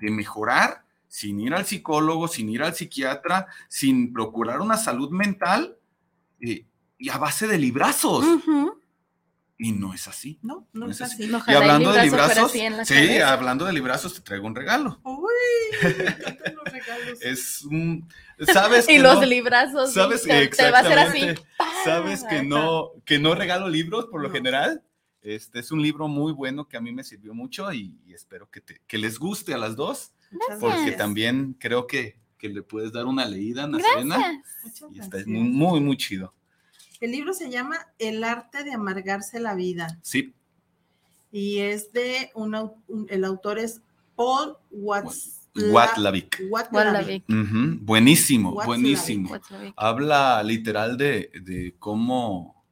mejorar 0.00 0.84
sin 1.06 1.40
ir 1.40 1.54
al 1.54 1.66
psicólogo, 1.66 2.26
sin 2.26 2.48
ir 2.48 2.62
al 2.62 2.74
psiquiatra, 2.74 3.46
sin 3.68 4.12
procurar 4.12 4.60
una 4.60 4.76
salud 4.76 5.10
mental 5.10 5.76
eh, 6.40 6.66
y 6.98 7.10
a 7.10 7.18
base 7.18 7.46
de 7.46 7.58
librazos. 7.58 8.24
Y 9.62 9.70
no 9.70 9.94
es 9.94 10.08
así. 10.08 10.40
No, 10.42 10.66
no, 10.72 10.90
es 10.90 11.00
así. 11.00 11.30
Y 11.30 11.52
hablando 11.52 11.92
de 11.92 12.02
librazos, 12.02 12.50
sí, 12.50 13.18
hablando 13.18 13.64
de 13.64 13.72
librazos, 13.72 14.12
te 14.12 14.20
traigo 14.20 14.48
un 14.48 14.56
regalo. 14.56 15.00
Uy, 15.04 15.30
los 15.80 16.64
regalos. 16.64 17.22
es 17.22 17.62
un, 17.62 18.08
sabes 18.52 18.88
que 18.88 18.94
Y 18.94 18.98
los 18.98 19.24
librazos, 19.24 19.92
sabes 19.92 20.22
te, 20.22 20.48
te, 20.48 20.68
va 20.68 20.78
a 20.78 20.80
hacer 20.80 20.98
así. 20.98 21.26
Sabes 21.84 22.24
que 22.28 22.42
no, 22.42 22.90
que 23.04 23.20
no 23.20 23.36
regalo 23.36 23.68
libros 23.68 24.06
por 24.06 24.20
lo 24.20 24.32
general. 24.32 24.82
Este 25.22 25.60
es 25.60 25.70
un 25.70 25.80
libro 25.80 26.08
muy 26.08 26.32
bueno 26.32 26.66
que 26.66 26.76
a 26.76 26.80
mí 26.80 26.90
me 26.90 27.04
sirvió 27.04 27.32
mucho 27.32 27.72
y, 27.72 27.96
espero 28.12 28.50
que, 28.50 28.62
te, 28.62 28.80
que 28.88 28.98
les 28.98 29.16
guste 29.16 29.54
a 29.54 29.58
las 29.58 29.76
dos, 29.76 30.12
porque 30.58 30.90
también 30.90 31.54
creo 31.60 31.86
que, 31.86 32.18
que 32.36 32.48
le 32.48 32.64
puedes 32.64 32.90
dar 32.90 33.06
una 33.06 33.26
leída, 33.26 33.68
Nazarena. 33.68 34.42
Y 34.90 34.98
está 34.98 35.18
muy, 35.24 35.78
muy 35.80 35.96
chido. 35.96 36.34
El 37.02 37.10
libro 37.10 37.34
se 37.34 37.50
llama 37.50 37.88
El 37.98 38.22
arte 38.22 38.62
de 38.62 38.72
amargarse 38.72 39.40
la 39.40 39.56
vida. 39.56 39.98
Sí. 40.02 40.36
Y 41.32 41.58
es 41.58 41.92
de 41.92 42.30
un, 42.36 42.54
el 43.08 43.24
autor 43.24 43.58
es 43.58 43.82
Paul 44.14 44.56
Watts. 44.70 45.48
Watlavik. 45.54 46.40
Buenísimo, 47.80 48.54
buenísimo. 48.54 49.36
Habla 49.74 50.44
literal 50.44 50.96
de, 50.96 51.74
cómo 51.80 52.64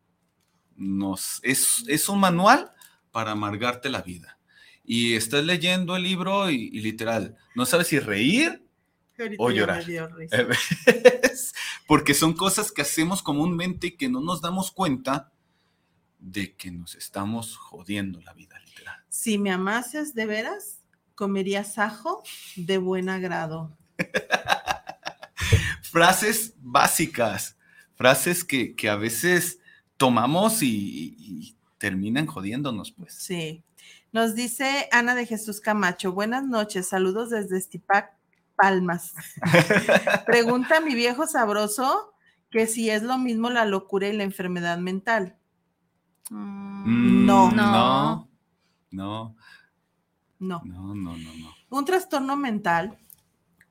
nos 0.77 1.41
es, 1.43 1.83
es, 1.89 2.09
un 2.09 2.21
manual 2.21 2.71
para 3.11 3.33
amargarte 3.33 3.89
la 3.89 4.01
vida. 4.01 4.39
Y 4.85 5.15
estás 5.15 5.45
leyendo 5.45 5.97
el 5.97 6.05
libro 6.05 6.51
y 6.51 6.71
literal, 6.71 7.37
no 7.57 7.67
sabes 7.67 7.89
si 7.89 7.99
reír 7.99 8.63
o 9.39 9.51
llorar. 9.51 9.85
Porque 11.87 12.15
son 12.15 12.35
cosas 12.35 12.73
que 12.73 12.83
hacemos 12.83 13.23
comúnmente 13.23 13.89
y 13.89 13.97
que 13.97 14.09
no 14.09 14.21
nos 14.21 14.41
damos 14.41 14.71
cuenta 14.71 15.33
de 16.19 16.55
que 16.55 16.71
nos 16.71 16.95
estamos 16.95 17.57
jodiendo 17.57 18.21
la 18.21 18.35
vida, 18.35 18.59
literal. 18.65 18.97
Si 19.09 19.39
me 19.39 19.51
amases 19.51 20.15
de 20.15 20.27
veras, 20.27 20.81
comerías 21.15 21.79
ajo 21.79 22.23
de 22.57 22.79
buen 22.79 23.09
agrado. 23.09 23.77
frases 25.83 26.55
básicas, 26.59 27.57
frases 27.95 28.45
que, 28.45 28.77
a 28.89 28.97
veces 28.97 29.59
tomamos 29.97 30.63
y, 30.63 31.17
y, 31.19 31.57
terminan 31.79 32.27
jodiéndonos, 32.27 32.93
pues. 32.93 33.15
Sí. 33.15 33.65
Nos 34.13 34.35
dice 34.35 34.89
Ana 34.93 35.15
de 35.15 35.25
Jesús 35.25 35.61
Camacho, 35.61 36.13
buenas 36.13 36.45
noches, 36.45 36.89
saludos 36.89 37.31
desde 37.31 37.57
Estipac, 37.57 38.20
palmas. 38.61 39.15
Pregunta 40.27 40.81
mi 40.81 40.95
viejo 40.95 41.27
sabroso 41.27 42.13
que 42.51 42.67
si 42.67 42.91
es 42.91 43.03
lo 43.03 43.17
mismo 43.19 43.51
la 43.51 43.65
locura 43.65 44.09
y 44.09 44.17
la 44.17 44.25
enfermedad 44.25 44.79
mental. 44.79 45.37
Mm, 46.31 47.27
no. 47.27 47.51
No. 47.51 48.29
No. 48.91 49.37
No. 50.39 50.63
No, 50.65 50.95
no, 50.95 51.17
no, 51.17 51.55
Un 51.69 51.85
trastorno 51.85 52.37
mental, 52.37 52.99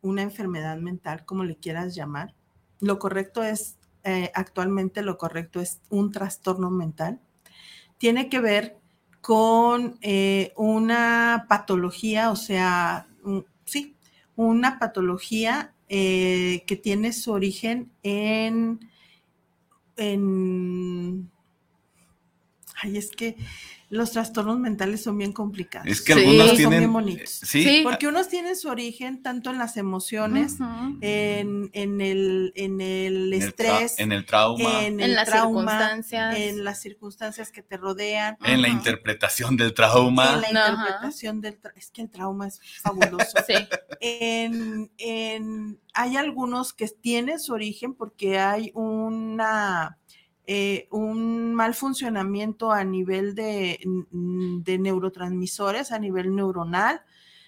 una 0.02 0.22
enfermedad 0.22 0.78
mental, 0.78 1.26
como 1.26 1.44
le 1.44 1.56
quieras 1.58 1.96
llamar, 1.96 2.36
lo 2.80 3.00
correcto 3.00 3.44
es, 3.44 3.78
eh, 4.04 4.32
actualmente 4.36 5.02
lo 5.02 5.18
correcto 5.18 5.60
es 5.60 5.82
un 5.90 6.12
trastorno 6.12 6.70
mental. 6.70 7.20
Tiene 7.98 8.30
que 8.30 8.40
ver 8.40 8.78
con 9.22 9.98
eh, 10.02 10.54
una 10.56 11.46
patología, 11.50 12.32
o 12.32 12.36
sea, 12.36 13.08
sí, 13.24 13.44
una 14.40 14.80
patología 14.80 15.74
eh, 15.90 16.64
que 16.66 16.78
tiene 16.78 17.12
su 17.12 17.34
origen 17.34 17.92
en, 18.04 18.80
en, 19.98 21.30
ay, 22.82 22.98
es 22.98 23.12
que 23.12 23.36
los 23.90 24.12
trastornos 24.12 24.60
mentales 24.60 25.02
son 25.04 25.18
bien 25.18 25.34
complicados. 25.34 25.88
Es 25.88 26.02
que 26.02 26.14
algunos 26.14 26.52
tienen. 26.52 26.64
Son 26.64 26.78
bien 26.78 26.94
bonitos. 26.94 27.30
Sí. 27.44 27.82
Porque 27.84 28.08
unos 28.08 28.30
tienen 28.30 28.56
su 28.56 28.70
origen 28.70 29.24
tanto 29.24 29.50
en 29.50 29.58
las 29.58 29.78
emociones, 29.78 30.58
en, 31.02 31.70
el, 31.74 32.54
en 32.56 32.82
el 32.82 33.34
estrés, 33.34 33.98
en 34.00 34.12
el 34.12 34.26
trauma, 34.26 34.84
en, 34.84 35.16
las 35.16 35.32
circunstancias, 35.32 36.38
en 36.38 36.64
las 36.64 36.82
circunstancias 36.82 37.52
que 37.52 37.64
te 37.64 37.78
rodean, 37.78 38.38
en 38.44 38.62
la 38.62 38.70
interpretación 38.70 39.58
del 39.58 39.74
trauma. 39.74 40.36
En 40.36 40.54
la 40.54 40.70
interpretación 40.70 41.42
del 41.42 41.58
trauma. 41.58 41.80
Es 41.80 41.90
que 41.90 42.02
el 42.04 42.10
trauma 42.10 42.48
es 42.48 42.62
fabuloso. 42.82 43.38
sí. 43.48 43.56
En, 44.00 45.80
hay 45.94 46.16
algunos 46.16 46.74
que 46.74 46.88
tienen 46.88 47.40
su 47.40 47.54
origen 47.54 47.96
porque 47.96 48.38
hay 48.38 48.72
una 48.76 49.98
eh, 50.52 50.88
un 50.90 51.54
mal 51.54 51.76
funcionamiento 51.76 52.72
a 52.72 52.84
nivel 52.84 53.36
de, 53.36 53.80
neurotransmisores, 54.66 55.92
a 55.92 56.00
nivel 56.00 56.36
neuronal. 56.36 57.04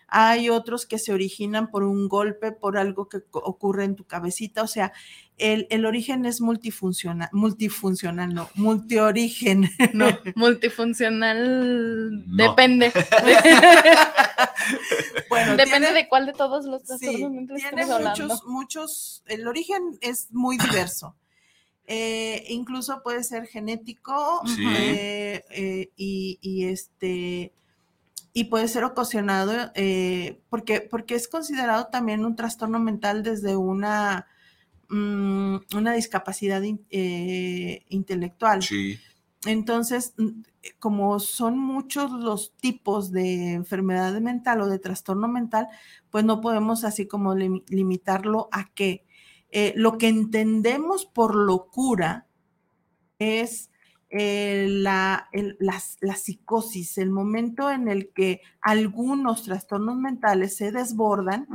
Hay 0.07 0.49
otros 0.49 0.85
que 0.85 0.99
se 0.99 1.11
originan 1.11 1.71
por 1.71 1.83
un 1.83 2.07
golpe, 2.07 2.51
por 2.51 2.77
algo 2.77 3.09
que 3.09 3.23
ocurre 3.31 3.85
en 3.85 3.95
tu 3.95 4.03
cabecita. 4.03 4.61
O 4.61 4.67
sea, 4.67 4.93
el, 5.39 5.83
origen 5.87 6.27
es 6.27 6.41
multifuncional, 6.41 7.29
multifuncional, 7.31 8.35
no, 8.35 8.49
multiorigen. 8.53 9.67
No, 9.93 10.05
multifuncional 10.35 12.23
depende. 12.27 12.91
bueno, 15.29 15.55
depende 15.55 15.91
de 15.91 16.07
cuál 16.07 16.27
de 16.27 16.33
todos 16.33 16.65
los 16.65 16.83
trastornos 16.83 17.31
sí, 17.55 17.55
tiene 17.55 17.87
muchos, 17.87 18.43
muchos, 18.45 19.23
el 19.25 19.47
origen 19.47 19.97
es 20.01 20.31
muy 20.31 20.59
diverso. 20.59 21.15
Eh, 21.93 22.45
incluso 22.47 23.03
puede 23.03 23.21
ser 23.21 23.47
genético 23.47 24.41
eh, 24.57 25.43
eh, 25.49 25.89
y, 25.97 26.63
este 26.63 27.51
y 28.31 28.45
puede 28.45 28.69
ser 28.69 28.85
ocasionado 28.85 29.73
porque, 30.49 30.79
porque 30.89 31.15
es 31.15 31.27
considerado 31.27 31.87
también 31.87 32.23
un 32.23 32.37
trastorno 32.37 32.79
mental 32.79 33.23
desde 33.23 33.57
una, 33.57 34.25
mm, 34.87 35.57
una 35.75 35.91
discapacidad 35.91 36.61
intelectual. 37.89 38.61
Entonces, 39.45 40.13
mm, 40.15 40.43
como 40.79 41.19
son 41.19 41.59
muchos 41.59 42.09
los 42.09 42.53
tipos 42.53 43.11
de 43.11 43.51
enfermedad 43.51 44.17
mental 44.21 44.61
o 44.61 44.69
de 44.69 44.79
trastorno 44.79 45.27
mental, 45.27 45.67
pues 46.09 46.23
no 46.23 46.39
podemos 46.39 46.85
así 46.85 47.05
como 47.05 47.35
limitarlo 47.35 48.47
a 48.53 48.69
que 48.73 49.03
eh, 49.51 49.73
lo 49.75 49.97
que 49.97 50.07
entendemos 50.07 51.05
por 51.05 51.35
locura 51.35 52.27
es 53.19 53.71
eh, 54.13 54.67
la, 54.69 55.29
la, 55.59 56.15
psicosis, 56.15 56.97
el 56.97 57.11
momento 57.11 57.71
en 57.71 57.87
el 57.87 58.11
que 58.13 58.41
algunos 58.59 59.43
trastornos 59.43 59.95
mentales 59.95 60.57
se 60.57 60.73
desbordan 60.73 61.47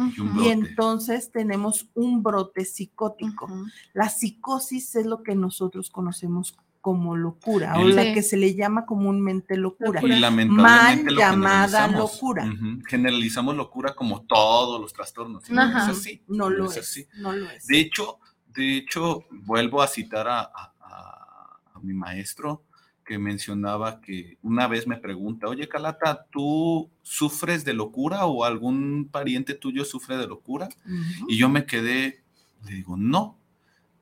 y 0.43 0.49
entonces 0.49 1.31
tenemos 1.31 1.91
un 1.95 2.23
brote 2.23 2.65
psicótico. 2.65 3.47
La 3.93 4.09
psicosis 4.09 4.97
es 4.97 5.05
lo 5.05 5.23
que 5.23 5.35
nosotros 5.35 5.91
conocemos 5.91 6.57
como 6.87 7.17
locura, 7.17 7.81
o 7.81 7.89
la 7.89 8.15
que 8.15 8.23
se 8.23 8.37
le 8.37 8.55
llama 8.55 8.87
comúnmente 8.87 9.57
locura, 9.57 10.01
mal 10.47 11.05
llamada 11.09 11.89
locura. 11.89 12.49
Generalizamos 12.87 13.57
locura 13.57 13.93
como 13.93 14.23
todos 14.23 14.81
los 14.81 14.93
trastornos. 14.93 15.51
No 15.51 15.63
es 15.65 15.75
así. 15.75 16.23
No, 16.29 16.49
lo 16.49 16.71
es, 16.71 17.09
no 17.17 17.33
lo 17.33 17.51
es. 17.51 17.67
De 17.67 17.81
hecho, 17.81 18.21
de 18.55 18.77
hecho, 18.77 19.25
vuelvo 19.33 19.83
a 19.83 19.89
citar 19.89 20.29
a, 20.29 20.49
mi 21.83 21.93
maestro 21.93 22.63
que 23.05 23.19
mencionaba 23.19 24.01
que 24.01 24.39
una 24.43 24.69
vez 24.69 24.87
me 24.87 24.97
pregunta, 24.97 25.49
oye 25.49 25.69
Calata, 25.69 26.25
¿tú 26.31 26.89
sufres 27.03 27.65
de 27.65 27.75
locura 27.75 28.27
o 28.27 28.45
algún 28.45 29.09
pariente 29.11 29.55
tuyo 29.55 29.85
sufre 29.85 30.17
de 30.19 30.29
locura? 30.29 30.69
Y 31.27 31.37
yo 31.37 31.49
me 31.49 31.67
quedé, 31.67 32.23
le 32.65 32.75
digo, 32.75 32.97
no. 32.97 33.37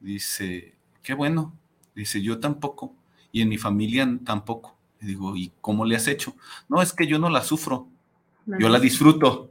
Dice, 0.00 0.74
qué 1.02 1.14
bueno, 1.14 1.58
Dice, 1.94 2.20
yo 2.20 2.40
tampoco, 2.40 2.94
y 3.30 3.42
en 3.42 3.48
mi 3.48 3.58
familia 3.58 4.08
tampoco. 4.24 4.76
Y 5.00 5.06
digo, 5.06 5.36
¿y 5.36 5.52
cómo 5.60 5.84
le 5.84 5.96
has 5.96 6.08
hecho? 6.08 6.34
No, 6.68 6.82
es 6.82 6.92
que 6.92 7.06
yo 7.06 7.18
no 7.18 7.28
la 7.30 7.42
sufro, 7.42 7.88
yo 8.46 8.68
la 8.68 8.80
disfruto. 8.80 9.50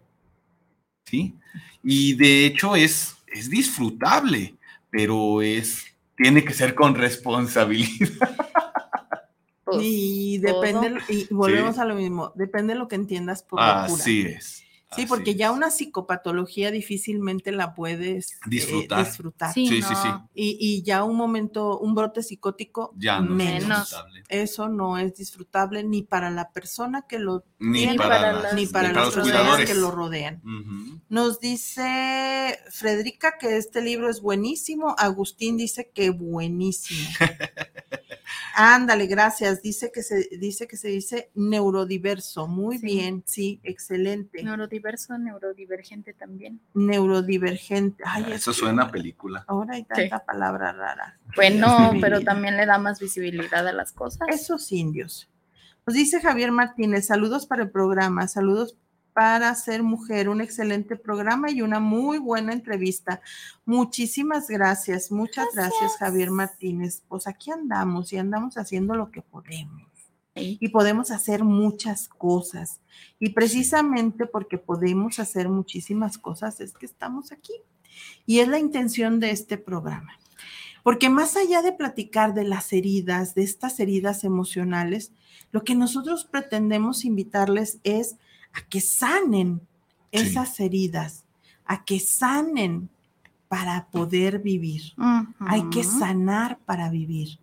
¿Sí? 1.06 1.36
Y 1.84 2.14
de 2.14 2.46
hecho 2.46 2.76
es, 2.76 3.16
es 3.28 3.50
disfrutable, 3.50 4.56
pero 4.90 5.42
es, 5.42 5.86
tiene 6.16 6.44
que 6.44 6.54
ser 6.54 6.76
con 6.76 6.96
responsabilidad. 6.96 8.36
y 9.80 10.38
depende, 10.40 11.00
y 11.10 11.34
volvemos 11.34 11.78
a 11.78 11.86
lo 11.86 11.96
mismo, 11.96 12.32
depende 12.36 12.74
de 12.74 12.80
lo 12.80 12.88
que 12.88 12.96
entiendas 12.96 13.44
por 13.44 13.60
locura. 13.60 13.84
Así 13.84 14.22
es. 14.22 14.64
Sí, 14.96 15.06
porque 15.06 15.36
ya 15.36 15.52
una 15.52 15.70
psicopatología 15.70 16.72
difícilmente 16.72 17.52
la 17.52 17.74
puedes 17.74 18.34
eh, 18.34 18.88
disfrutar. 18.96 19.54
Sí, 19.54 19.68
sí, 19.68 19.82
sí, 19.82 20.10
Y, 20.34 20.84
ya 20.84 21.04
un 21.04 21.16
momento, 21.16 21.80
un 21.80 21.96
brote 21.96 22.24
psicótico, 22.24 22.94
ya 22.98 23.20
no 23.20 23.32
menos. 23.36 23.96
Eso 24.30 24.70
no 24.70 24.98
es 24.98 25.16
disfrutable 25.16 25.84
ni 25.84 26.04
para 26.04 26.30
la 26.30 26.52
persona 26.52 27.06
que 27.08 27.20
lo 27.20 27.44
ni 27.60 27.80
tiene, 27.80 27.96
para, 27.96 28.54
ni 28.54 28.66
para, 28.68 28.92
las 28.92 29.14
personas 29.14 29.66
que 29.66 29.76
lo 29.76 29.92
rodean. 29.92 30.42
Nos 31.10 31.40
dice 31.40 32.60
Frederica 32.72 33.38
que 33.40 33.58
este 33.58 33.82
libro 33.82 34.10
es 34.10 34.22
buenísimo. 34.22 34.96
Agustín 34.98 35.58
dice 35.58 35.92
que 35.94 36.10
buenísimo. 36.10 37.10
Ándale, 38.56 39.08
gracias. 39.08 39.62
Dice 39.62 39.92
que 39.92 40.04
se 40.04 40.30
dice 40.38 40.68
que 40.68 40.78
se 40.78 40.90
dice 40.90 41.32
neurodiverso. 41.34 42.48
Muy 42.48 42.78
bien, 42.78 43.24
sí, 43.26 43.60
excelente. 43.64 44.44
Neurodiverso, 44.44 45.18
neurodivergente 45.18 46.14
también. 46.14 46.62
Neurodivergente. 46.74 48.04
Ay, 48.06 48.26
eso 48.32 48.54
suena 48.54 48.84
a 48.84 48.92
película. 48.92 49.44
Ahora 49.48 49.76
hay 49.76 49.84
tanta 49.84 50.24
palabra 50.24 50.72
rara. 50.72 51.20
Bueno, 51.36 51.94
pero 52.02 52.22
también 52.22 52.56
le 52.56 52.66
da 52.66 52.78
más 52.78 53.00
visibilidad 53.00 53.68
a 53.68 53.74
las 53.74 53.92
cosas. 53.92 54.28
Esos 54.30 54.72
indios. 54.72 55.30
Nos 55.86 55.96
dice 55.96 56.22
Javier 56.22 56.52
Martínez, 56.52 57.08
saludos 57.08 57.46
para 57.46 57.64
el 57.64 57.72
programa, 57.72 58.28
saludos 58.28 58.78
para 59.14 59.54
ser 59.56 59.84
mujer. 59.84 60.30
Un 60.30 60.42
excelente 60.42 60.96
programa 60.96 61.52
y 61.52 61.62
una 61.62 61.80
muy 61.80 62.18
buena 62.18 62.54
entrevista. 62.54 63.22
Muchísimas 63.66 64.48
gracias, 64.48 65.12
muchas 65.12 65.48
gracias, 65.54 65.98
Javier 65.98 66.32
Martínez. 66.32 67.04
Pues 67.08 67.28
aquí 67.28 67.52
andamos 67.52 68.12
y 68.14 68.18
andamos 68.18 68.58
haciendo 68.58 68.96
lo 68.96 69.12
que 69.12 69.22
podemos. 69.22 69.88
Y 70.36 70.70
podemos 70.70 71.12
hacer 71.12 71.44
muchas 71.44 72.08
cosas. 72.08 72.82
Y 73.20 73.30
precisamente 73.30 74.26
porque 74.26 74.58
podemos 74.58 75.20
hacer 75.20 75.48
muchísimas 75.48 76.18
cosas 76.18 76.60
es 76.60 76.74
que 76.74 76.88
estamos 76.88 77.32
aquí. 77.32 77.54
Y 78.26 78.40
es 78.40 78.48
la 78.48 78.58
intención 78.58 79.20
de 79.20 79.30
este 79.30 79.58
programa. 79.60 80.18
Porque 80.82 81.10
más 81.10 81.38
allá 81.38 81.62
de 81.62 81.72
platicar 81.72 82.34
de 82.34 82.44
las 82.44 82.74
heridas, 82.74 83.36
de 83.36 83.44
estas 83.44 83.80
heridas 83.80 84.24
emocionales, 84.24 85.14
lo 85.52 85.64
que 85.64 85.76
nosotros 85.76 86.26
pretendemos 86.26 87.06
invitarles 87.06 87.80
es 87.84 88.18
a 88.54 88.62
que 88.62 88.82
sanen 88.82 89.62
esas 90.12 90.60
heridas, 90.60 91.26
a 91.66 91.84
que 91.84 92.00
sanen 92.00 92.90
para 93.48 93.88
poder 93.92 94.40
vivir. 94.40 94.94
Hay 95.40 95.70
que 95.70 95.84
sanar 95.84 96.60
para 96.60 96.90
vivir. 96.90 97.40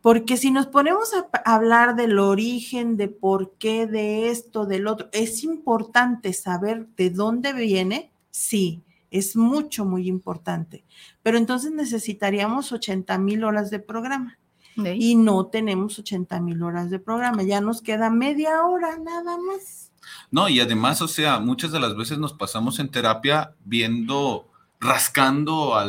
Porque 0.00 0.36
si 0.36 0.50
nos 0.50 0.66
ponemos 0.66 1.14
a 1.14 1.54
hablar 1.54 1.94
del 1.94 2.18
origen, 2.18 2.96
de 2.96 3.06
por 3.08 3.52
qué, 3.52 3.86
de 3.86 4.30
esto, 4.30 4.66
del 4.66 4.88
otro, 4.88 5.08
es 5.12 5.44
importante 5.44 6.32
saber 6.32 6.88
de 6.96 7.10
dónde 7.10 7.52
viene, 7.52 8.10
sí, 8.30 8.82
es 9.12 9.36
mucho, 9.36 9.84
muy 9.84 10.08
importante. 10.08 10.84
Pero 11.22 11.38
entonces 11.38 11.70
necesitaríamos 11.70 12.72
80 12.72 13.16
mil 13.18 13.44
horas 13.44 13.70
de 13.70 13.78
programa. 13.78 14.38
Y 14.76 15.16
no 15.16 15.46
tenemos 15.46 15.98
80 15.98 16.40
mil 16.40 16.62
horas 16.62 16.88
de 16.88 16.98
programa, 16.98 17.42
ya 17.42 17.60
nos 17.60 17.82
queda 17.82 18.08
media 18.08 18.64
hora 18.64 18.96
nada 18.98 19.36
más. 19.36 19.91
No, 20.30 20.48
y 20.48 20.60
además, 20.60 21.02
o 21.02 21.08
sea, 21.08 21.38
muchas 21.38 21.72
de 21.72 21.80
las 21.80 21.96
veces 21.96 22.18
nos 22.18 22.32
pasamos 22.32 22.78
en 22.78 22.88
terapia 22.88 23.54
viendo, 23.64 24.48
rascando 24.80 25.74
a 25.76 25.86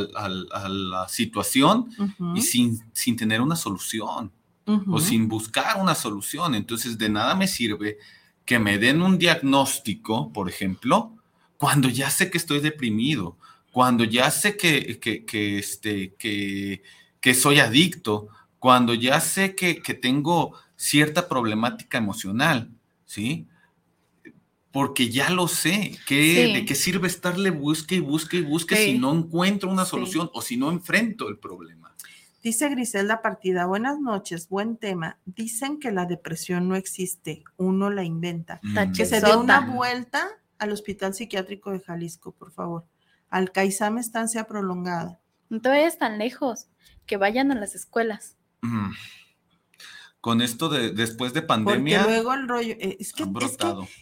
la 0.69 1.08
situación 1.08 1.89
y 2.36 2.41
sin, 2.41 2.84
sin, 2.93 3.15
tener 3.15 3.41
una 3.41 3.56
solución 3.56 4.32
o 4.88 4.99
sin 4.99 5.28
buscar 5.28 5.82
una 5.82 5.95
solución. 5.95 6.56
Entonces, 6.56 6.97
de 6.97 7.10
nada 7.10 7.36
me 7.36 7.47
sirve 7.47 7.97
que 8.45 8.60
me 8.60 8.78
den 8.78 9.02
un 9.02 9.17
diagnóstico, 9.17 10.32
por 10.32 10.49
ejemplo, 10.49 11.13
cuando 11.58 11.88
ya 11.89 12.10
sé 12.10 12.30
que 12.30 12.38
estoy 12.38 12.60
deprimido, 12.60 13.38
cuando 13.71 14.04
ya 14.04 14.30
sé 14.30 14.58
que, 14.58 14.99
que, 14.99 15.58
este, 15.58 16.13
que, 16.15 16.84
que 17.19 17.34
soy 17.34 17.60
adicto, 17.60 18.28
cuando 18.60 18.93
ya 18.93 19.19
sé 19.19 19.56
que, 19.56 19.82
que 19.82 19.93
tengo 19.93 20.56
cierta 20.76 21.28
problemática 21.28 21.97
emocional, 21.97 22.69
¿sí? 23.06 23.47
Porque 24.73 25.09
ya 25.09 25.29
lo 25.29 25.47
sé. 25.47 25.97
¿De 26.09 26.65
qué 26.67 26.75
sirve 26.75 27.07
estarle 27.07 27.51
busque 27.51 27.95
y 27.95 27.99
busque 27.99 28.38
y 28.38 28.41
busque 28.41 28.75
si 28.75 28.97
no 28.97 29.13
encuentro 29.13 29.69
una 29.69 29.86
solución 29.86 30.31
o 30.33 30.41
si 30.41 30.57
no 30.57 30.71
enfrento 30.71 31.29
el 31.29 31.38
problema? 31.38 31.95
Dice 32.41 32.67
Griselda 32.69 33.21
Partida, 33.21 33.67
buenas 33.67 33.99
noches, 33.99 34.49
buen 34.49 34.75
tema. 34.75 35.19
Dicen 35.25 35.79
que 35.79 35.91
la 35.91 36.05
depresión 36.05 36.67
no 36.67 36.75
existe, 36.75 37.43
uno 37.55 37.91
la 37.91 38.03
inventa. 38.03 38.59
Mm. 38.63 38.91
Que 38.93 39.05
se 39.05 39.21
dé 39.21 39.38
una 39.38 39.62
vuelta 39.62 40.27
al 40.57 40.71
Hospital 40.71 41.13
Psiquiátrico 41.13 41.71
de 41.71 41.79
Jalisco, 41.79 42.31
por 42.31 42.51
favor. 42.51 42.86
Al 43.29 43.51
CAISAM 43.51 43.99
estancia 43.99 44.45
prolongada. 44.45 45.19
No 45.49 45.62
te 45.62 45.69
vayas 45.69 45.99
tan 45.99 46.17
lejos, 46.17 46.67
que 47.05 47.17
vayan 47.17 47.51
a 47.51 47.55
las 47.55 47.75
escuelas. 47.75 48.38
Mm 48.62 48.89
con 50.23 50.39
esto 50.39 50.69
de 50.69 50.91
después 50.91 51.33
de 51.33 51.41
pandemia. 51.41 51.99
Porque 51.99 52.13
luego 52.13 52.33
el 52.33 52.47
rollo, 52.47 52.75
eh, 52.79 52.95
es 52.97 53.12
que, 53.12 53.23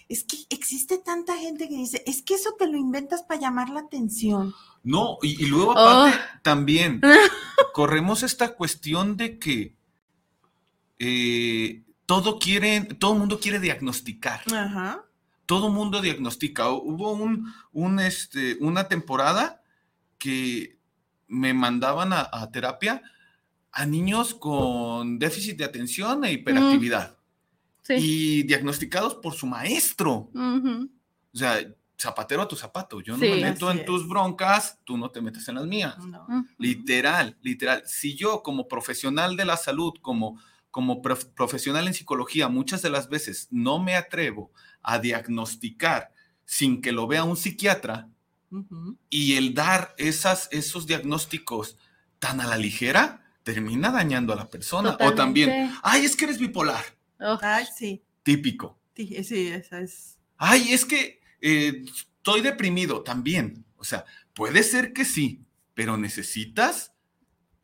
es 0.07 0.23
que, 0.23 0.38
existe 0.51 0.99
tanta 0.99 1.36
gente 1.36 1.67
que 1.67 1.73
dice, 1.73 2.03
es 2.05 2.21
que 2.21 2.36
eso 2.36 2.51
te 2.60 2.67
lo 2.67 2.77
inventas 2.77 3.23
para 3.23 3.41
llamar 3.41 3.69
la 3.69 3.79
atención. 3.79 4.53
No, 4.84 5.17
y, 5.23 5.47
luego 5.47 5.71
aparte 5.71 6.15
oh. 6.15 6.39
también 6.43 7.01
corremos 7.73 8.21
esta 8.21 8.49
cuestión 8.53 9.17
de 9.17 9.39
que 9.39 9.75
eh, 10.99 11.81
todo 12.05 12.38
quiere, 12.38 12.81
todo 12.81 13.13
el 13.13 13.19
mundo 13.19 13.39
quiere 13.39 13.60
diagnosticar. 13.60 14.41
Ajá. 14.53 15.03
Todo 15.47 15.69
el 15.69 15.73
mundo 15.73 16.01
diagnostica. 16.01 16.69
Hubo 16.69 17.13
un, 17.13 17.51
un, 17.71 17.99
este, 17.99 18.57
una 18.60 18.88
temporada 18.88 19.63
que 20.19 20.77
me 21.27 21.55
mandaban 21.55 22.13
a 22.13 22.51
terapia 22.51 23.01
a 23.71 23.86
niños 23.86 24.34
con 24.34 25.17
déficit 25.19 25.57
de 25.57 25.65
atención 25.65 26.23
e 26.25 26.34
hiperactividad. 26.34 27.17
Y 27.89 28.43
diagnosticados 28.43 29.15
por 29.15 29.34
su 29.34 29.47
maestro. 29.47 30.29
O 31.34 31.38
sea, 31.38 31.60
zapatero 32.01 32.41
a 32.41 32.47
tu 32.47 32.55
zapato. 32.55 32.99
Yo 33.01 33.13
no 33.13 33.19
me 33.19 33.36
meto 33.36 33.71
en 33.71 33.86
tus 33.86 34.07
broncas, 34.07 34.79
tú 34.84 34.97
no 34.97 35.12
te 35.12 35.21
metes 35.21 35.47
en 35.47 35.55
las 35.55 35.65
mías. 35.65 35.95
Literal, 36.57 37.38
literal. 37.41 37.84
Si 37.86 38.15
yo 38.15 38.43
como 38.43 38.67
profesional 38.67 39.36
de 39.36 39.45
la 39.45 39.57
salud, 39.57 39.93
como, 40.01 40.39
como 40.71 41.01
profesional 41.01 41.88
en 41.88 41.93
psicología, 41.93 42.49
muchas 42.49 42.81
de 42.81 42.89
las 42.89 43.10
veces 43.10 43.47
no 43.51 43.79
me 43.79 43.95
atrevo 43.95 44.51
a 44.81 44.99
diagnosticar 44.99 46.12
sin 46.45 46.81
que 46.81 46.91
lo 46.91 47.07
vea 47.07 47.23
un 47.23 47.38
psiquiatra 47.38 48.10
y 49.10 49.36
el 49.36 49.53
dar 49.53 49.95
esas, 49.97 50.49
esos 50.51 50.86
diagnósticos 50.88 51.77
tan 52.19 52.41
a 52.41 52.47
la 52.47 52.57
ligera, 52.57 53.25
termina 53.43 53.91
dañando 53.91 54.34
a 54.34 54.36
la 54.36 54.49
persona. 54.49 54.97
O 54.99 55.13
también, 55.13 55.71
ay, 55.84 56.06
es 56.06 56.15
que 56.15 56.25
eres 56.25 56.39
bipolar. 56.39 56.84
Ay, 57.41 57.65
sí. 57.75 58.04
Típico. 58.23 58.80
Sí, 58.95 59.47
esa 59.47 59.80
es. 59.80 60.17
Ay, 60.38 60.73
es 60.73 60.86
que 60.86 61.21
eh, 61.41 61.84
estoy 61.86 62.41
deprimido 62.41 63.01
también. 63.01 63.65
O 63.77 63.84
sea, 63.84 64.06
puede 64.34 64.63
ser 64.63 64.93
que 64.93 65.06
sí, 65.06 65.43
pero 65.73 65.97
necesitas 65.97 66.93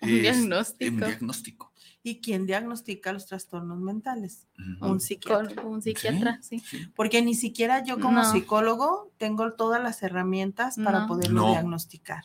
un, 0.02 0.22
diagnóstico. 0.22 0.92
un 0.92 0.98
diagnóstico. 1.00 1.74
¿Y 2.04 2.22
quién 2.22 2.46
diagnostica 2.46 3.12
los 3.12 3.26
trastornos 3.26 3.80
mentales? 3.80 4.48
Un 4.80 5.02
psiquiatra. 5.02 5.63
un 5.63 5.82
psiquiatra, 5.82 6.40
sí, 6.42 6.63
Porque 6.96 7.22
ni 7.22 7.36
siquiera 7.36 7.84
yo 7.84 8.00
como 8.00 8.24
psicólogo 8.24 9.12
tengo 9.18 9.52
todas 9.54 9.84
las 9.84 10.02
herramientas 10.04 10.78
para 10.78 11.06
poderlo 11.06 11.50
diagnosticar. 11.50 12.24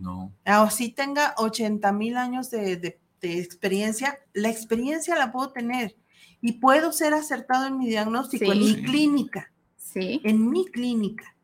No. 0.00 0.34
Así 0.44 0.90
tenga 0.90 1.34
80 1.36 1.92
mil 1.92 2.16
años 2.16 2.50
de, 2.50 2.98
experiencia, 3.20 4.18
la 4.32 4.48
experiencia 4.48 5.14
la 5.14 5.30
puedo 5.30 5.50
tener 5.50 5.94
y 6.40 6.52
puedo 6.52 6.90
ser 6.90 7.12
acertado 7.12 7.66
en 7.66 7.78
mi 7.78 7.88
diagnóstico, 7.88 8.50
en 8.50 8.58
mi 8.58 8.82
clínica. 8.82 9.52
Sí. 9.76 10.20
En 10.24 10.48
mi 10.48 10.64
clínica. 10.66 11.36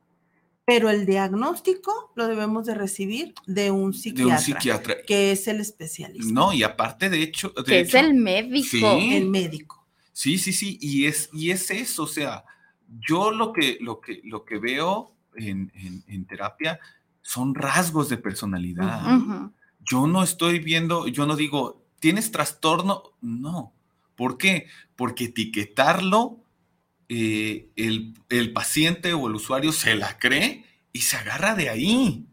Pero 0.64 0.88
el 0.88 1.04
diagnóstico 1.04 2.12
lo 2.16 2.26
debemos 2.26 2.66
de 2.66 2.74
recibir 2.74 3.34
de 3.46 3.70
un 3.70 3.92
psiquiatra. 3.92 4.38
psiquiatra. 4.38 4.96
Que 5.06 5.32
es 5.32 5.46
el 5.48 5.60
especialista. 5.60 6.32
No, 6.32 6.52
y 6.52 6.62
aparte 6.62 7.10
de 7.10 7.22
hecho... 7.22 7.52
que 7.54 7.80
es 7.80 7.94
el 7.94 8.14
médico. 8.14 8.98
El 8.98 9.28
médico. 9.28 9.86
Sí, 10.12 10.38
sí, 10.38 10.52
sí. 10.52 10.78
Y 10.80 11.06
es, 11.06 11.28
y 11.32 11.50
es 11.50 11.70
eso. 11.70 12.04
O 12.04 12.08
sea, 12.08 12.44
yo 12.88 13.30
lo 13.30 13.52
que, 13.52 13.76
lo 13.80 14.00
que, 14.00 14.22
lo 14.24 14.44
que 14.44 14.58
veo 14.58 15.12
en, 15.36 15.70
en 16.08 16.24
terapia 16.24 16.80
son 17.26 17.56
rasgos 17.56 18.08
de 18.08 18.18
personalidad. 18.18 19.02
Yo 19.80 20.06
no 20.06 20.22
estoy 20.22 20.60
viendo, 20.60 21.08
yo 21.08 21.26
no 21.26 21.34
digo, 21.34 21.84
¿tienes 21.98 22.30
trastorno? 22.30 23.02
No. 23.20 23.72
¿Por 24.14 24.38
qué? 24.38 24.68
Porque 24.94 25.24
etiquetarlo, 25.24 26.38
eh, 27.08 27.68
el, 27.74 28.52
paciente 28.52 29.12
o 29.12 29.26
el 29.26 29.34
usuario 29.34 29.72
se 29.72 29.96
la 29.96 30.18
cree 30.20 30.64
y 30.92 31.00
se 31.00 31.16
agarra 31.16 31.56
de 31.56 31.68
ahí. 31.68 32.26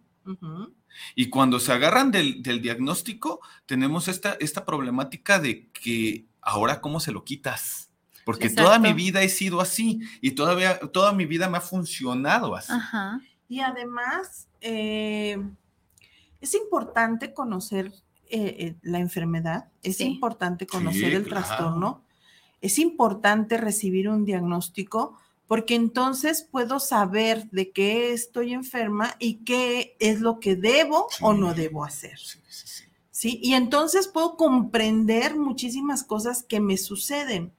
Y 1.15 1.29
cuando 1.29 1.59
se 1.59 1.73
agarran 1.73 2.11
del, 2.11 2.43
diagnóstico, 2.43 3.41
tenemos 3.65 4.07
esta, 4.07 4.37
esta 4.39 4.63
problemática 4.63 5.39
de 5.39 5.69
que 5.69 6.27
ahora 6.39 6.81
cómo 6.81 6.99
se 6.99 7.11
lo 7.11 7.23
quitas. 7.23 7.89
Porque 8.25 8.51
toda 8.51 8.77
mi 8.77 8.93
vida 8.93 9.23
he 9.23 9.29
sido 9.29 9.59
así 9.59 10.01
y 10.21 10.31
todavía 10.31 10.79
toda 10.79 11.13
mi 11.13 11.25
vida 11.25 11.49
me 11.49 11.57
ha 11.57 11.61
funcionado 11.61 12.55
así. 12.55 12.71
Y 13.53 13.59
además, 13.59 14.47
eh, 14.61 15.37
es 16.41 16.55
importante 16.55 17.35
conocer 17.35 17.93
eh, 18.27 18.55
eh, 18.57 18.75
la 18.81 18.97
enfermedad, 18.97 19.69
es 19.83 20.01
importante 20.01 20.65
conocer 20.65 21.13
el 21.13 21.29
trastorno, 21.29 22.03
es 22.61 22.79
importante 22.79 23.57
recibir 23.57 24.09
un 24.09 24.25
diagnóstico 24.25 25.19
porque 25.45 25.75
entonces 25.75 26.41
puedo 26.41 26.79
saber 26.79 27.47
de 27.51 27.69
qué 27.69 28.11
estoy 28.11 28.53
enferma 28.53 29.13
y 29.19 29.43
qué 29.43 29.97
es 29.99 30.19
lo 30.19 30.39
que 30.39 30.55
debo 30.55 31.07
o 31.21 31.33
no 31.35 31.53
debo 31.53 31.85
hacer. 31.85 32.17
Sí, 33.11 33.39
Y 33.43 33.53
entonces 33.53 34.07
puedo 34.07 34.35
comprender 34.35 35.35
muchísimas 35.35 36.03
cosas 36.03 36.41
que 36.41 36.59
me 36.59 36.77
suceden. 36.77 37.53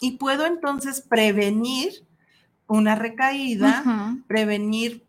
Y 0.00 0.12
puedo 0.12 0.46
entonces 0.46 1.02
prevenir 1.02 2.06
una 2.78 2.94
recaída, 2.94 4.16
prevenir 4.26 5.04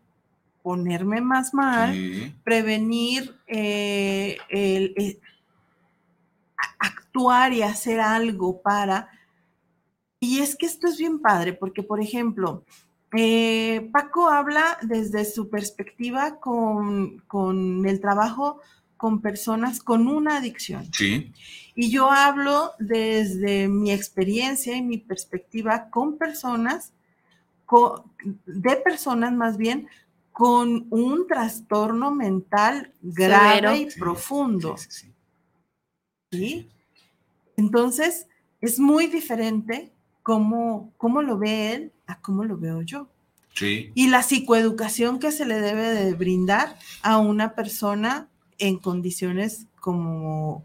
ponerme 0.62 1.20
más 1.20 1.54
mal, 1.54 2.34
prevenir 2.44 3.34
eh, 3.48 4.38
el, 4.48 4.94
eh, 4.96 5.18
actuar 6.78 7.52
y 7.52 7.62
hacer 7.62 8.00
algo 8.00 8.62
para 8.62 9.08
y 10.22 10.38
es 10.38 10.54
que 10.54 10.66
esto 10.66 10.86
es 10.86 10.98
bien 10.98 11.18
padre, 11.18 11.52
porque, 11.52 11.82
por 11.82 12.00
ejemplo, 12.00 12.64
eh, 13.12 13.90
Paco 13.92 14.28
habla 14.30 14.78
desde 14.82 15.24
su 15.24 15.50
perspectiva 15.50 16.38
con, 16.38 17.20
el 17.84 18.00
trabajo 18.00 18.60
con 18.96 19.20
personas 19.20 19.80
con 19.80 20.06
una 20.06 20.36
adicción. 20.36 20.88
Sí. 20.92 21.32
Y 21.74 21.90
yo 21.90 22.08
hablo 22.08 22.70
desde 22.78 23.66
mi 23.66 23.90
experiencia 23.90 24.76
y 24.76 24.82
mi 24.82 24.98
perspectiva 24.98 25.90
con 25.90 26.16
personas, 26.18 26.92
de 28.46 28.76
personas 28.76 29.32
más 29.32 29.56
bien, 29.56 29.88
con 30.32 30.86
un 30.90 31.26
trastorno 31.26 32.10
mental 32.10 32.92
grave 33.02 33.78
y 33.78 33.86
profundo. 33.98 34.76
Sí, 34.78 35.12
sí, 36.30 36.70
Entonces, 37.56 38.26
es 38.60 38.78
muy 38.78 39.06
diferente 39.08 39.92
cómo, 40.22 40.92
cómo 40.96 41.20
lo 41.22 41.38
ve 41.38 41.74
él 41.74 41.92
a 42.06 42.20
cómo 42.20 42.44
lo 42.44 42.56
veo 42.56 42.82
yo. 42.82 43.08
Sí. 43.54 43.92
Y 43.94 44.08
la 44.08 44.22
psicoeducación 44.22 45.18
que 45.18 45.30
se 45.30 45.44
le 45.44 45.60
debe 45.60 45.92
de 45.92 46.14
brindar 46.14 46.78
a 47.02 47.18
una 47.18 47.54
persona 47.54 48.28
en 48.58 48.78
condiciones 48.78 49.66
como... 49.80 50.64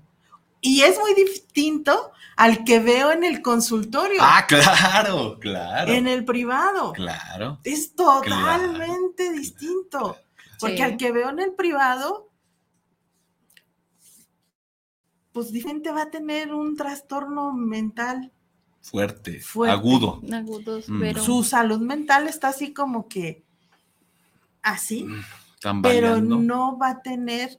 Y 0.61 0.81
es 0.81 0.97
muy 0.99 1.13
distinto 1.13 2.11
al 2.35 2.63
que 2.63 2.79
veo 2.79 3.11
en 3.11 3.23
el 3.23 3.41
consultorio. 3.41 4.19
Ah, 4.21 4.45
claro, 4.47 5.37
claro. 5.39 5.91
En 5.91 6.07
el 6.07 6.25
privado. 6.25 6.93
Claro. 6.93 7.59
Es 7.63 7.95
totalmente 7.95 9.31
distinto. 9.31 10.17
Porque 10.59 10.83
al 10.83 10.97
que 10.97 11.11
veo 11.11 11.29
en 11.29 11.39
el 11.39 11.53
privado, 11.53 12.29
pues 15.31 15.51
diferente 15.51 15.91
va 15.91 16.03
a 16.03 16.09
tener 16.09 16.53
un 16.53 16.75
trastorno 16.75 17.53
mental 17.53 18.31
fuerte, 18.81 19.41
agudo. 19.67 20.21
Agudos, 20.31 20.89
mm. 20.89 20.99
pero... 20.99 21.23
Su 21.23 21.43
salud 21.43 21.79
mental 21.79 22.27
está 22.27 22.49
así 22.49 22.73
como 22.73 23.07
que 23.07 23.43
así, 24.61 25.03
mm, 25.03 25.81
pero 25.81 26.21
no 26.21 26.77
va 26.77 26.89
a 26.89 27.01
tener, 27.01 27.57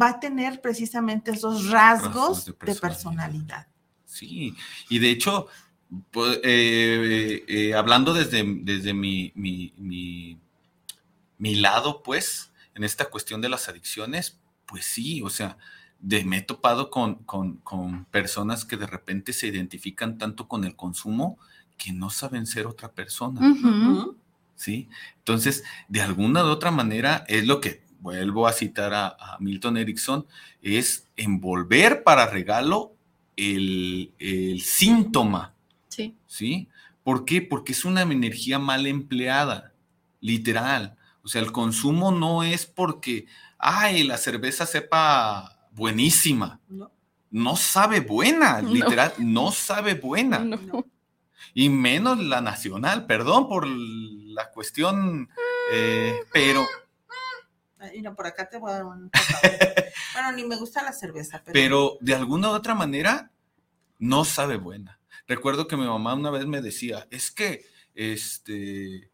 va 0.00 0.08
a 0.08 0.20
tener 0.20 0.60
precisamente 0.60 1.30
esos 1.30 1.70
rasgos, 1.70 2.46
de, 2.46 2.74
personalidad. 2.74 3.66
Sí, 4.04 4.54
y 4.88 4.98
de 4.98 5.10
hecho, 5.10 5.46
pues, 6.10 6.40
eh, 6.42 7.44
eh, 7.46 7.74
hablando 7.74 8.14
desde, 8.14 8.44
desde 8.62 8.94
mi, 8.94 9.32
mi, 9.34 10.38
mi 11.38 11.54
lado, 11.56 12.02
pues, 12.02 12.52
en 12.74 12.84
esta 12.84 13.06
cuestión 13.06 13.40
de 13.40 13.48
las 13.48 13.68
adicciones, 13.68 14.38
pues 14.66 14.84
sí, 14.84 15.22
o 15.22 15.30
sea, 15.30 15.56
de, 16.00 16.24
me 16.24 16.38
he 16.38 16.42
topado 16.42 16.90
con, 16.90 17.24
personas 18.10 18.64
que 18.64 18.76
de 18.76 18.86
repente 18.86 19.32
se 19.32 19.46
identifican 19.46 20.18
tanto 20.18 20.48
con 20.48 20.64
el 20.64 20.76
consumo 20.76 21.38
que 21.76 21.92
no 21.92 22.10
saben 22.10 22.46
ser 22.46 22.66
otra 22.66 22.92
persona. 22.92 23.40
¿Sí? 24.56 24.88
Entonces, 25.18 25.64
de 25.88 26.00
alguna 26.00 26.44
u 26.44 26.48
otra 26.48 26.70
manera, 26.70 27.24
es 27.28 27.46
lo 27.46 27.60
que 27.60 27.83
vuelvo 28.04 28.46
a 28.46 28.52
citar 28.52 28.92
a, 28.92 29.38
Milton 29.40 29.78
Erickson, 29.78 30.26
es 30.60 31.08
envolver 31.16 32.02
para 32.02 32.26
regalo 32.26 32.92
el, 33.34 34.12
síntoma. 34.62 35.54
Sí. 35.88 36.14
¿Sí? 36.26 36.68
¿Por 37.02 37.24
qué? 37.24 37.40
Porque 37.40 37.72
es 37.72 37.86
una 37.86 38.02
energía 38.02 38.58
mal 38.58 38.86
empleada, 38.86 39.72
literal. 40.20 40.96
O 41.22 41.28
sea, 41.28 41.40
el 41.40 41.50
consumo 41.50 42.12
no 42.12 42.42
es 42.42 42.66
porque, 42.66 43.24
ay, 43.56 44.02
la 44.02 44.18
cerveza 44.18 44.66
sepa 44.66 45.68
buenísima. 45.72 46.60
No. 47.30 47.56
sabe 47.56 48.00
buena, 48.00 48.60
literal, 48.60 49.14
no 49.16 49.50
sabe 49.50 49.94
buena. 49.94 50.46
Y 51.54 51.70
menos 51.70 52.18
la 52.18 52.42
nacional, 52.42 53.06
perdón 53.06 53.48
por 53.48 53.66
la 53.66 54.50
cuestión, 54.50 55.30
eh, 55.72 56.20
pero... 56.34 56.66
Y 57.92 58.02
no, 58.02 58.14
por 58.14 58.26
acá 58.26 58.48
te 58.48 58.58
voy 58.58 58.70
a 58.70 58.74
dar 58.74 58.84
un... 58.84 59.10
bueno, 60.14 60.32
ni 60.32 60.44
me 60.44 60.56
gusta 60.56 60.82
la 60.82 60.92
cerveza. 60.92 61.42
Pero... 61.44 61.52
pero 61.52 61.98
de 62.00 62.14
alguna 62.14 62.50
u 62.50 62.52
otra 62.52 62.74
manera, 62.74 63.30
no 63.98 64.24
sabe 64.24 64.56
buena. 64.56 65.00
Recuerdo 65.26 65.66
que 65.66 65.76
mi 65.76 65.86
mamá 65.86 66.14
una 66.14 66.30
vez 66.30 66.46
me 66.46 66.60
decía, 66.60 67.06
es 67.10 67.30
que, 67.30 67.64
este, 67.94 69.10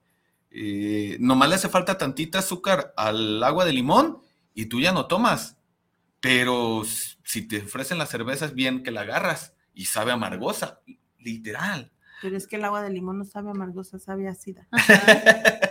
eh, 0.50 1.16
nomás 1.20 1.48
le 1.48 1.54
hace 1.54 1.68
falta 1.68 1.98
tantita 1.98 2.40
azúcar 2.40 2.92
al 2.96 3.42
agua 3.42 3.64
de 3.64 3.72
limón 3.72 4.20
y 4.54 4.66
tú 4.66 4.80
ya 4.80 4.92
no 4.92 5.06
tomas. 5.06 5.56
Pero 6.20 6.82
si 7.24 7.42
te 7.46 7.62
ofrecen 7.62 7.98
la 7.98 8.06
cerveza 8.06 8.46
es 8.46 8.54
bien 8.54 8.82
que 8.82 8.90
la 8.90 9.02
agarras 9.02 9.54
y 9.72 9.86
sabe 9.86 10.12
amargosa, 10.12 10.80
literal. 11.18 11.92
Pero 12.20 12.36
es 12.36 12.46
que 12.46 12.56
el 12.56 12.64
agua 12.64 12.82
de 12.82 12.90
limón 12.90 13.18
no 13.18 13.24
sabe 13.24 13.50
amargosa, 13.50 13.98
sabe 13.98 14.28
ácida. 14.28 14.68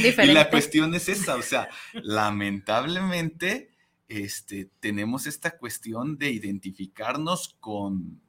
y 0.00 0.26
la 0.32 0.50
cuestión 0.50 0.94
es 0.94 1.08
esa, 1.08 1.36
o 1.36 1.42
sea, 1.42 1.68
lamentablemente 1.94 3.70
este, 4.08 4.70
tenemos 4.80 5.26
esta 5.26 5.56
cuestión 5.56 6.18
de 6.18 6.30
identificarnos 6.30 7.56
con, 7.60 8.20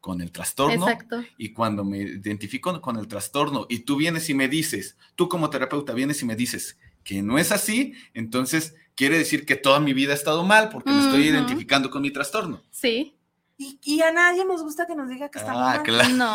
con 0.00 0.20
el 0.20 0.30
trastorno. 0.30 0.88
Exacto. 0.88 1.24
Y 1.36 1.52
cuando 1.52 1.84
me 1.84 1.98
identifico 1.98 2.80
con 2.80 2.96
el 2.96 3.08
trastorno 3.08 3.66
y 3.68 3.80
tú 3.80 3.96
vienes 3.96 4.30
y 4.30 4.34
me 4.34 4.48
dices, 4.48 4.96
tú 5.16 5.28
como 5.28 5.50
terapeuta 5.50 5.92
vienes 5.92 6.22
y 6.22 6.24
me 6.24 6.36
dices 6.36 6.78
que 7.02 7.22
no 7.22 7.38
es 7.38 7.52
así, 7.52 7.94
entonces 8.14 8.74
quiere 8.94 9.18
decir 9.18 9.44
que 9.44 9.56
toda 9.56 9.80
mi 9.80 9.92
vida 9.92 10.12
ha 10.12 10.16
estado 10.16 10.44
mal 10.44 10.68
porque 10.68 10.90
me 10.90 11.00
estoy 11.00 11.22
identificando 11.22 11.90
con 11.90 12.02
mi 12.02 12.10
trastorno. 12.12 12.62
Sí. 12.70 13.14
Y, 13.56 14.00
a 14.02 14.12
nadie 14.12 14.44
nos 14.44 14.62
gusta 14.62 14.86
que 14.86 14.94
nos 14.94 15.08
diga 15.08 15.30
que 15.30 15.40
estamos 15.40 15.62
ah, 15.62 15.74
mal. 15.76 15.82
Claro. 15.82 16.14
No. 16.14 16.32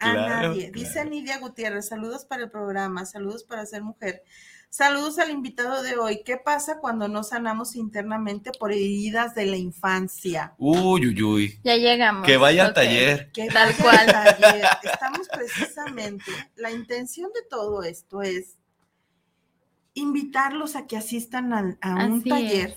A 0.00 0.14
nadie. 0.14 0.70
Dice 0.72 1.04
Nidia 1.04 1.38
Gutiérrez, 1.38 1.88
saludos 1.88 2.24
para 2.24 2.44
el 2.44 2.50
programa, 2.50 3.04
saludos 3.06 3.44
para 3.44 3.64
ser 3.66 3.82
mujer. 3.82 4.24
Saludos 4.72 5.18
al 5.18 5.30
invitado 5.30 5.82
de 5.82 5.98
hoy. 5.98 6.22
¿Qué 6.24 6.36
pasa 6.36 6.78
cuando 6.78 7.08
no 7.08 7.24
sanamos 7.24 7.74
internamente 7.74 8.52
por 8.56 8.70
heridas 8.70 9.34
de 9.34 9.46
la 9.46 9.56
infancia? 9.56 10.54
Uy, 10.58 11.08
uy, 11.08 11.22
uy. 11.22 11.60
Ya 11.64 11.76
llegamos. 11.76 12.24
Que 12.24 12.36
vaya 12.36 12.66
al 12.66 12.74
taller. 12.74 13.32
Que 13.32 13.48
Tal 13.48 13.74
cual. 13.76 14.06
Taller. 14.06 14.64
Estamos 14.84 15.28
precisamente, 15.28 16.30
la 16.54 16.70
intención 16.70 17.30
de 17.34 17.42
todo 17.50 17.82
esto 17.82 18.22
es 18.22 18.58
invitarlos 19.94 20.76
a 20.76 20.86
que 20.86 20.96
asistan 20.96 21.52
a, 21.52 22.06
un 22.06 22.22
taller 22.22 22.76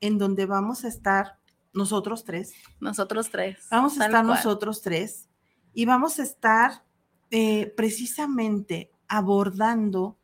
en 0.00 0.18
donde 0.18 0.46
vamos 0.46 0.84
a 0.84 0.88
estar 0.88 1.38
nosotros 1.72 2.24
tres. 2.24 2.54
Nosotros 2.78 3.30
tres. 3.30 3.58
Vamos 3.72 3.98
a 4.00 4.06
estar 4.06 4.24
nosotros 4.24 4.82
tres 4.82 5.28
y 5.74 5.84
vamos 5.84 6.18
a 6.18 6.22
estar 6.22 6.84
eh, 7.30 7.72
precisamente 7.76 8.90
abordando 9.08 10.18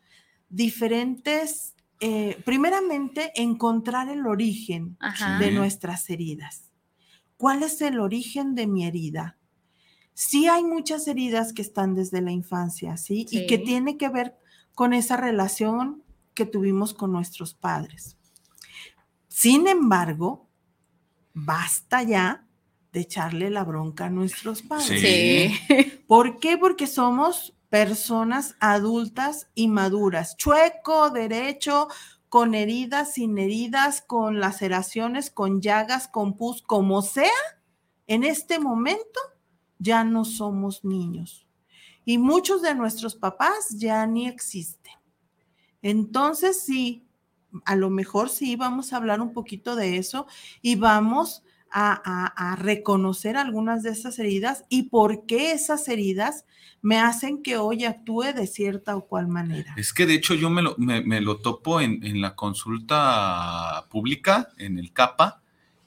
diferentes, 0.48 1.74
eh, 2.00 2.40
primeramente, 2.44 3.32
encontrar 3.34 4.08
el 4.08 4.26
origen 4.26 4.96
de 5.38 5.50
nuestras 5.50 6.08
heridas. 6.08 6.70
¿Cuál 7.36 7.62
es 7.62 7.80
el 7.80 8.00
origen 8.00 8.54
de 8.54 8.66
mi 8.66 8.86
herida? 8.86 9.38
Sí 10.14 10.46
hay 10.46 10.62
muchas 10.62 11.08
heridas 11.08 11.52
que 11.52 11.62
están 11.62 11.94
desde 11.94 12.20
la 12.20 12.32
infancia, 12.32 12.96
¿sí? 12.96 13.26
Y 13.30 13.46
que 13.46 13.58
tiene 13.58 13.96
que 13.96 14.08
ver 14.08 14.36
con 14.74 14.92
esa 14.92 15.16
relación 15.16 16.02
que 16.34 16.46
tuvimos 16.46 16.94
con 16.94 17.12
nuestros 17.12 17.54
padres. 17.54 18.16
Sin 19.28 19.66
embargo, 19.66 20.48
basta 21.32 22.02
ya 22.02 22.46
de 22.92 23.00
echarle 23.00 23.50
la 23.50 23.64
bronca 23.64 24.06
a 24.06 24.10
nuestros 24.10 24.62
padres. 24.62 25.00
Sí. 25.00 26.00
¿Por 26.06 26.38
qué? 26.38 26.58
Porque 26.58 26.86
somos 26.86 27.54
personas 27.68 28.56
adultas 28.58 29.48
y 29.54 29.68
maduras, 29.68 30.36
chueco, 30.36 31.10
derecho, 31.10 31.88
con 32.28 32.54
heridas, 32.54 33.14
sin 33.14 33.38
heridas, 33.38 34.02
con 34.02 34.40
laceraciones, 34.40 35.30
con 35.30 35.60
llagas, 35.60 36.08
con 36.08 36.36
pus, 36.36 36.62
como 36.62 37.02
sea, 37.02 37.30
en 38.06 38.24
este 38.24 38.58
momento 38.58 39.20
ya 39.78 40.04
no 40.04 40.24
somos 40.24 40.84
niños. 40.84 41.46
Y 42.04 42.18
muchos 42.18 42.62
de 42.62 42.74
nuestros 42.74 43.14
papás 43.14 43.70
ya 43.76 44.06
ni 44.06 44.26
existen. 44.26 44.94
Entonces, 45.82 46.60
sí, 46.60 47.06
a 47.64 47.76
lo 47.76 47.90
mejor 47.90 48.28
sí 48.28 48.56
vamos 48.56 48.92
a 48.92 48.96
hablar 48.96 49.20
un 49.20 49.32
poquito 49.32 49.76
de 49.76 49.96
eso 49.96 50.26
y 50.60 50.76
vamos 50.76 51.42
a, 51.72 52.56
reconocer 52.58 53.36
algunas 53.36 53.82
de 53.82 53.90
esas 53.90 54.18
heridas 54.18 54.64
y 54.68 54.84
por 54.84 55.26
qué 55.26 55.52
esas 55.52 55.88
heridas 55.88 56.44
me 56.82 56.98
hacen 56.98 57.42
que 57.42 57.56
hoy 57.56 57.84
actúe 57.84 58.32
de 58.34 58.46
cierta 58.46 58.96
o 58.96 59.06
cual 59.06 59.28
manera. 59.28 59.74
Es 59.76 59.92
que 59.92 60.06
de 60.06 60.14
hecho 60.14 60.34
yo 60.34 60.50
me 60.50 60.62
lo, 60.62 60.74
me, 60.78 61.20
lo 61.20 61.38
topo 61.38 61.80
en, 61.80 62.04
en, 62.04 62.20
la 62.20 62.34
consulta 62.34 63.86
pública, 63.90 64.48
en 64.56 64.78
el 64.78 64.92
CAPA, 64.92 65.42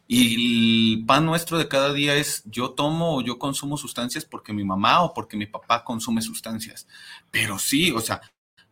y 0.08 0.98
el 0.98 1.06
pan 1.06 1.26
nuestro 1.26 1.58
de 1.58 1.68
cada 1.68 1.94
día 1.94 2.16
es 2.16 2.44
yo 2.46 2.72
tomo 2.72 3.18
o 3.18 3.22
yo 3.22 3.40
consumo 3.40 3.78
sustancias 3.78 4.26
porque 4.26 4.54
mi 4.54 4.64
mamá 4.64 5.02
o 5.02 5.14
porque 5.14 5.38
mi 5.38 5.48
papá 5.48 5.84
consume 5.84 6.22
sustancias. 6.22 6.88
Pero 7.32 7.58
sí, 7.58 7.92
o 7.92 8.00
sea, 8.00 8.22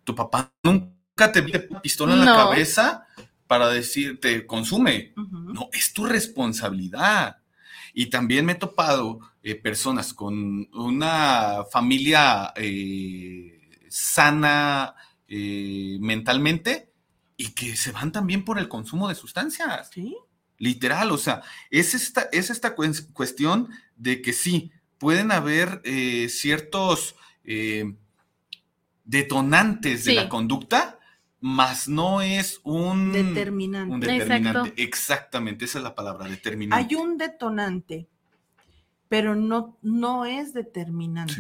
tu 0.04 0.14
papá 0.14 0.52
nunca 0.64 1.32
te 1.32 1.42
mete 1.42 1.60
pistola 1.82 2.14
en 2.14 2.26
la 2.26 2.36
cabeza 2.36 3.08
para 3.52 3.68
decirte 3.68 4.48
consume. 4.48 5.12
No, 5.18 5.68
es 5.74 5.92
tu 5.92 6.06
responsabilidad. 6.06 7.36
Y 7.94 8.06
también 8.06 8.46
me 8.46 8.54
he 8.54 8.56
topado 8.56 9.20
eh, 9.44 9.56
personas 9.56 10.14
con 10.14 10.70
una 10.74 11.66
familia 11.70 12.54
eh, 12.56 13.60
sana 13.90 14.96
eh, 15.28 15.98
mentalmente 16.00 16.94
y 17.36 17.50
que 17.50 17.76
se 17.76 17.92
van 17.92 18.14
también 18.14 18.46
por 18.46 18.58
el 18.58 18.70
consumo 18.70 19.10
de 19.10 19.16
sustancias. 19.16 19.90
Sí. 19.94 20.16
Literal, 20.58 21.12
o 21.12 21.18
sea, 21.18 21.42
es 21.72 21.94
esta, 21.94 22.30
es 22.32 22.52
esta 22.52 22.74
cuestión 22.74 23.68
de 23.98 24.22
que 24.22 24.32
sí, 24.32 24.72
pueden 24.98 25.30
haber 25.34 25.82
ciertos 26.30 27.16
detonantes 29.04 30.06
de 30.06 30.14
la 30.14 30.30
conducta, 30.30 31.01
más 31.42 31.88
no 31.88 32.22
es 32.22 32.62
un 32.64 33.12
determinante. 33.12 33.94
Un 33.94 34.00
determinante. 34.00 34.74
Exactamente, 34.82 35.66
esa 35.66 35.80
es 35.80 35.84
la 35.84 35.96
palabra, 35.96 36.30
determinante. 36.30 36.86
Hay 36.86 36.96
un 36.96 37.18
detonante, 37.18 38.08
pero 39.10 39.36
no, 39.36 39.78
no 39.82 40.26
es 40.26 40.54
determinante. 40.54 41.34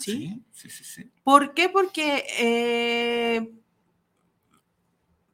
Sí, 0.00 0.42
sí, 0.52 0.70
sí, 0.70 0.84
sí, 0.84 1.10
¿Por 1.22 1.52
qué? 1.52 1.68
Porque 1.68 2.24
eh, 2.38 3.52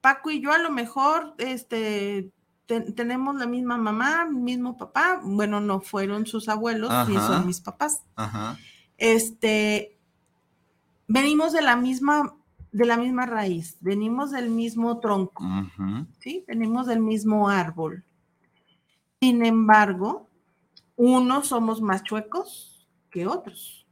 Paco 0.00 0.30
y 0.30 0.40
yo 0.40 0.52
a 0.52 0.58
lo 0.58 0.70
mejor 0.70 1.34
este, 1.38 2.32
tenemos 2.66 3.36
la 3.36 3.46
misma 3.46 3.78
mamá, 3.78 4.26
mismo 4.26 4.76
papá. 4.76 5.20
Bueno, 5.22 5.60
no 5.60 5.80
fueron 5.80 6.26
sus 6.26 6.48
abuelos, 6.48 6.90
ni 7.08 7.14
son 7.14 7.46
mis 7.46 7.60
papás. 7.60 8.02
Ajá. 8.16 8.58
Este, 8.98 9.96
venimos 11.06 11.52
de 11.52 11.62
la 11.62 11.76
misma 11.76 12.34
de 12.72 12.84
la 12.84 12.96
misma 12.96 13.26
raíz, 13.26 13.76
venimos 13.80 14.30
del 14.30 14.50
mismo 14.50 14.98
tronco, 15.00 15.44
¿sí? 16.18 16.44
Venimos 16.46 16.86
del 16.86 17.00
mismo 17.00 17.48
árbol. 17.48 18.04
Sin 19.20 19.44
embargo, 19.44 20.28
unos 20.96 21.48
somos 21.48 21.80
más 21.80 22.02
chuecos 22.02 22.86
que 23.10 23.26
otros. 23.26 23.86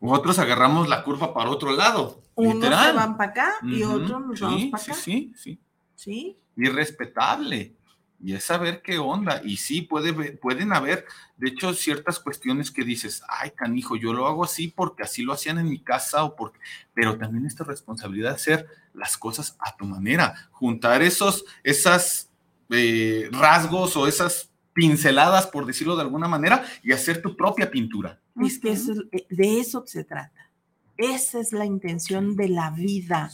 Otros 0.00 0.38
agarramos 0.38 0.88
la 0.88 1.04
curva 1.04 1.32
para 1.32 1.50
otro 1.50 1.72
lado. 1.72 2.22
Unos 2.34 2.62
se 2.62 2.92
van 2.92 3.16
para 3.16 3.30
acá 3.30 3.52
y 3.62 3.82
otros 3.82 4.20
nos 4.26 4.40
vamos 4.40 4.64
para 4.70 4.82
acá. 4.82 4.94
Sí, 4.94 5.32
sí, 5.36 5.54
sí. 5.54 5.60
Sí. 5.94 6.38
Irrespetable 6.56 7.76
y 8.22 8.34
es 8.34 8.44
saber 8.44 8.82
qué 8.82 8.98
onda. 8.98 9.42
Y 9.44 9.56
sí, 9.56 9.82
puede, 9.82 10.12
pueden 10.32 10.72
haber, 10.72 11.04
de 11.36 11.48
hecho, 11.48 11.74
ciertas 11.74 12.20
cuestiones 12.20 12.70
que 12.70 12.84
dices, 12.84 13.22
ay, 13.28 13.50
canijo, 13.50 13.96
yo 13.96 14.12
lo 14.12 14.26
hago 14.26 14.44
así 14.44 14.68
porque 14.68 15.02
así 15.02 15.22
lo 15.22 15.32
hacían 15.32 15.58
en 15.58 15.68
mi 15.68 15.80
casa, 15.80 16.22
o 16.22 16.36
porque, 16.36 16.60
pero 16.94 17.18
también 17.18 17.46
esta 17.46 17.64
responsabilidad 17.64 18.30
de 18.30 18.36
hacer 18.36 18.66
las 18.94 19.18
cosas 19.18 19.56
a 19.58 19.76
tu 19.76 19.86
manera, 19.86 20.48
juntar 20.52 21.02
esos, 21.02 21.44
esas 21.64 22.30
eh, 22.70 23.28
rasgos 23.32 23.96
o 23.96 24.06
esas 24.06 24.50
pinceladas, 24.72 25.48
por 25.48 25.66
decirlo 25.66 25.96
de 25.96 26.02
alguna 26.02 26.28
manera, 26.28 26.64
y 26.82 26.92
hacer 26.92 27.20
tu 27.20 27.36
propia 27.36 27.70
pintura. 27.70 28.20
Es 28.40 28.60
que 28.60 28.72
eh, 28.72 29.26
de 29.28 29.60
eso 29.60 29.84
se 29.86 30.04
trata. 30.04 30.50
Esa 30.96 31.40
es 31.40 31.52
la 31.52 31.66
intención 31.66 32.36
de 32.36 32.48
la 32.48 32.70
vida, 32.70 33.30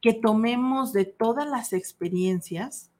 que 0.00 0.12
tomemos 0.12 0.92
de 0.92 1.04
todas 1.04 1.48
las 1.48 1.72
experiencias 1.72 2.90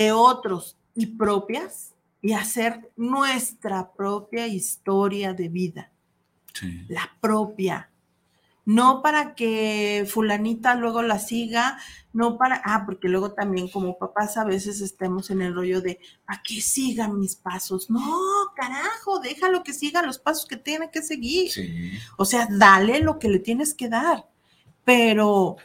de 0.00 0.12
otros 0.12 0.78
y 0.94 1.04
propias 1.04 1.94
y 2.22 2.32
hacer 2.32 2.90
nuestra 2.96 3.92
propia 3.92 4.46
historia 4.46 5.34
de 5.34 5.50
vida. 5.50 5.92
La 6.88 7.10
propia. 7.20 7.90
No 8.64 9.02
para 9.02 9.34
que 9.34 10.06
fulanita 10.08 10.74
luego 10.74 11.02
la 11.02 11.18
siga, 11.18 11.78
no 12.14 12.38
para, 12.38 12.62
ah, 12.64 12.84
porque 12.86 13.08
luego 13.08 13.32
también 13.32 13.68
como 13.68 13.98
papás 13.98 14.38
a 14.38 14.44
veces 14.44 14.80
estemos 14.80 15.30
en 15.30 15.42
el 15.42 15.54
rollo 15.54 15.82
de, 15.82 16.00
¿a 16.26 16.42
que 16.42 16.62
sigan 16.62 17.18
mis 17.18 17.36
pasos? 17.36 17.90
No, 17.90 18.00
carajo, 18.56 19.20
déjalo 19.20 19.62
que 19.62 19.74
siga 19.74 20.00
los 20.00 20.18
pasos 20.18 20.46
que 20.46 20.56
tiene 20.56 20.90
que 20.90 21.02
seguir. 21.02 21.50
O 22.16 22.24
sea, 22.24 22.48
dale 22.50 23.00
lo 23.00 23.18
que 23.18 23.28
le 23.28 23.38
tienes 23.38 23.74
que 23.74 23.90
dar, 23.90 24.26
pero 24.82 25.56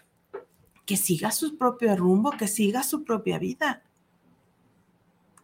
que 0.86 0.98
siga 0.98 1.32
su 1.32 1.58
propio 1.58 1.96
rumbo, 1.96 2.32
que 2.32 2.50
siga 2.50 2.84
su 2.84 3.06
propia 3.06 3.40
vida. 3.40 3.85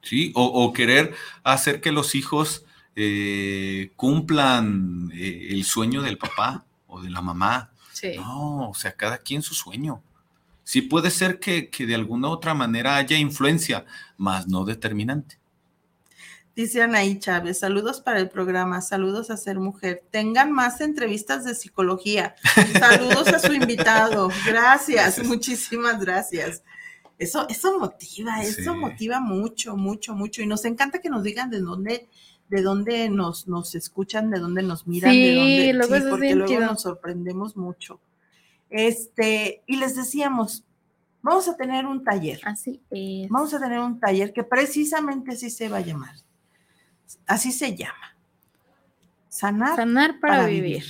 ¿Sí? 0.02 0.32
O, 0.36 0.74
querer 0.74 1.14
hacer 1.44 1.82
que 1.82 1.92
los 1.92 2.16
hijos 2.16 2.66
eh, 2.96 3.92
cumplan 3.96 5.12
eh, 5.14 5.48
el 5.52 5.64
sueño 5.64 6.02
del 6.02 6.18
papá 6.18 6.66
o 6.88 7.02
de 7.02 7.10
la 7.10 7.22
mamá. 7.22 7.72
No, 8.16 8.70
o 8.70 8.74
sea, 8.74 8.94
cada 8.94 9.20
quien 9.20 9.42
su 9.42 9.54
sueño. 9.54 10.02
Sí 10.64 10.82
puede 10.82 11.12
ser 11.12 11.40
que, 11.40 11.70
de 11.78 11.96
alguna 11.96 12.30
u 12.30 12.32
otra 12.32 12.54
manera 12.54 12.96
haya 12.96 13.18
influencia, 13.18 13.86
más 14.18 14.48
no 14.48 14.66
determinante. 14.66 15.38
Dice 16.56 16.82
Anaí 16.82 17.18
Chávez, 17.20 17.60
saludos 17.60 18.02
para 18.02 18.20
el 18.20 18.30
programa, 18.30 18.82
saludos 18.82 19.30
a 19.32 19.38
Ser 19.38 19.60
Mujer. 19.60 20.04
Tengan 20.12 20.52
más 20.52 20.82
entrevistas 20.82 21.46
de 21.46 21.56
psicología. 21.56 22.36
Saludos 22.78 23.28
a 23.30 23.40
su 23.40 23.54
invitado. 23.54 24.30
gracias. 24.46 25.24
muchísimas 25.24 26.00
gracias. 26.00 26.64
Eso, 27.22 27.48
eso 27.50 27.78
motiva, 27.78 28.42
eso 28.42 28.74
motiva 28.74 29.20
mucho, 29.20 29.78
mucho, 29.78 30.16
mucho. 30.16 30.42
Y 30.42 30.48
nos 30.48 30.66
encanta 30.66 30.98
que 31.02 31.10
nos 31.12 31.22
digan 31.22 31.52
de 31.52 31.60
dónde, 31.60 32.10
de 32.50 32.62
dónde 32.64 33.10
nos, 33.10 33.48
nos 33.48 33.76
escuchan, 33.76 34.32
de 34.32 34.40
dónde 34.40 34.64
nos 34.64 34.88
miran, 34.88 35.12
de 35.14 35.36
dónde, 35.36 35.74
luego 35.74 36.10
porque 36.10 36.34
luego 36.34 36.60
nos 36.62 36.82
sorprendemos 36.82 37.56
mucho. 37.56 38.00
Este, 38.72 39.62
y 39.68 39.78
les 39.78 39.96
decíamos, 39.96 40.64
vamos 41.22 41.48
a 41.48 41.56
tener 41.56 41.86
un 41.86 42.04
taller. 42.04 42.42
Así 42.44 42.82
es. 42.90 43.30
Vamos 43.30 43.54
a 43.54 43.60
tener 43.60 43.78
un 43.82 44.00
taller 44.00 44.34
que 44.34 44.44
precisamente 44.44 45.34
así 45.34 45.52
se 45.52 45.70
va 45.70 45.78
a 45.78 45.82
llamar. 45.82 46.16
Así 47.28 47.52
se 47.52 47.76
llama. 47.76 48.18
Sanar, 49.30 49.76
Sanar 49.76 50.20
para, 50.20 50.48
vivir. 50.48 50.86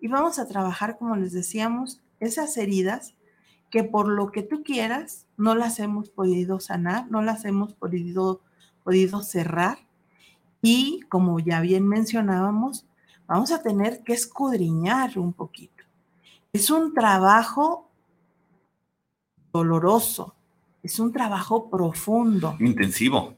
Y 0.00 0.08
vamos 0.08 0.38
a 0.38 0.48
trabajar, 0.48 0.96
como 0.96 1.14
les 1.14 1.34
decíamos, 1.34 2.00
esas 2.20 2.56
heridas 2.56 3.12
que 3.70 3.84
por 3.84 4.08
lo 4.08 4.30
que 4.30 4.42
tú 4.42 4.62
quieras 4.62 5.26
no 5.36 5.54
las 5.54 5.78
hemos 5.78 6.10
podido 6.10 6.60
sanar, 6.60 7.10
no 7.10 7.22
las 7.22 7.44
hemos 7.44 7.74
podido, 7.74 8.40
podido 8.84 9.22
cerrar. 9.22 9.78
Y 10.62 11.00
como 11.08 11.38
ya 11.38 11.60
bien 11.60 11.86
mencionábamos, 11.86 12.86
vamos 13.26 13.52
a 13.52 13.62
tener 13.62 14.02
que 14.02 14.14
escudriñar 14.14 15.18
un 15.18 15.32
poquito. 15.32 15.84
Es 16.52 16.70
un 16.70 16.94
trabajo 16.94 17.90
doloroso, 19.52 20.34
es 20.82 20.98
un 20.98 21.12
trabajo 21.12 21.70
profundo. 21.70 22.56
Intensivo 22.58 23.36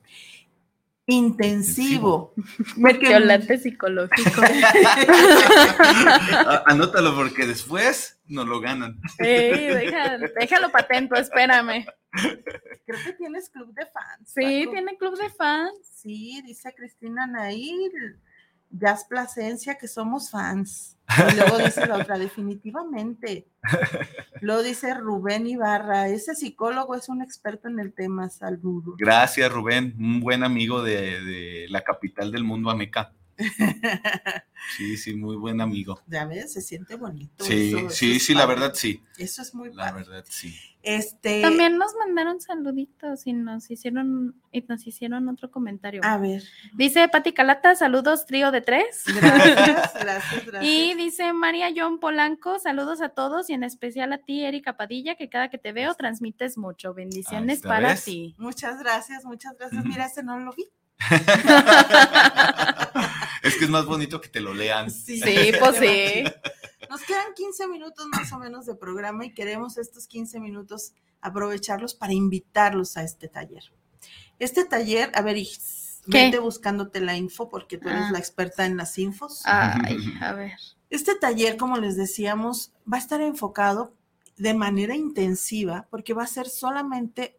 intensivo. 1.10 2.32
Mertiolate 2.76 3.58
psicológico. 3.58 4.42
Anótalo 6.66 7.14
porque 7.14 7.46
después 7.46 8.20
no 8.26 8.44
lo 8.44 8.60
ganan. 8.60 9.00
déjalo 9.18 10.70
patento, 10.70 11.16
espérame. 11.16 11.86
Creo 12.12 12.98
que 13.04 13.12
tienes 13.14 13.50
club 13.50 13.72
de 13.74 13.86
fans. 13.86 14.32
Sí, 14.34 14.66
tiene 14.70 14.96
club 14.96 15.18
de 15.18 15.30
fans. 15.30 15.74
Sí, 15.82 16.40
dice 16.44 16.72
Cristina 16.74 17.26
Nair. 17.26 18.20
Jazz 18.70 19.04
Plasencia, 19.04 19.76
que 19.76 19.88
somos 19.88 20.30
fans. 20.30 20.96
Y 21.32 21.36
luego 21.36 21.58
dice 21.58 21.86
la 21.86 21.98
otra, 21.98 22.18
definitivamente. 22.18 23.48
Luego 24.40 24.62
dice 24.62 24.94
Rubén 24.94 25.46
Ibarra, 25.46 26.08
ese 26.08 26.34
psicólogo 26.34 26.94
es 26.94 27.08
un 27.08 27.20
experto 27.20 27.68
en 27.68 27.78
el 27.78 27.92
tema, 27.92 28.30
saludos. 28.30 28.94
Gracias, 28.96 29.52
Rubén, 29.52 29.94
un 29.98 30.20
buen 30.20 30.44
amigo 30.44 30.82
de, 30.82 31.20
de 31.20 31.66
la 31.68 31.82
capital 31.82 32.32
del 32.32 32.44
mundo, 32.44 32.70
Ameca. 32.70 33.12
Sí, 34.76 34.96
sí, 34.96 35.14
muy 35.14 35.36
buen 35.36 35.60
amigo. 35.60 36.00
Ya 36.06 36.26
ves, 36.26 36.52
se 36.52 36.60
siente 36.60 36.94
bonito. 36.96 37.44
Sí, 37.44 37.74
sí, 37.88 38.20
sí, 38.20 38.34
la 38.34 38.46
verdad 38.46 38.72
sí. 38.74 39.02
Eso 39.18 39.42
es 39.42 39.54
muy 39.54 39.72
La 39.72 39.92
verdad 39.92 40.24
sí. 40.28 40.54
Este. 40.82 41.42
También 41.42 41.76
nos 41.76 41.94
mandaron 41.94 42.40
saluditos 42.40 43.26
y 43.26 43.34
nos 43.34 43.70
hicieron 43.70 44.40
y 44.50 44.62
nos 44.62 44.86
hicieron 44.86 45.28
otro 45.28 45.50
comentario. 45.50 46.00
A 46.04 46.16
ver. 46.16 46.42
Dice 46.74 47.06
Pati 47.08 47.32
Calata, 47.32 47.74
saludos 47.74 48.24
trío 48.24 48.50
de 48.50 48.62
tres. 48.62 49.04
Gracias, 49.20 49.94
gracias, 49.94 50.46
gracias. 50.46 50.64
Y 50.64 50.94
dice 50.94 51.32
María 51.34 51.68
John 51.76 52.00
Polanco, 52.00 52.58
saludos 52.58 53.02
a 53.02 53.10
todos 53.10 53.50
y 53.50 53.52
en 53.52 53.64
especial 53.64 54.12
a 54.12 54.18
ti, 54.18 54.42
Erika 54.44 54.76
Padilla, 54.76 55.16
que 55.16 55.28
cada 55.28 55.50
que 55.50 55.58
te 55.58 55.72
veo 55.72 55.94
transmites 55.94 56.56
mucho. 56.56 56.94
Bendiciones 56.94 57.60
para 57.60 57.90
¿ves? 57.90 58.04
ti. 58.04 58.34
Muchas 58.38 58.78
gracias, 58.78 59.24
muchas 59.24 59.58
gracias. 59.58 59.84
Mira, 59.84 60.06
este 60.06 60.22
no 60.22 60.38
lo 60.38 60.52
vi. 60.52 60.64
Es 63.42 63.56
que 63.56 63.64
es 63.64 63.70
más 63.70 63.86
bonito 63.86 64.20
que 64.20 64.28
te 64.28 64.40
lo 64.40 64.54
lean. 64.54 64.90
Sí, 64.90 65.20
Sí, 65.20 65.52
pues 65.58 65.76
sí. 65.76 66.24
Nos 66.90 67.02
quedan 67.02 67.34
15 67.36 67.68
minutos 67.68 68.06
más 68.08 68.32
o 68.32 68.38
menos 68.38 68.66
de 68.66 68.74
programa 68.74 69.24
y 69.24 69.32
queremos 69.32 69.78
estos 69.78 70.06
15 70.08 70.40
minutos 70.40 70.92
aprovecharlos 71.20 71.94
para 71.94 72.12
invitarlos 72.12 72.96
a 72.96 73.04
este 73.04 73.28
taller. 73.28 73.62
Este 74.38 74.64
taller, 74.64 75.12
a 75.14 75.22
ver, 75.22 75.36
¿Qué? 75.36 75.46
vete 76.24 76.38
buscándote 76.40 77.00
la 77.00 77.16
info 77.16 77.48
porque 77.48 77.78
tú 77.78 77.88
eres 77.88 78.04
Ah. 78.06 78.12
la 78.12 78.18
experta 78.18 78.66
en 78.66 78.76
las 78.76 78.98
infos. 78.98 79.42
Ay, 79.44 79.96
a 80.20 80.32
ver. 80.32 80.52
Este 80.88 81.14
taller, 81.14 81.56
como 81.56 81.76
les 81.76 81.96
decíamos, 81.96 82.72
va 82.92 82.96
a 82.96 83.00
estar 83.00 83.20
enfocado 83.20 83.94
de 84.36 84.54
manera 84.54 84.96
intensiva 84.96 85.86
porque 85.90 86.14
va 86.14 86.24
a 86.24 86.26
ser 86.26 86.48
solamente 86.48 87.38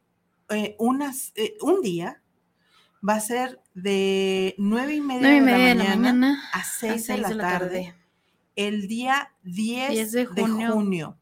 eh, 0.49 0.75
unas, 0.79 1.31
eh, 1.35 1.57
un 1.61 1.81
día, 1.81 2.20
va 3.07 3.15
a 3.15 3.19
ser 3.19 3.59
de 3.73 4.55
nueve 4.57 4.95
y 4.95 5.01
media, 5.01 5.21
Nueve 5.21 5.37
y 5.37 5.39
de, 5.39 5.45
media 5.45 5.75
la 5.75 5.83
de 5.83 5.89
la 5.89 5.95
mañana 5.95 6.43
a 6.53 6.59
a 6.59 6.63
6 6.63 6.93
de 6.93 6.99
seis 6.99 7.21
la 7.21 7.37
tarde, 7.37 7.95
el 8.55 8.87
día 8.87 9.31
10, 9.43 9.89
10 9.91 10.11
de 10.11 10.25
de 10.27 10.41
junio. 10.43 10.71
junio. 10.73 11.17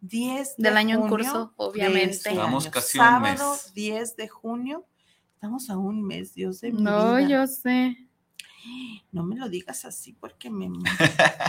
10 0.00 0.56
de 0.58 0.62
Del 0.62 0.76
año 0.76 0.96
en 0.96 1.00
junio 1.08 1.16
curso, 1.16 1.46
de 1.46 1.52
obviamente. 1.56 2.10
este 2.10 2.30
Estamos 2.30 2.68
casi 2.68 2.98
a 2.98 3.02
un 3.02 3.08
Sábado 3.08 3.52
mes. 3.52 3.72
10 3.74 4.16
de 4.16 4.28
junio. 4.28 4.86
Estamos 5.34 5.70
a 5.70 5.76
un 5.78 6.02
mes, 6.02 6.34
Dios 6.34 6.60
de 6.60 6.72
mi 6.72 6.82
No, 6.82 7.16
vida. 7.16 7.28
yo 7.28 7.46
sé. 7.46 7.96
No 9.12 9.24
me 9.24 9.36
lo 9.36 9.48
digas 9.50 9.84
así 9.84 10.14
porque 10.14 10.48
me, 10.50 10.70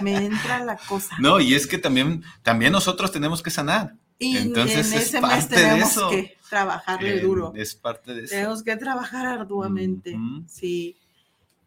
me 0.02 0.16
entra 0.26 0.64
la 0.64 0.78
cosa. 0.78 1.16
No, 1.20 1.40
y 1.40 1.54
es 1.54 1.66
que 1.68 1.78
también, 1.78 2.24
también 2.44 2.72
nosotros 2.74 3.12
tenemos 3.12 3.42
que 3.42 3.52
sanar. 3.52 3.96
Y 4.18 4.38
Entonces, 4.38 4.92
en 4.92 4.98
es 5.00 5.08
ese 5.08 5.22
mes 5.22 5.50
de 5.50 5.56
tenemos 5.58 5.92
eso. 5.92 6.10
que 6.10 6.38
trabajarle 6.50 7.18
Eh, 7.18 7.20
duro. 7.20 7.54
Es 7.56 7.76
parte 7.76 8.14
de 8.14 8.24
eso. 8.24 8.34
Tenemos 8.36 8.64
que 8.64 8.76
trabajar 8.78 9.26
arduamente. 9.26 10.16
Sí. 10.48 10.96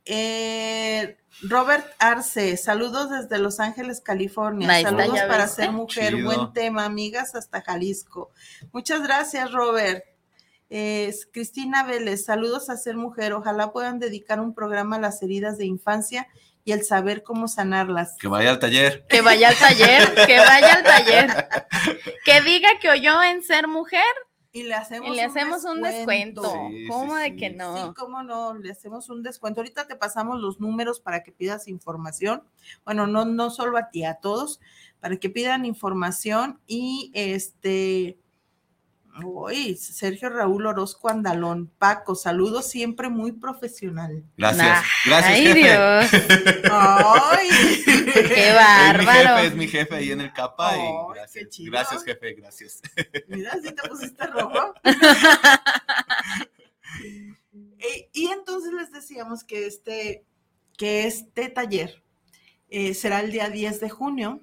Eh, 0.06 1.18
Robert 1.42 1.86
Arce, 1.98 2.56
saludos 2.56 3.10
desde 3.10 3.38
Los 3.38 3.60
Ángeles, 3.60 4.00
California. 4.00 4.68
Saludos 4.80 5.20
para 5.28 5.44
ves, 5.44 5.52
ser 5.52 5.66
¿eh? 5.66 5.72
mujer. 5.72 6.14
Chido. 6.14 6.24
Buen 6.26 6.52
tema, 6.54 6.86
amigas, 6.86 7.34
hasta 7.34 7.60
Jalisco. 7.60 8.30
Muchas 8.72 9.02
gracias, 9.02 9.52
Robert. 9.52 10.02
Eh, 10.70 11.14
Cristina 11.32 11.84
Vélez, 11.84 12.24
saludos 12.24 12.70
a 12.70 12.76
ser 12.76 12.96
mujer. 12.96 13.34
Ojalá 13.34 13.72
puedan 13.72 13.98
dedicar 13.98 14.40
un 14.40 14.54
programa 14.54 14.96
a 14.96 15.00
las 15.00 15.22
heridas 15.22 15.58
de 15.58 15.66
infancia 15.66 16.26
y 16.68 16.72
el 16.72 16.84
saber 16.84 17.22
cómo 17.22 17.48
sanarlas. 17.48 18.18
Que 18.18 18.28
vaya 18.28 18.50
al 18.50 18.58
taller. 18.58 19.06
Que 19.08 19.22
vaya 19.22 19.48
al 19.48 19.56
taller, 19.56 20.14
que 20.26 20.38
vaya 20.38 20.74
al 20.74 20.82
taller. 20.84 21.48
Que 22.26 22.42
diga 22.42 22.68
que 22.78 22.90
oyó 22.90 23.22
en 23.22 23.42
ser 23.42 23.68
mujer 23.68 24.04
Y 24.52 24.64
le 24.64 24.74
hacemos, 24.74 25.08
y 25.08 25.16
le 25.16 25.22
hacemos 25.22 25.64
un 25.64 25.80
descuento. 25.80 26.42
Sí, 26.42 26.86
¿Cómo 26.86 27.16
sí, 27.16 27.22
de 27.22 27.28
sí. 27.30 27.36
que 27.36 27.50
Sí, 27.52 27.56
no? 27.56 27.94
cómo 27.96 28.22
no, 28.22 28.52
le 28.52 28.70
hacemos 28.70 29.08
un 29.08 29.22
descuento. 29.22 29.62
Ahorita 29.62 29.86
te 29.86 29.96
pasamos 29.96 30.42
los 30.42 30.60
números 30.60 31.00
para 31.00 31.22
que 31.22 31.32
pidas 31.32 31.68
información. 31.68 32.42
Bueno, 32.84 33.06
no, 33.06 33.24
no 33.24 33.48
solo 33.48 33.78
a 33.78 33.88
ti, 33.88 34.04
a 34.04 34.16
todos, 34.16 34.60
para 35.00 35.16
que 35.16 35.30
pidan 35.30 35.64
información 35.64 36.60
y 36.66 37.10
este. 37.14 38.18
Uy, 39.24 39.76
Sergio 39.76 40.28
Raúl 40.28 40.66
Orozco 40.66 41.08
Andalón, 41.08 41.66
Paco, 41.78 42.14
saludos 42.14 42.70
siempre 42.70 43.08
muy 43.08 43.32
profesional. 43.32 44.24
Gracias. 44.36 44.66
Nah, 44.66 44.82
Gracias, 45.06 45.32
Ay, 45.34 45.42
jefe. 45.46 45.58
Dios. 45.58 46.70
¡Ay! 46.70 47.48
Qué 47.84 48.48
Es 48.48 48.52
mi 48.52 48.54
bárbaro. 48.56 49.36
jefe, 49.36 49.46
es 49.46 49.54
mi 49.56 49.68
jefe 49.68 49.94
ahí 49.96 50.10
en 50.12 50.20
el 50.20 50.32
capa. 50.32 50.76
y 50.76 50.80
Ay, 50.80 50.88
gracias, 51.14 51.44
qué 51.44 51.48
chido. 51.50 51.72
gracias, 51.72 52.04
jefe, 52.04 52.32
gracias. 52.34 52.80
Mira, 53.28 53.52
si 53.62 53.72
te 53.74 53.88
pusiste 53.88 54.26
rojo. 54.26 54.74
Eh, 57.80 58.08
y 58.12 58.26
entonces 58.28 58.72
les 58.72 58.90
decíamos 58.90 59.44
que 59.44 59.66
este, 59.66 60.24
que 60.76 61.06
este 61.06 61.48
taller 61.48 62.02
eh, 62.70 62.92
será 62.94 63.20
el 63.20 63.30
día 63.30 63.48
10 63.50 63.78
de 63.80 63.88
junio 63.88 64.40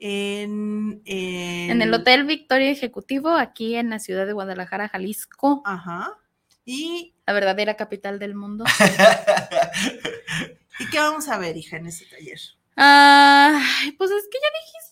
en, 0.00 1.02
En 1.04 1.82
el 1.82 1.92
Hotel 1.92 2.24
Victoria 2.24 2.70
Ejecutivo, 2.70 3.30
aquí 3.30 3.76
en 3.76 3.90
la 3.90 3.98
ciudad 3.98 4.26
de 4.26 4.32
Guadalajara, 4.32 4.88
Jalisco, 4.88 5.62
Ajá. 5.64 6.16
Y, 6.64 7.14
la 7.26 7.32
verdadera 7.32 7.76
capital 7.76 8.18
del 8.18 8.34
mundo. 8.34 8.64
¿Y 10.78 10.86
qué 10.90 10.98
vamos 10.98 11.28
a 11.28 11.38
ver, 11.38 11.56
hija, 11.56 11.76
en 11.76 11.86
ese 11.86 12.06
taller? 12.06 12.38
Ay, 12.76 13.92
pues 13.92 14.10
es 14.10 14.28
que 14.30 14.38
ya 14.38 14.48
dijiste. 14.60 14.90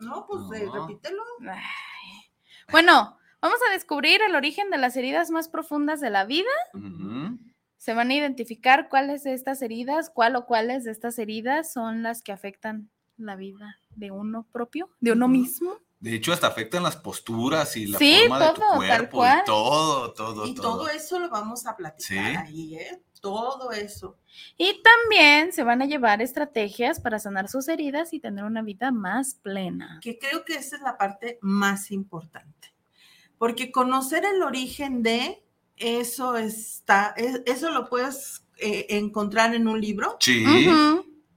No, 0.00 0.26
pues 0.26 0.60
eh, 0.60 0.66
repítelo. 0.72 1.22
Ay. 1.48 2.30
Bueno, 2.70 3.18
vamos 3.40 3.58
a 3.68 3.72
descubrir 3.72 4.20
el 4.22 4.34
origen 4.34 4.70
de 4.70 4.78
las 4.78 4.96
heridas 4.96 5.30
más 5.30 5.48
profundas 5.48 6.00
de 6.00 6.10
la 6.10 6.24
vida. 6.24 6.50
Se 7.76 7.94
van 7.94 8.10
a 8.10 8.14
identificar 8.14 8.88
cuáles 8.88 9.24
de 9.24 9.34
estas 9.34 9.62
heridas, 9.62 10.10
cuál 10.10 10.36
o 10.36 10.46
cuáles 10.46 10.84
de 10.84 10.90
estas 10.90 11.18
heridas 11.18 11.72
son 11.72 12.02
las 12.02 12.22
que 12.22 12.32
afectan 12.32 12.90
la 13.16 13.36
vida 13.36 13.78
de 13.96 14.10
uno 14.10 14.46
propio, 14.52 14.90
de 15.00 15.12
uno 15.12 15.28
mismo. 15.28 15.78
De 16.00 16.14
hecho, 16.14 16.32
hasta 16.34 16.48
afectan 16.48 16.82
las 16.82 16.96
posturas 16.96 17.76
y 17.76 17.86
la 17.86 17.98
Sí, 17.98 18.18
forma 18.20 18.40
de 18.40 18.48
tu 18.48 18.54
todo, 18.60 18.68
tal 18.70 18.76
cuerpo 18.78 19.16
cual. 19.18 19.38
y 19.40 19.44
todo, 19.46 20.12
todo, 20.12 20.46
Y 20.46 20.54
todo. 20.54 20.62
todo 20.76 20.88
eso 20.90 21.18
lo 21.18 21.30
vamos 21.30 21.66
a 21.66 21.76
platicar 21.76 22.06
Sí. 22.06 22.18
ahí, 22.18 22.74
¿eh? 22.76 23.00
Todo 23.22 23.72
eso. 23.72 24.18
Y 24.58 24.82
también 24.82 25.52
se 25.54 25.64
van 25.64 25.80
a 25.80 25.86
llevar 25.86 26.20
estrategias 26.20 27.00
para 27.00 27.18
sanar 27.18 27.48
sus 27.48 27.68
heridas 27.68 28.12
y 28.12 28.20
tener 28.20 28.44
una 28.44 28.60
vida 28.60 28.90
más 28.92 29.34
plena. 29.36 29.98
que 30.02 30.18
creo 30.18 30.44
que 30.44 30.56
esa 30.56 30.76
es 30.76 30.82
la 30.82 30.98
parte 30.98 31.38
más 31.40 31.90
importante. 31.90 32.74
Porque 33.38 33.72
conocer 33.72 34.24
el 34.26 34.42
origen 34.42 35.02
de 35.02 35.42
eso 35.76 36.36
está, 36.36 37.14
e- 37.16 37.42
eso 37.46 37.70
lo 37.70 37.88
puedes 37.88 38.44
eh, 38.58 38.86
encontrar 38.90 39.54
en 39.54 39.66
un 39.68 39.80
libro, 39.80 40.16
Sí. 40.20 40.44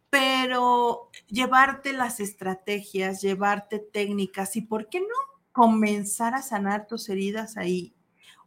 Pero 0.09 1.09
llevarte 1.27 1.93
las 1.93 2.19
estrategias, 2.19 3.21
llevarte 3.21 3.79
técnicas 3.79 4.55
y, 4.55 4.61
¿por 4.61 4.89
qué 4.89 4.99
no 5.01 5.05
comenzar 5.51 6.33
a 6.35 6.41
sanar 6.41 6.87
tus 6.87 7.09
heridas 7.09 7.57
ahí? 7.57 7.93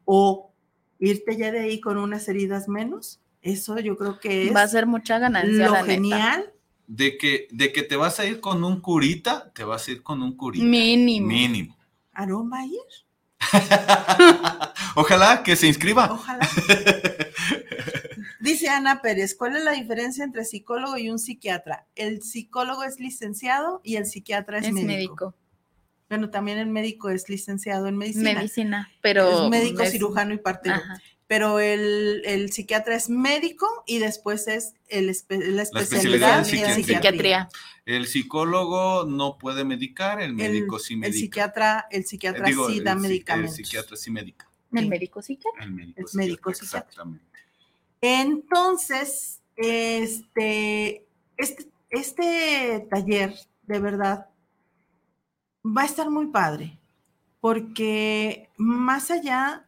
O 0.05 0.53
irte 0.99 1.37
ya 1.37 1.51
de 1.51 1.61
ahí 1.61 1.81
con 1.81 1.99
unas 1.99 2.29
heridas 2.29 2.69
menos. 2.69 3.21
Eso 3.43 3.79
yo 3.79 3.97
creo 3.97 4.21
que 4.21 4.49
es 4.49 4.55
Va 4.55 4.63
a 4.63 4.69
ser 4.69 4.87
mucha 4.87 5.19
ganancia. 5.19 5.67
lo 5.67 5.73
la 5.73 5.83
neta. 5.83 5.93
genial. 5.95 6.53
De 6.87 7.17
que, 7.17 7.47
de 7.53 7.73
que 7.73 7.83
te 7.85 7.97
vas 7.97 8.19
a 8.19 8.27
ir 8.27 8.41
con 8.41 8.65
un 8.65 8.81
curita, 8.81 9.53
te 9.55 9.63
vas 9.65 9.87
a 9.87 9.93
ir 9.93 10.03
con 10.03 10.23
un 10.23 10.37
curita. 10.37 10.65
Mínimo. 10.65 11.29
Mínimo. 11.29 11.77
¿Aarón 12.13 12.51
va 12.53 12.59
a 12.61 12.67
ir? 12.67 12.81
Ojalá 14.97 15.43
que 15.43 15.57
se 15.57 15.69
inscriba. 15.69 16.13
Ojalá. 16.13 16.47
Dice 18.41 18.69
Ana 18.69 19.03
Pérez, 19.03 19.35
¿cuál 19.37 19.57
es 19.57 19.65
la 19.65 19.73
diferencia 19.73 20.25
entre 20.25 20.45
psicólogo 20.45 20.97
y 20.97 21.11
un 21.11 21.19
psiquiatra? 21.19 21.87
El 21.95 22.23
psicólogo 22.23 22.85
es 22.85 22.99
licenciado 22.99 23.81
y 23.85 23.97
el 23.97 24.07
psiquiatra 24.07 24.59
es, 24.59 24.67
Es 24.67 24.73
médico. 24.73 24.87
médico. 24.89 25.35
Bueno, 26.09 26.31
también 26.31 26.59
el 26.59 26.67
médico 26.69 27.11
es 27.11 27.29
licenciado 27.29 27.87
en 27.87 27.97
medicina. 27.97 28.35
Medicina, 28.35 28.91
pero. 29.03 29.45
es 29.45 29.51
médico, 29.51 29.83
es- 29.83 29.93
cirujano 29.93 30.35
y 30.35 30.39
partero. 30.39 30.77
Ajá. 30.77 31.01
Pero 31.27 31.61
el, 31.61 32.23
el 32.25 32.51
psiquiatra 32.51 32.97
es 32.97 33.09
médico 33.09 33.85
y 33.87 33.99
después 33.99 34.49
es 34.49 34.73
el 34.89 35.09
espe- 35.11 35.39
la 35.39 35.63
especialidad 35.63 36.41
especialidad 36.41 36.77
en 36.77 36.85
psiquiatría. 36.85 37.49
El 37.87 38.09
psicólogo 38.09 39.05
no 39.07 39.39
puede 39.39 39.65
medicar, 39.65 40.21
el 40.21 40.33
médico 40.35 40.81
sí 40.81 40.95
El 40.95 41.01
medica. 41.01 41.19
psiquiatra, 41.21 41.87
el 41.93 42.05
psiquiatra 42.05 42.47
Digo, 42.49 42.69
sí 42.69 42.79
el 42.79 42.85
da 42.85 42.97
medicamentos. 42.97 43.57
El 43.57 43.65
psiquiatra 43.65 43.97
sí 43.97 44.11
medica. 44.11 44.51
El 44.73 44.89
médico 44.89 45.23
psiquiatra. 45.23 45.63
El 45.65 45.71
médico 45.73 46.01
Es 46.05 46.15
médico 46.17 46.53
psiquiatra. 46.53 46.81
Exactamente. 46.89 47.25
Entonces, 48.01 49.43
este, 49.57 51.07
este, 51.37 51.71
este 51.91 52.87
taller, 52.91 53.35
de 53.63 53.79
verdad, 53.79 54.27
va 55.65 55.83
a 55.83 55.87
estar 55.87 56.11
muy 56.11 56.29
padre, 56.29 56.79
porque 57.41 58.49
más 58.57 59.11
allá 59.11 59.67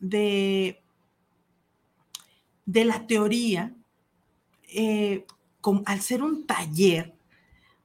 de, 0.00 0.82
de 2.66 2.84
la 2.84 3.06
teoría, 3.06 3.72
eh, 4.68 5.26
al 5.84 6.00
ser 6.00 6.22
un 6.22 6.46
taller, 6.46 7.14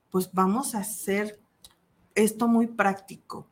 pues 0.10 0.32
vamos 0.34 0.74
a 0.74 0.80
hacer 0.80 1.40
esto 2.16 2.48
muy 2.48 2.66
práctico. 2.66 3.48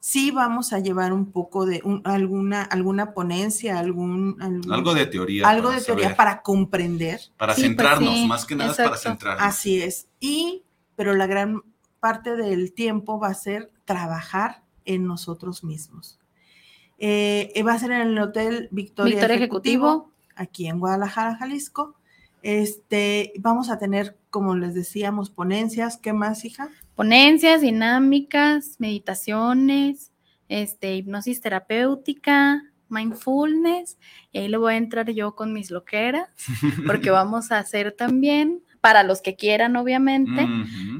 Sí 0.00 0.30
vamos 0.30 0.72
a 0.72 0.78
llevar 0.78 1.12
un 1.12 1.30
poco 1.30 1.66
de 1.66 1.82
alguna, 2.04 2.62
alguna 2.62 3.12
ponencia, 3.12 3.78
algún, 3.78 4.36
algo 4.70 4.94
de 4.94 5.06
teoría. 5.06 5.46
Algo 5.46 5.70
de 5.70 5.82
teoría 5.82 6.16
para 6.16 6.40
comprender. 6.40 7.20
Para 7.36 7.54
pues 7.54 7.66
centrarnos, 7.66 8.26
más 8.26 8.46
que 8.46 8.56
nada 8.56 8.74
para 8.74 8.96
centrarnos. 8.96 9.46
Así 9.46 9.82
es. 9.82 10.08
Y, 10.18 10.62
pero 10.96 11.14
la 11.14 11.26
gran 11.26 11.62
parte 12.00 12.34
del 12.34 12.72
tiempo 12.72 13.20
va 13.20 13.28
a 13.28 13.34
ser 13.34 13.70
trabajar 13.84 14.62
en 14.86 15.06
nosotros 15.06 15.62
mismos. 15.64 16.18
Eh, 16.98 17.62
va 17.66 17.74
a 17.74 17.78
ser 17.78 17.92
en 17.92 18.08
el 18.08 18.18
Hotel 18.18 18.68
Victoria, 18.70 19.24
Ejecutivo, 19.26 20.10
aquí 20.34 20.66
en 20.66 20.80
Guadalajara, 20.80 21.36
Jalisco. 21.36 21.94
Este, 22.42 23.32
vamos 23.38 23.70
a 23.70 23.78
tener, 23.78 24.16
como 24.30 24.56
les 24.56 24.74
decíamos, 24.74 25.30
ponencias. 25.30 25.96
¿Qué 25.96 26.12
más, 26.12 26.44
hija? 26.44 26.68
Ponencias, 26.94 27.60
dinámicas, 27.60 28.76
meditaciones, 28.78 30.12
este, 30.48 30.96
hipnosis 30.96 31.40
terapéutica, 31.40 32.62
mindfulness, 32.88 33.98
y 34.32 34.38
ahí 34.38 34.48
le 34.48 34.56
voy 34.56 34.74
a 34.74 34.76
entrar 34.76 35.10
yo 35.10 35.34
con 35.34 35.52
mis 35.52 35.70
loqueras, 35.70 36.28
porque 36.86 37.10
vamos 37.10 37.52
a 37.52 37.58
hacer 37.58 37.92
también, 37.92 38.62
para 38.80 39.02
los 39.02 39.20
que 39.20 39.36
quieran, 39.36 39.76
obviamente, 39.76 40.46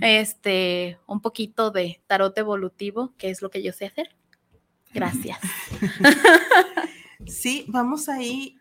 este, 0.02 0.98
un 1.06 1.20
poquito 1.20 1.70
de 1.70 2.02
tarot 2.06 2.36
evolutivo, 2.36 3.14
que 3.16 3.30
es 3.30 3.40
lo 3.40 3.50
que 3.50 3.62
yo 3.62 3.72
sé 3.72 3.86
hacer. 3.86 4.14
Gracias. 4.92 5.38
sí, 7.26 7.64
vamos 7.68 8.10
ahí 8.10 8.59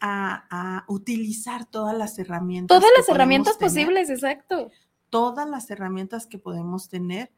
a, 0.00 0.84
utilizar 0.88 1.66
todas 1.66 1.96
las 1.96 2.18
herramientas. 2.18 2.78
Todas 2.78 2.90
las 2.96 3.08
herramientas 3.08 3.56
posibles, 3.56 4.10
exacto. 4.10 4.70
Todas 5.10 5.48
las 5.48 5.70
herramientas 5.70 6.26
que 6.26 6.38
podemos 6.38 6.88
tener, 6.88 7.32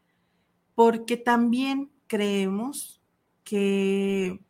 porque 0.74 1.16
también 1.16 1.90
creemos 2.06 3.00
que 3.44 4.40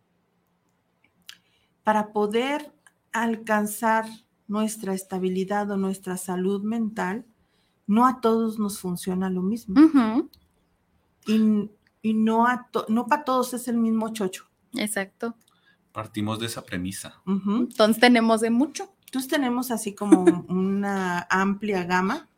para 1.83 2.13
poder 2.13 2.73
alcanzar 3.13 4.07
nuestra 4.47 4.95
estabilidad 4.95 5.71
o 5.71 5.77
nuestra 5.77 6.17
salud 6.17 6.63
mental, 6.63 7.25
no 7.87 8.07
a 8.07 8.21
todos 8.21 8.59
nos 8.59 8.79
funciona 8.79 9.31
lo 9.31 9.43
mismo. 9.43 9.75
y, 11.27 12.15
no, 12.15 12.47
a 12.47 12.69
no 12.89 13.07
para 13.07 13.25
todos 13.25 13.55
es 13.55 13.69
el 13.69 13.77
mismo 13.77 14.13
chocho. 14.13 14.47
Exacto. 14.75 15.37
Partimos 15.93 16.39
de 16.39 16.47
esa 16.47 16.65
premisa. 16.65 17.21
Entonces 17.27 18.01
tenemos 18.01 18.41
de 18.41 18.51
mucho. 18.51 18.93
Entonces 19.07 19.31
tenemos 19.31 19.71
así 19.71 19.95
como 19.95 20.23
una 20.49 21.27
amplia 21.31 21.85
gama, 21.85 22.29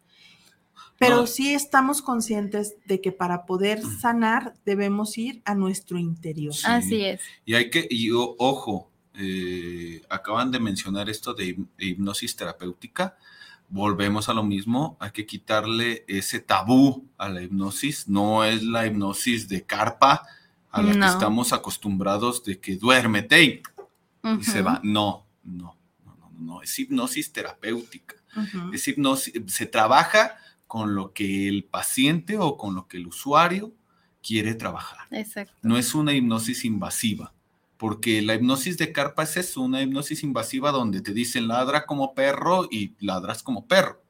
pero 0.99 1.27
sí 1.27 1.53
estamos 1.53 2.01
conscientes 2.01 2.77
de 2.87 3.01
que 3.01 3.13
para 3.13 3.45
poder 3.45 3.83
sanar 3.83 4.55
debemos 4.65 5.19
ir 5.19 5.43
a 5.45 5.55
nuestro 5.55 5.99
interior. 5.99 6.55
Así 6.65 7.05
es. 7.05 7.21
Y 7.45 7.55
hay 7.55 7.71
que, 7.71 7.87
y 7.91 8.11
ojo, 8.13 8.91
eh, 9.15 10.01
acaban 10.09 10.51
de 10.51 10.61
mencionar 10.61 11.11
esto 11.11 11.35
de 11.35 11.59
hipnosis 11.79 12.37
terapéutica. 12.37 13.17
Volvemos 13.69 14.29
a 14.29 14.35
lo 14.35 14.43
mismo, 14.43 14.97
hay 15.01 15.11
que 15.11 15.27
quitarle 15.27 16.05
ese 16.07 16.41
tabú 16.41 17.09
a 17.19 17.29
la 17.29 17.43
hipnosis. 17.43 18.09
No 18.09 18.45
es 18.45 18.63
la 18.63 18.87
hipnosis 18.87 19.49
de 19.49 19.65
carpa, 19.65 20.23
a 20.73 20.83
la 20.83 20.93
que 20.93 21.13
estamos 21.13 21.53
acostumbrados 21.53 22.43
de 22.45 22.59
que 22.59 22.77
duérmete 22.77 23.45
y, 23.45 23.63
se 24.43 24.63
va. 24.63 24.81
No, 24.83 25.27
no, 25.45 25.77
no, 26.05 26.17
no, 26.19 26.31
no, 26.39 26.63
es 26.63 26.79
hipnosis 26.79 27.33
terapéutica. 27.33 28.17
Es 28.73 28.89
hipnosis, 28.89 29.35
se 29.47 29.67
trabaja 29.67 30.39
con 30.67 30.95
lo 30.95 31.13
que 31.13 31.49
el 31.49 31.65
paciente 31.65 32.39
o 32.39 32.57
con 32.57 32.75
lo 32.75 32.89
que 32.89 32.97
el 32.97 33.07
usuario 33.07 33.75
quiere 34.23 34.55
trabajar. 34.55 35.07
Exacto. 35.11 35.55
No 35.61 35.77
es 35.77 35.95
una 35.95 36.15
hipnosis 36.15 36.65
invasiva, 36.65 37.35
porque 37.77 38.23
la 38.23 38.35
hipnosis 38.35 38.79
de 38.79 38.93
carpa 38.93 39.25
es 39.25 39.37
eso, 39.37 39.61
una 39.61 39.83
hipnosis 39.83 40.23
invasiva 40.23 40.71
donde 40.71 41.03
te 41.03 41.13
dicen 41.13 41.49
ladra 41.49 41.85
como 41.85 42.15
perro 42.15 42.67
y 42.71 42.95
ladras 43.01 43.43
como 43.43 43.67
perro. 43.67 44.03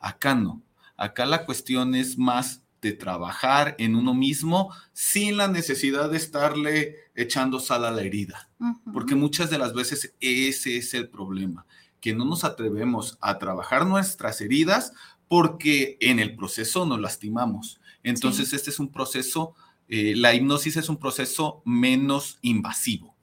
Acá 0.00 0.34
no. 0.34 0.62
Acá 0.96 1.26
la 1.26 1.44
cuestión 1.44 1.94
es 1.94 2.16
más 2.16 2.62
de 2.80 2.92
trabajar 2.92 3.74
en 3.78 3.96
uno 3.96 4.14
mismo 4.14 4.72
sin 4.92 5.36
la 5.36 5.48
necesidad 5.48 6.10
de 6.10 6.16
estarle 6.16 6.96
echando 7.14 7.60
sal 7.60 7.84
a 7.84 7.90
la 7.90 8.02
herida. 8.02 8.48
Porque 8.92 9.14
muchas 9.14 9.50
de 9.50 9.58
las 9.58 9.74
veces 9.74 10.14
ese 10.20 10.76
es 10.76 10.94
el 10.94 11.08
problema, 11.08 11.66
que 12.00 12.14
no 12.14 12.24
nos 12.24 12.44
atrevemos 12.44 13.18
a 13.20 13.38
trabajar 13.38 13.86
nuestras 13.86 14.40
heridas 14.40 14.92
porque 15.28 15.96
en 16.00 16.18
el 16.18 16.36
proceso 16.36 16.86
nos 16.86 17.00
lastimamos. 17.00 17.80
Entonces, 18.02 18.52
este 18.52 18.70
es 18.70 18.78
un 18.78 18.90
proceso, 18.90 19.54
eh, 19.88 20.14
la 20.16 20.34
hipnosis 20.34 20.76
es 20.76 20.88
un 20.88 20.96
proceso 20.96 21.62
menos 21.64 22.38
invasivo. 22.42 23.14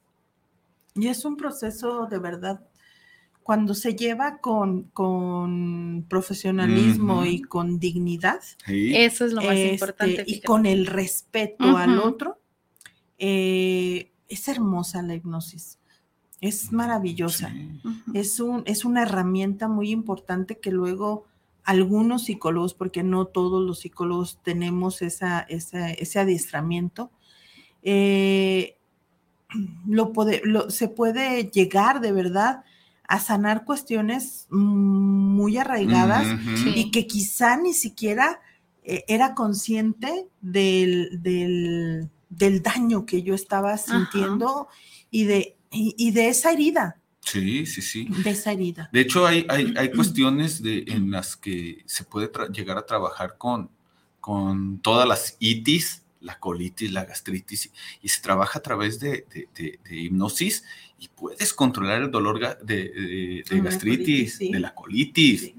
Y 0.93 1.07
es 1.07 1.25
un 1.25 1.35
proceso 1.35 2.07
de 2.09 2.19
verdad 2.19 2.61
cuando 3.45 3.75
se 3.75 3.95
lleva 3.95 4.39
con, 4.39 4.89
profesionalismo 6.09 7.27
y 7.27 7.43
con 7.43 7.77
dignidad. 7.77 8.41
Eso 8.65 9.23
es 9.23 9.33
lo 9.33 9.43
más 9.43 9.55
este, 9.55 9.73
importante. 9.73 10.23
Y 10.25 10.41
con 10.41 10.65
el 10.65 10.87
respeto 10.87 11.77
al 11.77 11.99
otro, 11.99 12.39
eh, 13.19 14.09
es 14.27 14.47
hermosa 14.47 15.03
la 15.03 15.13
hipnosis. 15.13 15.77
Es 16.41 16.71
maravillosa. 16.71 17.53
es, 18.15 18.39
un, 18.39 18.63
es 18.65 18.83
una 18.83 19.03
herramienta 19.03 19.67
muy 19.67 19.91
importante 19.91 20.57
que 20.57 20.71
luego 20.71 21.25
algunos 21.63 22.23
psicólogos, 22.23 22.73
porque 22.73 23.03
no 23.03 23.27
todos 23.27 23.63
los 23.63 23.81
psicólogos 23.81 24.39
tenemos 24.41 25.03
esa, 25.03 25.41
ese 25.41 26.19
adiestramiento, 26.19 27.11
eh, 27.83 28.79
lo 29.85 30.11
se 30.71 30.87
puede 30.87 31.51
llegar 31.51 32.01
de 32.01 32.11
verdad 32.11 32.63
a 33.07 33.19
sanar 33.19 33.65
cuestiones 33.65 34.47
muy 34.49 35.57
arraigadas 35.57 36.27
y 36.75 36.91
que 36.91 37.07
quizá 37.07 37.57
ni 37.57 37.73
siquiera 37.73 38.39
eh, 38.83 39.03
era 39.07 39.33
consciente 39.33 40.27
del, 40.41 41.21
del, 41.21 42.61
daño 42.61 43.05
que 43.05 43.23
yo 43.23 43.33
estaba 43.33 43.77
sintiendo 43.77 44.67
y 45.11 45.25
de, 45.25 45.55
y, 45.71 46.11
de 46.11 46.29
esa 46.29 46.51
herida. 46.51 46.97
Sí, 47.21 47.65
sí, 47.65 47.81
sí. 47.81 48.07
De 48.23 48.31
esa 48.31 48.51
herida. 48.51 48.89
De 48.91 49.01
hecho, 49.01 49.25
hay, 49.25 49.45
hay, 49.49 49.73
hay 49.77 49.91
cuestiones 49.95 50.61
de, 50.61 50.85
en 50.87 51.11
las 51.11 51.35
que 51.35 51.83
se 51.85 52.03
puede 52.03 52.29
llegar 52.51 52.77
a 52.77 52.85
trabajar 52.85 53.37
con, 53.37 53.69
con 54.19 54.79
todas 54.79 55.07
las 55.07 55.35
itis, 55.39 56.03
la 56.21 56.39
colitis, 56.39 56.91
la 56.91 57.05
gastritis, 57.05 57.71
y, 58.01 58.09
se 58.09 58.21
trabaja 58.21 58.59
a 58.59 58.61
través 58.61 58.99
de, 58.99 59.25
de, 59.31 59.79
de 59.83 59.95
hipnosis 59.95 60.63
y 61.05 61.09
puedes 61.09 61.53
controlar 61.53 62.01
el 62.01 62.11
dolor 62.11 62.39
de, 62.63 63.43
gastritis, 63.63 64.39
de 64.39 64.59
la 64.59 64.73
colitis. 64.73 65.53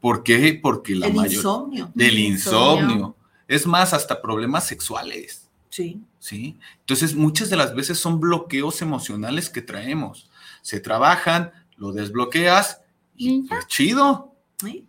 ¿Por 0.00 0.22
qué? 0.22 0.58
Porque 0.60 0.94
la 0.94 1.08
mayor... 1.08 1.32
Insomnio. 1.32 1.90
Del 1.94 2.18
insomnio. 2.18 3.16
Es 3.46 3.66
más, 3.66 3.92
hasta 3.92 4.22
problemas 4.22 4.66
sexuales. 4.66 5.48
Sí. 5.68 6.00
Sí. 6.18 6.56
Entonces, 6.80 7.14
muchas 7.14 7.50
de 7.50 7.56
las 7.56 7.74
veces 7.74 7.98
son 7.98 8.20
bloqueos 8.20 8.80
emocionales 8.80 9.50
que 9.50 9.60
traemos. 9.62 10.30
Se 10.62 10.80
trabajan, 10.80 11.52
lo 11.76 11.92
desbloqueas 11.92 12.80
y 13.16 13.42
pues 13.42 13.66
chido. 13.66 14.34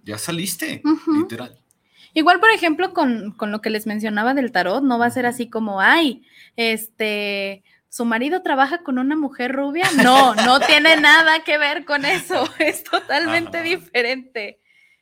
Ya 0.04 0.18
saliste, 0.18 0.82
literal. 1.14 1.60
Igual, 2.14 2.40
por 2.40 2.50
ejemplo, 2.50 2.94
con, 2.94 3.32
con, 3.34 3.52
lo 3.52 3.62
que 3.62 3.70
les 3.70 3.86
mencionaba 3.86 4.34
del 4.34 4.52
tarot, 4.52 4.84
no 4.84 4.98
va 4.98 5.06
a 5.06 5.12
ser 5.12 5.28
así 5.28 5.48
como, 5.48 5.80
ay, 5.80 6.24
este, 6.56 7.64
su 7.90 8.06
marido 8.06 8.42
trabaja 8.42 8.84
con 8.84 9.00
una 9.00 9.16
mujer 9.16 9.52
rubia. 9.52 9.88
No, 10.04 10.36
no 10.36 10.60
tiene 10.60 10.96
nada 11.02 11.44
que 11.44 11.58
ver 11.58 11.86
con 11.86 12.06
eso. 12.06 12.48
Es 12.60 12.84
totalmente 12.84 13.62
diferente. 13.64 14.60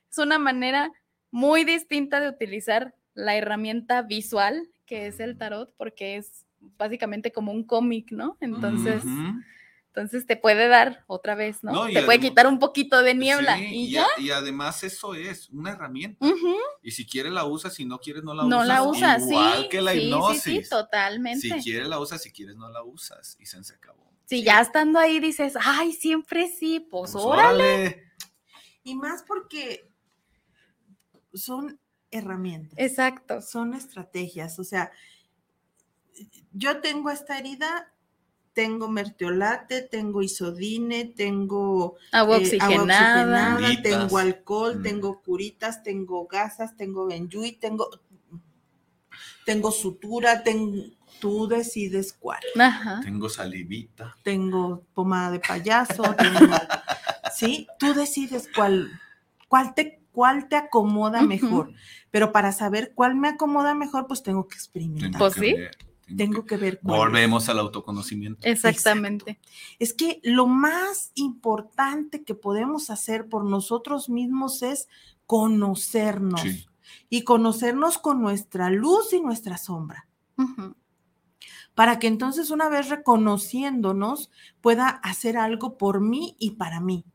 Es 0.10 0.18
una 0.18 0.40
manera 0.40 0.92
muy 1.30 1.66
distinta 1.66 2.20
de 2.20 2.30
utilizar 2.30 2.96
la 3.14 3.36
herramienta 3.36 4.02
visual 4.02 4.70
que 4.88 5.08
es 5.08 5.20
el 5.20 5.38
tarot, 5.38 5.76
porque 5.78 6.16
es 6.16 6.46
básicamente 6.78 7.32
como 7.32 7.52
un 7.52 7.64
cómic, 7.64 8.12
¿no? 8.12 8.38
Entonces, 8.40 9.04
entonces 9.98 10.28
te 10.28 10.38
puede 10.38 10.68
dar 10.68 11.04
otra 11.08 11.34
vez, 11.34 11.64
¿no? 11.64 11.88
te 11.88 12.04
puede 12.04 12.20
quitar 12.20 12.46
un 12.46 12.60
poquito 12.60 13.02
de 13.02 13.16
niebla 13.16 13.60
y, 13.60 13.92
ya. 13.92 14.06
y 14.20 14.30
además 14.30 14.84
eso 14.84 15.16
es 15.16 15.50
una 15.50 15.72
herramienta. 15.72 16.24
Y 16.84 16.92
si 16.92 17.06
quieres 17.08 17.32
la 17.32 17.46
usas, 17.46 17.74
si 17.74 17.84
no 17.84 17.98
quieres 17.98 18.24
no 18.24 18.36
la 18.36 18.44
no 18.44 18.58
usas. 18.58 18.68
la 18.68 18.84
usas, 18.84 19.24
Igual 19.24 19.70
que 19.70 19.82
la 19.82 19.96
hipnosis. 19.96 20.44
Sí, 20.44 20.64
sí, 20.64 20.70
totalmente. 20.70 21.42
Si 21.42 21.52
quieres 21.64 21.88
la 21.88 22.00
usas, 22.00 22.22
si 22.22 22.32
quieres 22.32 22.56
no 22.56 22.70
la 22.70 22.84
usas. 22.84 23.38
Y 23.40 23.48
se, 23.48 23.58
acabó. 23.74 24.14
Si 24.26 24.44
ya 24.44 24.62
estando 24.62 25.00
ahí 25.00 25.20
dices, 25.20 25.54
ay, 25.60 25.94
siempre 25.94 26.48
sí, 26.48 26.80
pues, 26.80 27.14
pues 27.14 27.26
órale. 27.26 28.04
Y 28.84 28.94
más 28.94 29.24
porque 29.24 29.92
son 31.34 31.80
herramientas. 32.12 32.78
Exacto. 32.78 33.42
Son 33.42 33.74
estrategias. 33.74 34.60
O 34.60 34.64
sea, 34.64 34.92
yo 36.52 36.82
tengo 36.82 37.10
esta 37.10 37.40
herida 37.40 37.92
tengo 38.58 38.90
mertiolate, 38.90 39.84
tengo 39.84 40.24
isodine, 40.24 41.06
tengo 41.06 41.96
agua 42.12 42.38
oxigenada, 42.38 43.60
tengo 43.84 44.18
alcohol, 44.18 44.80
mm. 44.80 44.82
tengo 44.82 45.22
curitas, 45.22 45.84
tengo 45.84 46.26
gasas, 46.26 46.76
tengo 46.76 47.06
benjuy, 47.06 47.52
tengo, 47.52 47.88
tengo 49.46 49.72
sutura, 49.72 50.42
tengo, 50.42 50.86
tú 51.20 51.48
decides 51.48 52.14
cuál. 52.14 52.42
Tengo 53.04 53.30
salivita. 53.30 54.18
Tengo 54.24 54.82
pomada 54.96 55.30
de 55.30 55.40
payaso, 55.40 56.02
tengo, 56.16 56.56
sí, 57.36 57.68
tú 57.78 57.94
decides 57.94 58.50
cuál, 58.56 58.90
cuál 59.48 59.76
te, 59.76 60.02
cuál 60.12 60.50
te 60.50 60.56
acomoda 60.56 61.22
mejor. 61.22 61.74
Pero 62.10 62.32
para 62.32 62.52
saber 62.52 62.94
cuál 62.96 63.14
me 63.14 63.28
acomoda 63.28 63.76
mejor, 63.76 64.08
pues 64.08 64.24
tengo 64.24 64.48
que 64.48 64.56
experimentar. 64.56 65.20
Pues 65.20 65.36
sí. 65.36 65.56
Tengo 66.16 66.46
que 66.46 66.58
ver. 66.58 66.80
Volvemos 66.82 67.50
al 67.50 67.60
autoconocimiento. 67.60 68.48
Exactamente. 68.48 69.40
Es 69.80 69.94
que 69.94 70.22
lo 70.24 70.48
más 70.48 71.12
importante 71.16 72.24
que 72.24 72.36
podemos 72.36 72.90
hacer 72.90 73.28
por 73.28 73.44
nosotros 73.44 74.10
mismos 74.10 74.64
es 74.64 74.88
conocernos 75.26 76.42
y 77.10 77.24
conocernos 77.24 77.98
con 77.98 78.22
nuestra 78.22 78.70
luz 78.70 79.12
y 79.12 79.20
nuestra 79.20 79.58
sombra. 79.58 80.08
Para 81.76 82.00
que 82.00 82.08
entonces 82.08 82.52
una 82.52 82.70
vez 82.70 82.90
reconociéndonos 82.90 84.32
pueda 84.62 84.88
hacer 84.88 85.38
algo 85.38 85.78
por 85.78 86.00
mí 86.00 86.36
y 86.40 86.52
para 86.52 86.80
mí. 86.80 87.06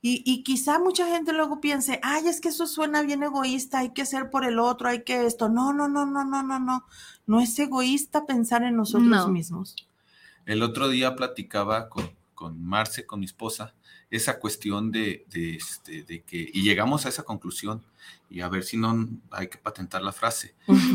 Y, 0.00 0.44
quizá 0.44 0.78
mucha 0.78 1.08
gente 1.08 1.32
luego 1.32 1.60
piense, 1.60 1.98
ay, 2.04 2.28
es 2.28 2.40
que 2.40 2.50
eso 2.50 2.68
suena 2.68 3.02
bien 3.02 3.24
egoísta, 3.24 3.80
hay 3.80 3.92
que 3.92 4.06
ser 4.06 4.30
por 4.30 4.44
el 4.44 4.60
otro, 4.60 4.88
hay 4.88 5.02
que 5.02 5.26
esto. 5.26 5.48
No, 5.48 5.72
no, 5.72 5.88
no, 5.88 6.06
no, 6.06 6.24
no, 6.24 6.42
no, 6.42 6.60
no. 6.60 6.84
No 7.26 7.40
es 7.40 7.58
egoísta 7.58 8.24
pensar 8.24 8.62
en 8.62 8.76
nosotros 8.76 9.28
mismos. 9.28 9.74
El 10.46 10.62
otro 10.62 10.88
día 10.88 11.16
platicaba 11.16 11.88
con, 11.88 12.10
con 12.34 12.62
Marce, 12.64 13.06
con 13.06 13.18
mi 13.18 13.26
esposa, 13.26 13.74
esa 14.10 14.38
cuestión 14.38 14.92
de, 14.92 15.26
este, 15.34 16.04
de 16.04 16.22
que, 16.22 16.48
y 16.52 16.62
llegamos 16.62 17.04
a 17.04 17.08
esa 17.08 17.24
conclusión, 17.24 17.82
y 18.30 18.40
a 18.40 18.48
ver 18.48 18.62
si 18.62 18.76
no 18.76 19.08
hay 19.30 19.48
que 19.48 19.58
patentar 19.58 20.02
la 20.02 20.12
frase, 20.12 20.54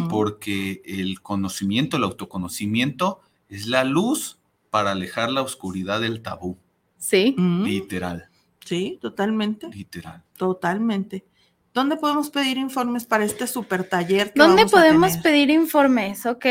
porque 0.09 0.81
el 0.85 1.21
conocimiento, 1.21 1.97
el 1.97 2.03
autoconocimiento 2.03 3.19
es 3.49 3.67
la 3.67 3.83
luz 3.83 4.39
para 4.69 4.91
alejar 4.91 5.31
la 5.31 5.41
oscuridad 5.41 6.01
del 6.01 6.21
tabú. 6.21 6.57
Sí. 6.97 7.35
Literal. 7.37 8.29
Sí, 8.65 8.97
totalmente. 9.01 9.67
Literal. 9.67 10.23
Totalmente. 10.37 11.25
¿Dónde 11.73 11.97
podemos 11.97 12.29
pedir 12.29 12.57
informes 12.57 13.03
para 13.05 13.25
este 13.25 13.47
super 13.47 13.83
taller? 13.83 14.31
¿Dónde 14.35 14.67
podemos 14.67 15.17
pedir 15.17 15.49
informes? 15.49 16.25
Ok. 16.27 16.45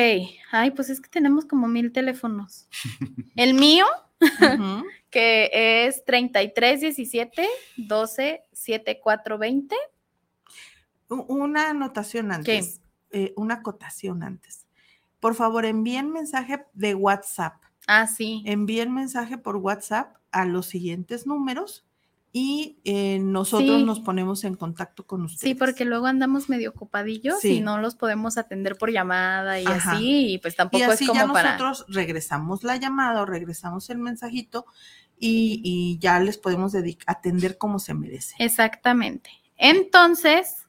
Ay, 0.50 0.72
pues 0.72 0.90
es 0.90 1.00
que 1.00 1.08
tenemos 1.08 1.44
como 1.44 1.68
mil 1.68 1.92
teléfonos. 1.92 2.68
El 3.36 3.54
mío, 3.54 3.86
que 5.10 5.50
es 5.86 6.04
3317 6.04 7.48
12 7.76 8.42
7420. 8.52 9.76
Una 11.08 11.70
anotación 11.70 12.32
antes. 12.32 12.80
Eh, 13.10 13.32
una 13.36 13.54
acotación 13.54 14.24
antes. 14.24 14.66
Por 15.20 15.36
favor, 15.36 15.66
envíen 15.66 16.10
mensaje 16.10 16.64
de 16.72 16.96
WhatsApp. 16.96 17.62
Ah, 17.86 18.08
sí. 18.08 18.42
Envíen 18.44 18.92
mensaje 18.92 19.38
por 19.38 19.56
WhatsApp 19.56 20.16
a 20.32 20.46
los 20.46 20.66
siguientes 20.66 21.26
números 21.26 21.84
y 22.34 22.78
eh, 22.84 23.18
nosotros 23.18 23.84
nos 23.84 24.00
ponemos 24.00 24.44
en 24.44 24.54
contacto 24.54 25.06
con 25.06 25.22
ustedes. 25.22 25.40
Sí, 25.40 25.54
porque 25.54 25.84
luego 25.84 26.06
andamos 26.06 26.48
medio 26.48 26.70
ocupadillos 26.70 27.44
y 27.44 27.60
no 27.60 27.78
los 27.78 27.94
podemos 27.94 28.38
atender 28.38 28.76
por 28.76 28.90
llamada 28.90 29.60
y 29.60 29.66
así, 29.66 30.32
y 30.32 30.38
pues 30.38 30.56
tampoco 30.56 30.90
es 30.90 31.00
como 31.06 31.14
ya 31.14 31.28
para... 31.28 31.58
nosotros 31.58 31.84
regresamos 31.88 32.64
la 32.64 32.76
llamada 32.76 33.20
o 33.20 33.26
regresamos 33.26 33.90
el 33.90 33.98
mensajito 33.98 34.64
y, 35.18 35.98
ya 36.00 36.18
les 36.18 36.38
podemos 36.38 36.74
atender 37.06 37.58
como 37.58 37.78
se 37.78 37.94
merece. 37.94 38.34
Exactamente. 38.38 39.30
Entonces, 39.56 40.66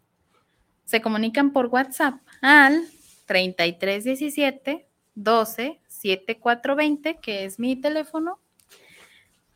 se 0.85 1.01
comunican 1.01 1.51
por 1.53 1.67
WhatsApp 1.67 2.15
al 2.41 2.83
3317 3.25 4.87
12 5.15 5.79
7420, 5.87 7.19
que 7.19 7.45
es 7.45 7.57
mi 7.57 7.75
teléfono, 7.75 8.39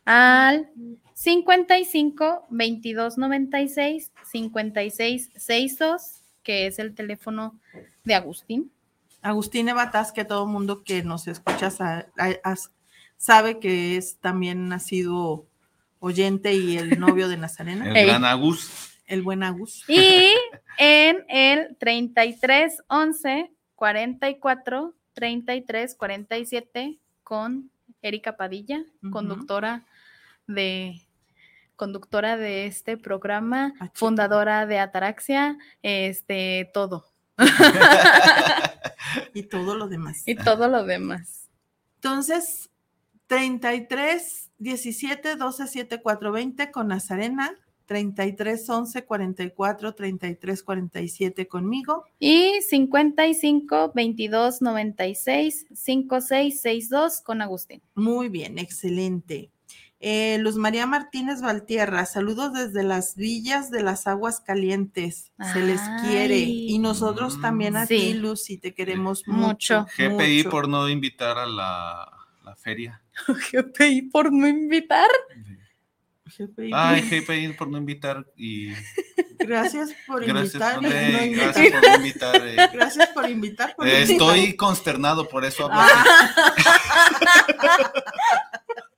al 0.08 0.70
55 1.12 2.46
22 2.48 3.18
96 3.18 4.10
56 4.24 5.30
62, 5.34 6.22
que 6.42 6.66
es 6.66 6.78
el 6.78 6.94
teléfono 6.94 7.60
de 8.04 8.14
Agustín. 8.14 8.72
Agustín 9.20 9.68
Evataz, 9.68 10.12
que 10.12 10.24
todo 10.24 10.46
mundo 10.46 10.82
que 10.82 11.02
nos 11.02 11.28
escucha 11.28 11.70
sabe 13.18 13.58
que 13.58 13.98
es 13.98 14.16
también 14.16 14.72
ha 14.72 14.78
sido 14.78 15.44
oyente 16.00 16.54
y 16.54 16.78
el 16.78 16.98
novio 17.00 17.28
de 17.28 17.36
Nazarena. 17.36 17.92
el 17.92 18.06
gran 18.06 18.24
Agus. 18.24 18.94
El 19.06 19.20
buen 19.20 19.42
Agus. 19.42 19.84
Y 19.88 20.32
en 20.78 21.22
el 21.28 21.76
33 21.76 22.82
11 22.86 23.50
44 23.74 24.94
33 25.12 25.94
47 25.94 26.98
con 27.22 27.70
Erika 28.00 28.38
Padilla, 28.38 28.84
conductora 29.10 29.84
de 30.48 31.06
conductora 31.76 32.36
de 32.36 32.66
este 32.66 32.96
programa, 32.96 33.72
ah, 33.78 33.90
fundadora 33.94 34.66
de 34.66 34.80
Ataraxia, 34.80 35.56
este, 35.82 36.68
todo. 36.74 37.06
y 39.34 39.44
todo 39.44 39.76
lo 39.76 39.86
demás. 39.86 40.24
Y 40.26 40.34
todo 40.34 40.66
lo 40.68 40.84
demás. 40.84 41.48
Entonces, 41.96 42.70
33 43.28 44.50
17 44.58 45.36
12 45.36 45.66
7 45.68 46.00
4 46.02 46.32
20 46.32 46.70
con 46.72 46.88
Nazarena, 46.88 47.54
33 47.86 48.68
11 48.68 49.04
44 49.04 49.94
33 49.94 50.62
47 50.62 51.48
conmigo. 51.48 52.04
Y 52.18 52.60
55 52.62 53.92
22 53.94 54.62
96 54.62 55.66
56 55.72 56.60
62 56.60 57.20
con 57.20 57.40
Agustín. 57.40 57.82
Muy 57.94 58.28
bien, 58.28 58.58
excelente. 58.58 59.50
Eh, 60.00 60.38
Luz 60.38 60.54
María 60.54 60.86
Martínez 60.86 61.40
Valtierra, 61.40 62.06
saludos 62.06 62.52
desde 62.52 62.84
las 62.84 63.16
villas 63.16 63.70
de 63.72 63.82
las 63.82 64.06
aguas 64.06 64.40
calientes. 64.40 65.32
Se 65.52 65.60
les 65.60 65.80
quiere. 66.06 66.38
Y 66.38 66.78
nosotros 66.78 67.40
también 67.40 67.76
a 67.76 67.86
ti, 67.86 68.14
Luz, 68.14 68.48
y 68.50 68.58
te 68.58 68.74
queremos 68.74 69.26
mucho. 69.26 69.86
GPI 69.96 70.44
por 70.44 70.68
no 70.68 70.88
invitar 70.88 71.36
a 71.38 71.46
la, 71.46 72.56
feria. 72.56 73.02
GPI 73.52 74.02
por 74.02 74.32
no 74.32 74.46
invitar. 74.46 75.08
GPI. 76.26 76.70
Ay, 76.72 77.02
GPI 77.02 77.54
por 77.54 77.68
no 77.68 77.78
invitar 77.78 78.24
y 78.36 78.68
Gracias 79.38 79.90
por 80.06 80.22
invitar. 80.22 80.80
gracias 80.80 81.72
por 81.72 81.96
invitar. 81.96 82.42
Eh. 82.46 82.68
Gracias 82.72 83.08
por 83.08 83.28
invitar. 83.28 83.74
Estoy 83.84 84.54
consternado, 84.54 85.28
por 85.28 85.44
eso 85.44 85.64
hablo 85.64 85.80
así. 85.80 86.08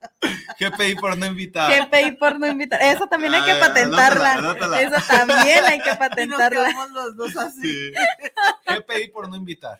GPI 0.59 0.95
por 0.95 1.17
no 1.17 1.25
invitar. 1.25 1.71
GPI 1.71 2.11
por 2.17 2.39
no 2.39 2.47
invitar. 2.47 2.81
Eso 2.81 3.07
también 3.07 3.33
hay 3.33 3.43
que 3.43 3.59
patentarla. 3.59 4.55
Eso 4.81 4.95
también 5.07 5.65
hay 5.65 5.81
que 5.81 5.95
patentarla. 5.95 6.69
Y 6.71 6.73
nos 6.73 6.91
los 6.91 7.15
dos 7.17 7.37
así. 7.37 7.91
GPI 8.67 9.09
por 9.09 9.29
no 9.29 9.35
invitar. 9.35 9.79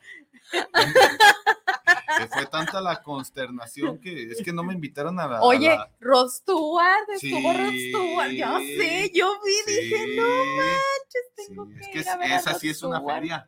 fue 2.30 2.46
tanta 2.48 2.82
la 2.82 3.02
consternación 3.02 4.00
que 4.00 4.32
es 4.32 4.42
que 4.44 4.52
no 4.52 4.64
me 4.64 4.74
invitaron 4.74 5.20
a 5.20 5.28
la. 5.28 5.42
Oye, 5.42 5.70
la... 5.70 5.92
Rostuard, 6.00 7.10
estuvo 7.14 7.54
Rostuard. 7.54 8.32
Yo 8.32 8.58
sé, 8.60 9.12
yo 9.14 9.40
vi, 9.44 9.74
dije, 9.74 10.16
no 10.16 10.28
manches, 10.56 11.30
tengo 11.36 11.68
que. 11.70 11.80
Es 11.80 11.88
que 11.88 12.00
ir 12.00 12.10
a 12.10 12.36
esa 12.38 12.54
sí 12.56 12.70
es 12.70 12.82
una 12.84 13.02
feria. 13.02 13.48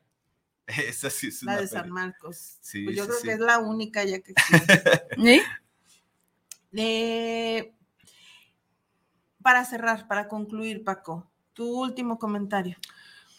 Esa 0.66 1.10
sí 1.10 1.28
es 1.28 1.44
una 1.44 1.56
La 1.56 1.62
de 1.62 1.68
San 1.68 1.89
Marcos. 1.89 2.60
pues 2.62 2.96
yo 2.96 3.06
creo 3.06 3.22
que 3.22 3.32
es 3.34 3.39
la 3.39 3.60
única 3.60 4.04
ya 4.06 4.20
que 4.22 4.32
existe. 4.38 5.44
Para 9.41 9.65
cerrar, 9.65 10.07
para 10.07 10.28
concluir, 10.28 10.84
Paco, 10.84 11.30
tu 11.53 11.65
último 11.82 12.17
comentario. 12.17 12.78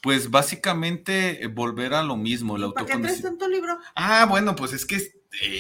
Pues 0.03 0.31
básicamente 0.31 1.43
eh, 1.43 1.47
volver 1.47 1.95
a 1.95 2.03
lo 2.03 2.17
mismo, 2.17 2.57
el 2.57 2.73
¿Para 2.73 2.87
qué 2.87 2.99
traes 2.99 3.23
tanto 3.23 3.49
libro? 3.49 3.79
Ah, 3.95 4.27
bueno, 4.29 4.55
pues 4.55 4.75
es 4.75 4.85
que... 4.85 4.99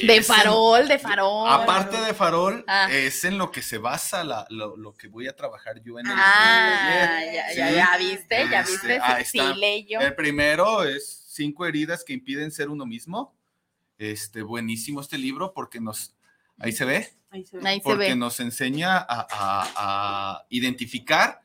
de 0.07 0.23
farol, 0.23 0.87
de 0.87 0.99
farol. 0.99 1.51
Aparte 1.51 1.97
de 1.97 2.13
farol, 2.13 2.63
ah. 2.69 2.89
es 2.93 3.25
en 3.25 3.39
lo 3.39 3.51
que 3.51 3.63
se 3.63 3.79
basa 3.79 4.23
lo, 4.51 4.95
que 4.95 5.09
voy 5.09 5.29
a 5.29 5.35
trabajar 5.35 5.81
yo 5.83 5.99
en 5.99 6.07
el 6.07 6.13
Ah, 6.15 7.21
ya, 7.55 7.71
ya, 7.71 7.97
viste, 7.97 8.49
ya 8.51 8.63
viste, 8.63 9.01
sí, 9.25 9.41
leyo. 9.57 10.01
El 10.01 10.15
primero 10.15 10.85
es 10.85 11.25
Cinco 11.35 11.67
heridas 11.67 12.05
que 12.05 12.13
impiden 12.13 12.53
ser 12.53 12.69
uno 12.69 12.87
mismo. 12.87 13.37
Este, 13.99 14.43
buenísimo 14.43 15.01
este 15.01 15.19
libro 15.19 15.53
porque 15.53 15.81
nos... 15.81 16.15
Ahí 16.59 16.71
se 16.71 16.85
ve. 16.85 17.09
Porque 17.83 18.17
nos 18.17 18.41
enseña 18.41 19.05
a, 19.09 20.45
identificar 20.49 21.41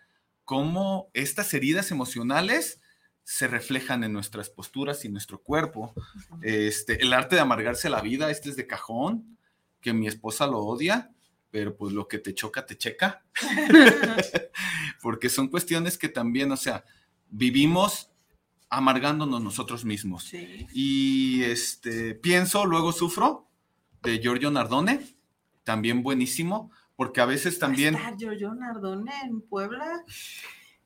cómo 0.45 1.09
estas 1.13 1.53
heridas 1.53 1.91
emocionales 1.91 2.81
se 3.23 3.47
reflejan 3.47 4.03
en 4.03 4.13
nuestras 4.13 4.49
posturas 4.49 5.05
y 5.05 5.09
nuestro 5.09 5.41
cuerpo. 5.41 5.93
Este, 6.41 7.01
el 7.01 7.13
arte 7.13 7.35
de 7.35 7.41
amargarse 7.41 7.89
la 7.89 8.01
vida, 8.01 8.31
este 8.31 8.49
es 8.49 8.55
de 8.55 8.67
cajón. 8.67 9.37
que 9.81 9.93
mi 9.93 10.07
esposa 10.07 10.45
lo 10.45 10.59
odia, 10.59 11.11
pero 11.51 11.77
pues 11.77 11.93
lo 11.93 12.07
que 12.07 12.17
te 12.17 12.33
choca, 12.33 12.65
te 12.65 12.77
checa. 12.77 13.23
Porque 15.01 15.29
son 15.29 15.47
cuestiones 15.47 15.97
que 15.97 16.09
también, 16.09 16.51
o 16.51 16.57
sea, 16.57 16.83
vivimos 17.29 18.09
amargándonos 18.69 19.41
nosotros 19.41 19.85
mismos. 19.85 20.31
Y 20.73 21.43
este, 21.43 22.15
pienso, 22.15 22.65
luego 22.65 22.91
sufro, 22.91 23.47
de 24.03 24.19
Giorgio 24.19 24.51
Nardone, 24.51 25.18
también 25.69 26.01
buenísimo, 26.01 26.71
porque 26.95 27.21
a 27.21 27.25
veces 27.25 27.59
también... 27.59 27.93
¿Va 27.93 28.17
Giorgio 28.17 28.55
Nardone 28.55 29.11
en 29.23 29.39
Puebla? 29.39 30.03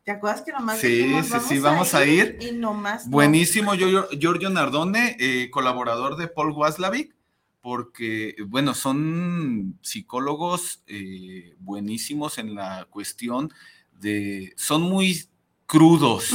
¿Te 0.04 0.12
acuerdas 0.12 0.42
que 0.42 0.52
nomás 0.52 0.78
Sí, 0.78 1.24
sí, 1.24 1.38
sí, 1.48 1.60
vamos 1.60 1.94
a 1.94 2.06
ir. 2.06 2.38
Y 2.42 2.52
nomás 2.52 3.10
Buenísimo, 3.10 3.76
Giorgio 3.76 4.50
Nardone, 4.50 5.16
eh, 5.22 5.50
colaborador 5.52 6.18
de 6.18 6.28
Paul 6.28 6.52
Waslavic, 6.52 7.16
porque, 7.62 8.36
bueno, 8.46 8.74
son 8.74 9.80
psicólogos 9.82 10.84
eh, 10.88 11.56
buenísimos 11.60 12.38
en 12.38 12.54
la 12.54 12.86
cuestión 12.90 13.54
de, 14.02 14.52
son 14.58 14.82
muy 14.82 15.30
crudos, 15.66 16.30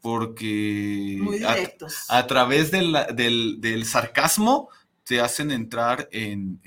porque 0.00 1.18
muy 1.20 1.42
a, 1.42 2.26
través 2.28 2.70
del, 2.70 2.96
del, 3.60 3.84
sarcasmo 3.84 4.68
te 5.04 5.20
hacen 5.20 5.50
entrar 5.50 6.08
en, 6.12 6.60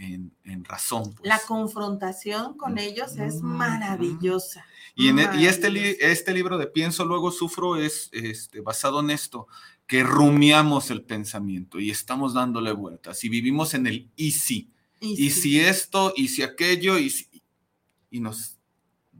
razón. 0.63 1.13
Pues. 1.13 1.27
La 1.27 1.39
confrontación 1.39 2.57
con 2.57 2.77
ellos 2.77 3.17
es 3.17 3.41
maravillosa. 3.41 4.65
Y, 4.95 5.07
en, 5.07 5.19
e, 5.19 5.47
este, 5.47 6.11
este 6.11 6.33
libro 6.33 6.57
de 6.57 6.67
Pienso, 6.67 7.05
luego 7.05 7.31
sufro 7.31 7.77
es 7.77 8.09
este, 8.11 8.61
basado 8.61 8.99
en 8.99 9.09
esto, 9.09 9.47
que 9.87 10.03
rumiamos 10.03 10.91
el 10.91 11.03
pensamiento 11.03 11.79
y 11.79 11.89
estamos 11.89 12.33
dándole 12.33 12.71
vueltas 12.71 13.23
y 13.23 13.29
vivimos 13.29 13.73
en 13.73 13.87
el 13.87 14.11
y 14.15 14.31
si. 14.31 14.69
Y, 14.99 15.31
si 15.31 15.59
esto, 15.59 16.13
y 16.15 16.29
si 16.29 16.43
aquello, 16.43 16.97
y, 16.97 17.13
y 18.09 18.21
nos 18.21 18.57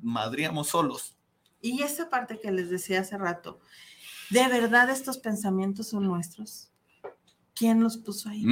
madriamos 0.01 0.69
solos. 0.69 1.17
Y 1.61 1.81
esa 1.81 2.09
parte 2.09 2.39
que 2.39 2.51
les 2.51 2.69
decía 2.69 3.01
hace 3.01 3.17
rato, 3.17 3.59
¿de 4.29 4.47
verdad 4.47 4.89
estos 4.89 5.17
pensamientos 5.17 5.87
son 5.89 6.05
nuestros? 6.05 6.72
¿Quién 7.53 7.81
los 7.81 7.97
puso 7.97 8.29
ahí? 8.29 8.45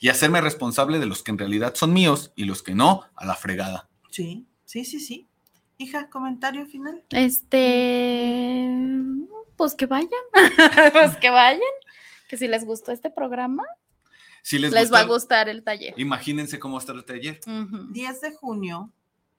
Y 0.00 0.08
hacerme 0.08 0.40
responsable 0.40 0.98
de 0.98 1.06
los 1.06 1.22
que 1.22 1.30
en 1.30 1.38
realidad 1.38 1.74
son 1.74 1.92
míos 1.92 2.32
y 2.36 2.44
los 2.44 2.62
que 2.62 2.74
no, 2.74 3.02
a 3.14 3.26
la 3.26 3.34
fregada. 3.34 3.88
Sí, 4.10 4.46
sí, 4.64 4.84
sí, 4.84 5.00
sí. 5.00 5.28
Hija, 5.78 6.08
comentario 6.08 6.66
final. 6.66 7.04
Este, 7.10 8.66
pues 9.56 9.74
que 9.74 9.86
vayan, 9.86 10.10
pues 10.92 11.16
que 11.16 11.28
vayan, 11.28 11.60
que 12.28 12.38
si 12.38 12.48
les 12.48 12.64
gustó 12.64 12.92
este 12.92 13.10
programa, 13.10 13.64
si 14.42 14.58
les, 14.58 14.72
les 14.72 14.92
va 14.92 15.00
a 15.00 15.04
gustar 15.04 15.48
el 15.48 15.62
taller. 15.62 15.92
Imagínense 15.98 16.58
cómo 16.58 16.78
está 16.78 16.92
el 16.92 17.04
taller. 17.04 17.40
10 17.90 18.20
de 18.20 18.32
junio, 18.32 18.90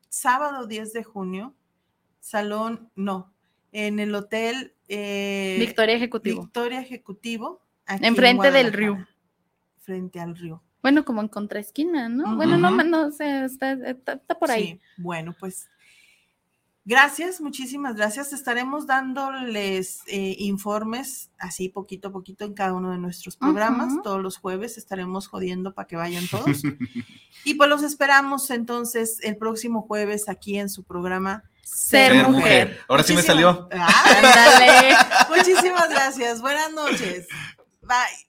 sábado 0.10 0.68
10 0.68 0.94
de 0.94 1.04
junio, 1.04 1.56
salón, 2.20 2.92
no, 2.96 3.34
en 3.72 4.00
el 4.00 4.14
hotel 4.14 4.76
eh, 4.88 5.58
Victoria 5.60 5.96
Ejecutivo. 5.96 6.42
Victoria 6.44 6.82
Ejecutivo. 6.82 7.62
Enfrente 7.88 8.52
del 8.52 8.74
río. 8.74 9.08
Frente 9.82 10.20
al 10.20 10.36
río. 10.36 10.62
Bueno, 10.82 11.04
como 11.04 11.22
en 11.22 11.28
contraesquina, 11.28 12.08
¿no? 12.10 12.36
Bueno, 12.36 12.58
no, 12.58 12.72
no 12.72 13.12
sé, 13.12 13.46
está, 13.46 13.74
está, 13.74 14.18
por 14.40 14.52
ahí. 14.52 14.64
Sí, 14.64 14.82
bueno, 14.98 15.36
pues 15.38 15.70
Gracias, 16.90 17.42
muchísimas 17.42 17.98
gracias. 17.98 18.32
Estaremos 18.32 18.88
dándoles 18.88 20.04
eh, 20.08 20.38
informes 20.40 21.32
así 21.38 21.68
poquito 21.68 22.08
a 22.08 22.12
poquito 22.14 22.46
en 22.46 22.54
cada 22.54 22.72
uno 22.72 22.92
de 22.92 22.98
nuestros 22.98 23.36
programas. 23.36 24.02
Todos 24.04 24.24
los 24.24 24.38
jueves 24.38 24.78
estaremos 24.78 25.28
jodiendo 25.28 25.74
para 25.74 25.86
que 25.86 25.98
vayan 25.98 26.26
todos. 26.30 26.64
y 27.44 27.56
pues 27.56 27.70
los 27.70 27.84
esperamos 27.84 28.50
entonces 28.52 29.20
el 29.22 29.36
próximo 29.36 29.82
jueves 29.82 30.30
aquí 30.30 30.58
en 30.58 30.70
su 30.70 30.86
programa 30.86 31.44
Ser, 31.62 32.26
mujer. 32.30 32.80
Ahora 32.88 33.04
sí 33.04 33.14
me 33.14 33.22
salió. 33.22 33.68
Ah, 33.74 35.28
Muchísimas 35.28 35.90
gracias. 35.90 36.40
Buenas 36.42 36.72
noches. 36.72 37.28
Bye. 37.88 38.27